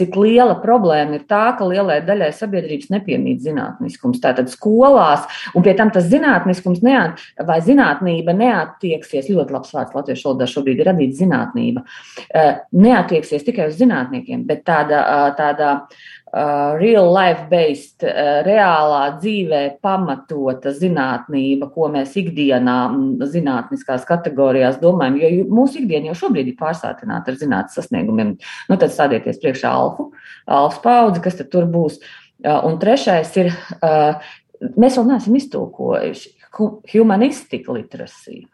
cik 0.00 0.16
liela 0.16 0.54
problēma 0.62 1.18
ir 1.18 1.26
tā, 1.28 1.42
ka 1.58 1.66
lielai 1.68 1.98
daļai 2.06 2.30
sabiedrības 2.36 2.92
nepiemīt 2.94 3.42
zinātniskums. 3.44 4.22
Tātad 4.22 4.48
skolās, 4.52 5.26
un 5.52 5.66
pie 5.66 5.74
tam 5.76 5.92
tas 5.92 6.08
zinātniskums 6.08 6.80
neat, 6.86 7.20
vai 7.46 7.58
zinātnība 7.66 8.32
neattieksies, 8.38 9.28
ļoti 9.28 9.56
labs 9.58 9.74
vārds 9.76 9.98
latviešu 9.98 10.30
valodā 10.30 10.48
šobrīd 10.48 10.80
ir 10.80 10.88
radīta 10.92 11.20
zinātnība, 11.20 11.84
neattieksies 12.86 13.44
tikai 13.44 13.68
uz 13.72 13.76
zinātniekiem, 13.82 14.46
bet 14.48 14.64
tāda, 14.70 15.04
tāda 15.36 15.74
uh, 15.82 16.08
real 16.32 17.10
life 17.10 17.48
based, 17.50 18.04
uh, 18.06 18.40
reālā 18.46 19.16
dzīvē 19.18 19.62
pamatota 19.82 20.70
zinātnība, 20.76 21.70
ko 21.74 21.88
mēs 21.90 22.14
ikdienā 22.20 22.76
zinātniskās 23.32 24.06
kategorijās 24.08 24.78
domājam, 24.82 25.18
jo 25.18 25.48
mūsu 25.50 25.82
ikdiena 25.82 26.12
jau 26.12 26.18
šobrīd 26.24 26.52
ir 26.52 26.58
pārsātināta 26.60 27.32
ar 27.32 27.40
zinātnes 27.40 27.78
sasniegumiem. 27.80 28.36
Nu, 28.70 28.78
tad 28.78 28.94
stādieties 28.94 29.42
priekšā 29.42 29.72
alfu, 29.74 30.10
alfa 30.46 30.84
paudzi, 30.86 31.24
kas 31.24 31.40
tur 31.50 31.66
būs. 31.70 31.98
Uh, 32.40 32.60
un 32.68 32.78
trešais 32.80 33.34
ir, 33.42 33.50
uh, 33.80 34.30
mēs 34.76 35.00
vēl 35.00 35.10
neesam 35.10 35.36
iztulkojuši 35.36 36.36
humanistika 36.94 37.74
literācija. 37.74 38.46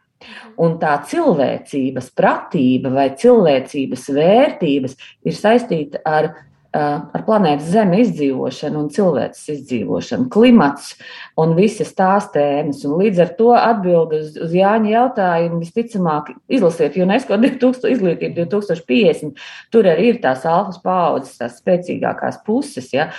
Un 0.65 0.79
tā 0.81 0.97
cilvēcības 1.07 2.09
pratība 2.17 2.91
vai 2.95 3.11
cilvēcības 3.21 4.07
vērtības 4.17 4.97
ir 5.29 5.37
saistīta 5.37 6.01
ar 6.09 6.33
ar 6.77 7.25
planētas 7.27 7.71
Zeme 7.73 8.01
izdzīvošanu 8.03 8.81
un 8.83 8.91
cilvēces 8.93 9.49
izdzīvošanu, 9.55 10.29
klimats 10.33 10.93
un 11.41 11.55
visas 11.59 11.93
tās 11.97 12.29
tēmas. 12.35 12.85
Un 12.89 12.97
līdz 13.01 13.23
ar 13.25 13.33
to 13.39 13.51
atbildi 13.57 14.21
uz, 14.21 14.37
uz 14.47 14.55
Jāņa 14.57 14.93
jautājumu 14.93 15.61
visticamāk 15.65 16.33
izlasiet 16.53 16.99
UNESCO 17.01 17.41
2000, 17.43 17.93
izglītību 17.97 18.47
2050. 18.55 19.45
Tur 19.75 19.91
arī 19.93 20.13
ir 20.13 20.23
tās 20.25 20.47
alfas 20.49 20.81
paudzes, 20.85 21.37
tās 21.41 21.61
spēcīgākās 21.63 22.43
puses, 22.47 22.93
ja, 22.95 23.11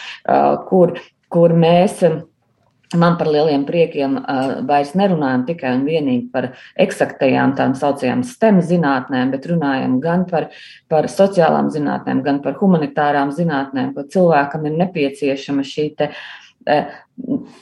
kur, 0.70 0.97
kur 1.34 1.55
mēs 1.58 2.03
Man 2.95 3.17
par 3.19 3.27
lieliem 3.27 3.65
priekiem 3.67 4.13
vairs 4.67 4.93
nerunājam 4.95 5.41
tikai 5.49 5.73
un 5.75 5.83
vienīgi 5.83 6.29
par 6.31 6.53
eksaktajām 6.79 7.57
tām 7.57 7.73
saucamajām 7.75 8.21
STEM 8.23 8.61
zinātnēm, 8.63 9.33
bet 9.33 9.49
runājam 9.51 9.97
gan 9.99 10.23
par, 10.29 10.47
par 10.88 11.09
sociālām 11.11 11.67
zinātnēm, 11.73 12.23
gan 12.23 12.39
par 12.45 12.55
humanitārām 12.61 13.33
zinātnēm, 13.35 13.91
ka 13.97 14.07
cilvēkam 14.13 14.69
ir 14.69 14.79
nepieciešama 14.79 15.67
šī 15.67 15.89
te, 15.99 16.13
uh, 16.13 16.46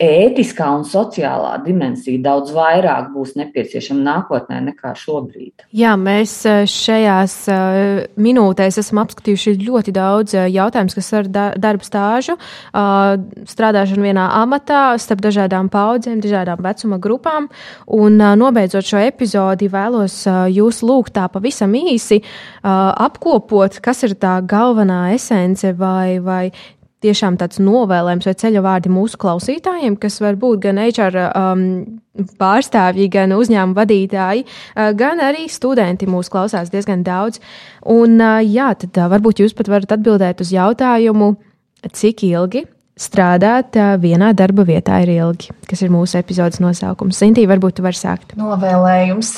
ētiskā 0.03 0.65
un 0.75 0.83
sociālā 0.83 1.53
dimensija 1.63 2.19
daudz 2.19 2.51
vairāk 2.51 3.07
būs 3.13 3.37
nepieciešama 3.39 4.03
nākotnē 4.03 4.57
nekā 4.65 4.91
šobrīd. 4.99 5.63
Jā, 5.75 5.93
mēs 5.99 6.33
eh, 6.49 6.65
šajās 6.67 7.35
eh, 7.51 8.01
minūtēs 8.19 8.81
esam 8.81 8.99
apskatījuši 9.05 9.55
ļoti 9.63 9.93
daudz 9.95 10.35
eh, 10.35 10.49
jautājumus, 10.57 10.97
kas 10.99 11.11
ar 11.15 11.29
darba 11.31 11.87
stāžu, 11.87 12.35
strādāšanu 12.75 14.03
vienā 14.03 14.25
amatā, 14.41 14.81
starp 14.99 15.23
dažādām 15.23 15.69
paudzēm, 15.71 16.19
dažādām 16.23 16.59
vecuma 16.65 16.99
grupām. 17.01 17.47
Un 17.95 18.19
nobeidzot 18.19 18.87
šo 18.87 18.99
epizodi, 19.05 19.69
vēlos 19.71 20.17
jūs 20.51 20.81
lūgt 20.85 21.15
tā 21.15 21.27
pavisam 21.31 21.73
īsi 21.77 22.19
apkopot, 22.63 23.79
kas 23.83 24.03
ir 24.07 24.17
tā 24.19 24.37
galvenā 24.45 25.15
esence 25.15 25.71
vai, 25.79 26.17
vai 26.23 26.43
tiešām 27.05 27.39
tāds 27.41 27.61
novēlējums 27.63 28.27
vai 28.29 28.35
ceļa 28.41 28.65
vārdi 28.65 28.91
mūsu 28.93 29.19
klausītājiem, 29.21 29.97
kas 30.01 30.19
var 30.23 30.37
būt 30.41 30.65
gan 30.67 30.81
HR 30.81 31.21
um, 31.29 31.65
pārstāvji, 32.41 33.07
gan 33.13 33.35
uzņēmuma 33.37 33.79
vadītāji, 33.79 34.45
uh, 34.45 34.91
gan 34.97 35.23
arī 35.23 35.47
studenti 35.51 36.09
mūsu 36.09 36.33
klausās 36.35 36.73
diezgan 36.73 37.05
daudz. 37.07 37.41
Un, 37.85 38.19
uh, 38.19 38.41
jā, 38.43 38.73
tad 38.81 38.97
uh, 38.99 39.09
varbūt 39.15 39.45
jūs 39.45 39.57
pat 39.57 39.71
varat 39.71 39.97
atbildēt 39.97 40.43
uz 40.45 40.53
jautājumu, 40.55 41.35
cik 41.95 42.25
ilgi 42.27 42.65
strādāt 42.95 43.75
vienā 43.99 44.31
darba 44.37 44.63
vietā 44.67 45.01
ir 45.03 45.11
ilgi, 45.17 45.51
kas 45.67 45.81
ir 45.83 45.91
mūsu 45.91 46.17
epizodes 46.19 46.61
nosaukums. 46.63 47.17
Sintīna, 47.19 47.49
varbūt 47.51 47.77
tu 47.77 47.85
vari 47.85 47.99
sākt. 47.99 48.35
Novēlējums. 48.39 49.31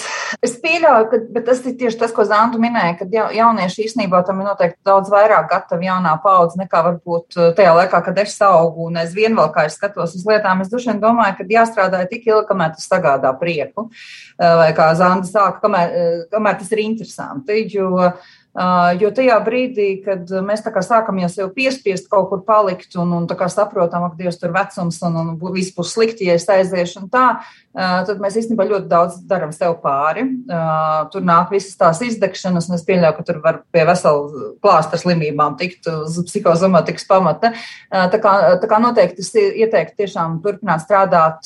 Es 0.46 0.54
pieļauju, 0.62 1.08
ka 1.34 1.44
tas 1.48 1.64
ir 1.66 1.76
tieši 1.80 2.00
tas, 2.04 2.14
ko 2.14 2.26
Zantu 2.28 2.62
minēja, 2.62 3.00
ka 3.00 3.08
jaunieši 3.10 3.88
īstenībā 3.88 4.22
tam 4.28 4.44
ir 4.44 4.50
noteikti 4.52 4.78
daudz 4.88 5.10
vairāk 5.14 5.50
gatavi 5.50 5.90
jaunā 5.90 6.14
paudze 6.24 6.62
nekā 6.62 6.84
varbūt 6.92 7.40
tajā 7.58 7.74
laikā, 7.80 8.04
kad 8.06 8.24
es 8.24 8.38
augu 8.46 8.90
un 8.92 9.02
aizvien 9.02 9.38
vēl 9.38 9.52
kā 9.56 9.66
es 9.70 9.80
skatos 9.80 10.16
uz 10.20 10.26
lietām. 10.30 10.62
Es 10.62 10.72
dušiem 10.74 11.02
domāju, 11.02 11.40
ka 11.40 11.50
jāstrādā 11.58 12.04
tik 12.12 12.30
ilgi, 12.30 12.46
kamēr 12.52 12.76
tas 12.78 12.86
sagādā 12.90 13.34
prieku, 13.42 13.90
vai 14.38 14.70
kā 14.78 14.92
Zanta 15.00 15.32
sāka, 15.32 15.64
kamēr, 15.66 16.28
kamēr 16.34 16.62
tas 16.62 16.74
ir 16.76 16.86
interesanti. 16.86 17.64
Jo, 17.74 17.88
Uh, 17.98 18.37
jo 18.98 19.12
tajā 19.14 19.38
brīdī, 19.46 19.88
kad 20.02 20.32
mēs 20.46 20.64
sākam 20.66 21.20
jau 21.22 21.30
sev 21.30 21.52
piespiest 21.54 22.08
kaut 22.10 22.30
kur 22.32 22.42
palikt 22.46 22.96
un, 22.98 23.12
un 23.14 23.28
saprotam, 23.54 24.08
ka 24.10 24.18
Dievs 24.18 24.40
tur 24.42 24.54
vecums 24.56 24.98
un, 25.06 25.18
un 25.22 25.54
viss 25.54 25.76
būs 25.76 25.94
slikti, 25.94 26.26
ja 26.26 26.34
es 26.40 26.48
aiziešu 26.50 27.04
un 27.04 27.10
tā, 27.14 27.26
uh, 27.38 28.00
tad 28.08 28.18
mēs 28.24 28.40
īstenībā 28.42 28.66
ļoti 28.66 28.90
daudz 28.90 29.20
darām 29.30 29.54
sev 29.54 29.78
pāri. 29.84 30.26
Uh, 30.50 31.06
tur 31.14 31.22
nāk 31.22 31.54
visas 31.54 31.78
tās 31.78 32.02
izdegšanas, 32.02 32.70
un 32.72 32.78
es 32.80 32.86
pieļauju, 32.88 33.18
ka 33.20 33.26
tur 33.28 33.42
var 33.44 33.60
pie 33.70 33.84
vesela 33.86 34.48
klāsta 34.64 34.98
slimībām 34.98 35.58
tikt 35.60 35.90
uz 35.92 36.18
psihozomatikas 36.26 37.06
pamata. 37.10 37.54
Tā 37.92 38.22
kā, 38.22 38.34
tā 38.62 38.70
kā 38.70 38.80
noteikti 38.82 39.22
es 39.22 39.30
ieteiktu 39.38 40.02
tiešām 40.02 40.40
turpināt 40.42 40.82
strādāt 40.86 41.46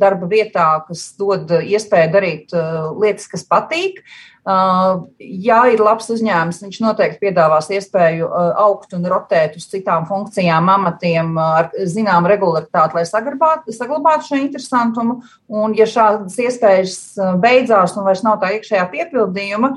darba 0.00 0.30
vietā, 0.30 0.66
kas 0.88 1.12
dod 1.18 1.54
iespēju 1.60 2.12
darīt 2.14 2.58
lietas, 2.98 3.30
kas 3.30 3.46
patīk. 3.46 4.02
Ja 4.48 5.58
ir 5.68 5.80
labs 5.84 6.06
uzņēmums, 6.14 6.62
viņš 6.64 6.78
noteikti 6.80 7.20
piedāvās 7.26 7.68
iespēju 7.74 8.24
uh, 8.28 8.46
augt 8.62 8.94
un 8.96 9.04
rotēt 9.10 9.58
uz 9.58 9.66
citām 9.68 10.06
funkcijām, 10.08 10.70
amatiem 10.72 11.34
uh, 11.36 11.58
ar 11.60 11.68
zināmu 11.90 12.30
regularitāti, 12.32 12.96
lai 12.96 13.04
saglabātu, 13.08 13.74
saglabātu 13.76 14.30
šo 14.30 14.40
interesantumu. 14.40 15.18
Un, 15.52 15.76
ja 15.76 15.84
šādas 15.90 16.38
iespējas 16.40 16.98
beidzās 17.42 17.98
un 17.98 18.08
vairs 18.08 18.24
nav 18.24 18.40
tā 18.40 18.54
iekšējā 18.56 18.88
piepildījuma, 18.92 19.74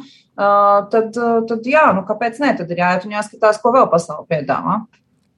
tad, 0.91 1.15
tad 1.49 1.67
jā, 1.67 1.86
nu 1.95 2.05
kāpēc 2.07 2.39
ne? 2.43 2.55
Tad 2.57 2.72
ir 2.72 2.84
jāiet 2.84 3.07
un 3.07 3.15
jāskatās, 3.17 3.59
ko 3.61 3.76
vēl 3.76 3.89
pasaule 3.91 4.28
piedāvā. 4.32 4.84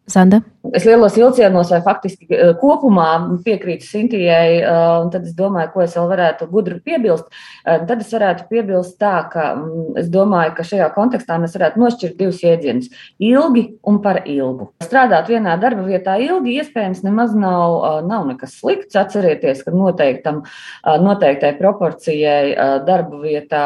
Sanda? 0.10 0.44
Es 0.72 0.86
lielos 0.86 1.18
vilcienos 1.18 1.72
vai 1.74 1.82
faktiski 1.84 2.28
kopumā 2.62 3.08
piekrītu 3.44 3.84
Sintijai, 3.84 4.62
un 5.04 5.10
tad 5.12 5.26
es 5.28 5.36
domāju, 5.36 5.72
ko 5.74 5.84
es 5.84 5.96
vēl 5.98 6.08
varētu 6.14 6.48
gudri 6.52 6.80
piebilst. 6.84 7.28
Tad 7.64 8.00
es 8.00 8.12
varētu 8.14 8.48
piebilst 8.52 8.96
tā, 9.02 9.16
ka 9.32 9.50
mm, 9.58 9.98
es 10.00 10.08
domāju, 10.14 10.54
ka 10.56 10.66
šajā 10.68 10.88
kontekstā 10.96 11.38
mēs 11.42 11.58
varētu 11.58 11.82
nošķirt 11.84 12.16
divus 12.20 12.40
jēdzienus- 12.44 12.90
ilgi 13.34 13.66
un 13.84 14.00
par 14.02 14.22
ilgu. 14.24 14.70
Strādāt 14.86 15.28
vienā 15.28 15.58
darba 15.60 15.84
vietā 15.84 16.16
ilgi 16.22 16.56
iespējams 16.62 17.04
nemaz 17.04 17.36
nav, 17.36 18.06
nav 18.08 18.28
nekas 18.32 18.56
slikts. 18.62 18.96
Atcerieties, 19.04 19.64
ka 19.66 19.72
noteiktam, 19.72 20.44
noteiktai 20.86 21.58
proporcijai 21.60 22.56
darba 22.86 23.20
vietā 23.20 23.66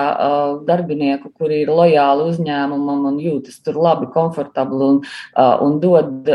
darbinieku, 0.65 1.29
kuri 1.37 1.61
ir 1.61 1.67
lojāli 1.67 2.31
uzņēmumam 2.31 3.05
un 3.11 3.19
jūtas 3.21 3.61
tur 3.61 3.75
labi, 3.75 4.09
komfortabli 4.13 4.83
un, 4.89 5.01
un 5.37 5.79
dod 5.79 6.25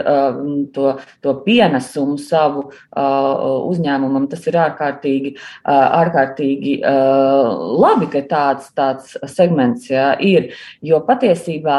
to, 0.74 0.96
to 1.24 1.34
pienesumu 1.46 2.18
savu 2.20 2.64
uzņēmumam, 2.94 4.28
tas 4.32 4.46
ir 4.50 4.58
ārkārtīgi, 4.62 5.34
ārkārtīgi 5.68 6.74
labi, 6.82 8.10
ka 8.12 8.24
tāds, 8.30 8.72
tāds 8.76 9.14
segments 9.32 9.88
jā, 9.90 10.12
ir. 10.20 10.52
Jo 10.84 11.02
patiesībā 11.06 11.78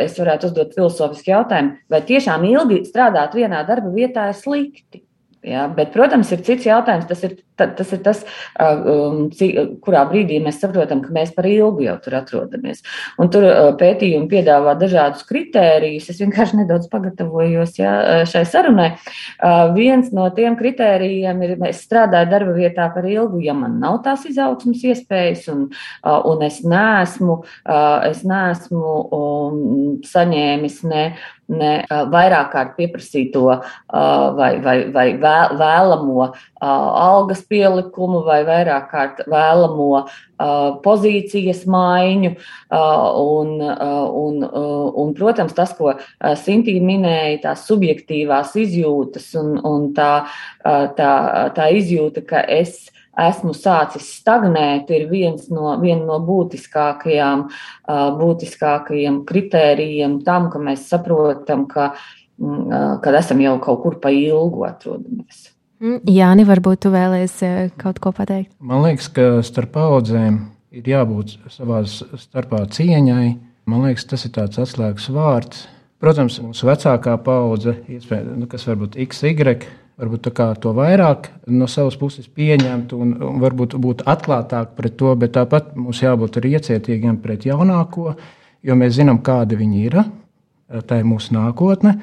es 0.00 0.18
varētu 0.20 0.50
uzdot 0.50 0.74
filozofisku 0.78 1.34
jautājumu, 1.34 1.78
vai 1.90 2.02
tiešām 2.08 2.48
ilgi 2.50 2.82
strādāt 2.88 3.36
vienā 3.38 3.62
darba 3.68 3.92
vietā 3.94 4.30
ir 4.30 4.38
slikti. 4.38 5.04
Ja, 5.40 5.64
bet, 5.72 5.94
protams, 5.94 6.28
ir 6.34 6.42
cits 6.44 6.66
jautājums. 6.68 7.06
Tas 7.08 7.22
ir 7.24 7.38
tas, 7.56 7.92
ir 7.92 8.00
tas 8.04 8.18
um, 8.60 9.28
kurā 9.84 10.02
brīdī 10.08 10.36
mēs 10.42 10.58
saprotam, 10.60 11.00
ka 11.04 11.14
mēs 11.16 11.32
par 11.36 11.48
ilgu 11.48 11.84
jau 11.86 11.96
tur 12.04 12.16
atrodamies. 12.18 12.82
Un 13.20 13.30
tur 13.32 13.46
pētījumi 13.80 14.28
piedāvā 14.28 14.74
dažādus 14.80 15.24
kritērijus. 15.28 16.10
Es 16.12 16.20
vienkārši 16.20 16.60
nedaudz 16.60 16.90
pagatavojos 16.92 17.78
ja, 17.80 17.94
šai 18.28 18.44
sarunai. 18.48 18.90
Viens 19.76 20.12
no 20.16 20.28
tiem 20.36 20.58
kritērijiem 20.60 21.40
ir, 21.46 21.56
es 21.70 21.82
strādāju 21.86 22.30
darba 22.34 22.56
vietā 22.56 22.90
par 22.92 23.08
ilgu, 23.08 23.40
ja 23.44 23.56
man 23.56 23.78
nav 23.80 24.00
tās 24.04 24.26
izaugsmas 24.28 24.84
iespējas, 24.92 25.48
un, 25.52 25.66
un 26.04 26.46
es 26.46 26.60
neesmu, 26.68 27.40
es 28.10 28.24
neesmu 28.28 28.94
um, 29.08 29.60
saņēmis 30.04 30.82
ne 30.90 31.04
ne 31.50 31.72
vairāk 31.88 32.52
kārt 32.54 32.76
pieprasīto 32.78 33.44
vai, 34.38 34.50
vai, 34.64 34.76
vai 34.94 35.06
vēlamo 35.20 36.30
algas 36.60 37.42
pielikumu 37.50 38.22
vai 38.26 38.42
vairāk 38.48 38.86
kārt 38.92 39.22
vēlamo 39.30 40.04
pozīcijas 40.84 41.64
maiņu. 41.70 42.32
Un, 42.70 43.50
un, 43.60 44.46
un, 44.46 45.12
protams, 45.18 45.56
tas, 45.56 45.74
ko 45.76 45.96
Sintīna 46.44 46.86
minēja, 46.86 47.42
tās 47.48 47.66
subjektīvās 47.68 48.54
izjūtas 48.60 49.28
un, 49.40 49.58
un 49.66 49.90
tā, 49.96 50.12
tā, 50.96 51.12
tā 51.56 51.68
izjūta, 51.76 52.24
ka 52.26 52.46
es 52.46 52.78
esmu 52.78 52.99
sācis 53.16 54.06
stagnēt, 54.20 54.90
ir 54.90 55.08
viens 55.10 55.48
no, 55.50 55.76
viena 55.80 56.04
no 56.06 56.18
būtiskākajām, 56.24 57.48
būtiskākajiem 58.20 59.24
kritērijiem 59.28 60.20
tam, 60.24 60.50
ka 60.50 60.58
mēs 60.58 60.88
saprotam, 60.88 61.66
ka, 61.66 61.94
mm, 62.38 63.00
kad 63.02 63.14
esam 63.14 63.40
jau 63.40 63.58
kaut 63.60 63.82
kur 63.82 64.00
pa 64.00 64.10
ilgu 64.10 64.64
atrodamies. 64.68 65.50
Mm, 65.80 66.00
Jāni, 66.12 66.44
varbūt 66.44 66.84
tu 66.84 66.90
vēlēsies 66.92 67.72
kaut 67.80 67.98
ko 68.00 68.12
pateikt? 68.12 68.52
Man 68.60 68.82
liekas, 68.84 69.08
ka 69.08 69.40
starp 69.40 69.72
paudzēm 69.72 70.42
ir 70.70 70.88
jābūt 70.92 71.38
savā 71.50 71.82
starpā 71.88 72.66
cieņai. 72.68 73.38
Man 73.70 73.86
liekas, 73.86 74.04
tas 74.08 74.26
ir 74.26 74.34
tāds 74.34 74.60
atslēgas 74.60 75.08
vārds. 75.14 75.66
Protams, 76.00 76.38
mūsu 76.40 76.64
vecākā 76.64 77.18
paudze, 77.20 77.74
nu, 77.84 78.46
kas 78.48 78.64
varbūt 78.64 78.96
XY, 79.04 79.66
varbūt 80.00 80.30
to 80.62 80.72
vairāk 80.76 81.28
no 81.46 81.68
savas 81.68 81.96
puses 82.00 82.28
pieņemt 82.28 82.94
un, 82.96 83.14
un 83.22 83.40
varbūt 83.42 83.76
būt 83.76 84.04
atklātāk 84.08 84.74
pret 84.76 84.96
to, 84.96 85.14
bet 85.14 85.34
tāpat 85.36 85.74
mums 85.76 86.02
jābūt 86.02 86.40
arī 86.40 86.56
iecietīgiem 86.56 87.20
pret 87.22 87.46
jaunāko, 87.46 88.14
jo 88.62 88.76
mēs 88.76 88.96
zinām, 88.96 89.20
kāda 89.22 89.58
viņi 89.60 89.84
ir. 89.84 90.00
Tā 90.70 91.00
ir 91.00 91.06
mūsu 91.08 91.34
nākotne, 91.34 91.96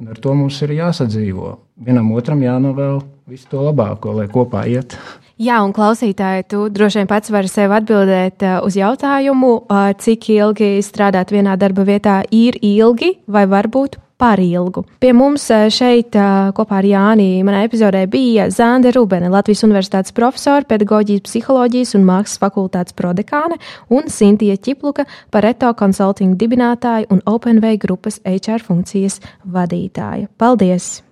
un 0.00 0.08
ar 0.08 0.20
to 0.20 0.32
mums 0.34 0.56
ir 0.64 0.72
jāsadzīvo. 0.78 1.58
Vienam 1.84 2.08
otram 2.16 2.40
jānovēl 2.40 3.02
visu 3.28 3.50
to 3.50 3.60
labāko, 3.66 4.14
lai 4.16 4.30
kopā 4.32 4.64
iet. 4.70 4.96
Jā, 5.40 5.58
un 5.66 5.72
klausītāji, 5.74 6.46
tu 6.52 6.68
droši 6.70 7.00
vien 7.00 7.10
pats 7.10 7.32
vari 7.34 7.50
sev 7.50 7.72
atbildēt 7.74 8.44
uh, 8.46 8.60
uz 8.62 8.78
jautājumu, 8.78 9.50
uh, 9.66 9.90
cik 9.98 10.28
ilgi 10.30 10.78
strādāt 10.86 11.34
vienā 11.34 11.56
darba 11.58 11.82
vietā 11.88 12.20
ir 12.30 12.56
ilgi 12.62 13.16
vai 13.26 13.42
varbūt 13.50 13.98
par 14.20 14.42
ilgu. 14.42 14.84
Pie 15.02 15.12
mums 15.16 15.46
uh, 15.52 15.66
šeit 15.72 16.16
kopā 16.56 16.80
ar 16.80 16.88
Jāni 16.88 17.28
manā 17.46 17.64
epizodē 17.68 18.04
bija 18.10 18.48
Zāne 18.54 18.92
Rubene, 18.94 19.30
Latvijas 19.32 19.64
Universitātes 19.66 20.14
profesora, 20.16 20.66
pedagoģijas, 20.68 21.24
psiholoģijas 21.28 21.94
un 21.98 22.06
mākslas 22.08 22.42
fakultātes 22.42 22.96
prodekāne 22.96 23.58
un 23.94 24.10
Sintija 24.12 24.56
Čipluka, 24.56 25.06
Pareto 25.34 25.72
Consulting 25.78 26.38
dibinātāja 26.40 27.10
un 27.10 27.24
OpenWay 27.26 27.80
grupas 27.80 28.20
HR 28.24 28.62
funkcijas 28.64 29.20
vadītāja. 29.44 30.30
Paldies! 30.38 31.02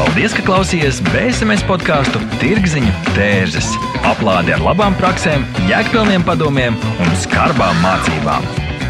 Paldies, 0.00 0.32
ka 0.32 0.42
klausījāties 0.46 1.02
BSMS 1.10 1.66
podkāstu 1.68 2.22
Tirziņu 2.40 2.94
tērzes. 3.12 3.68
Aplādi 4.08 4.56
ar 4.56 4.64
labām 4.64 4.96
praktiskām, 4.96 5.44
jēgpilniem 5.68 6.24
padomiem 6.24 6.80
un 6.96 7.16
skarbām 7.20 7.84
mācībām. 7.84 8.69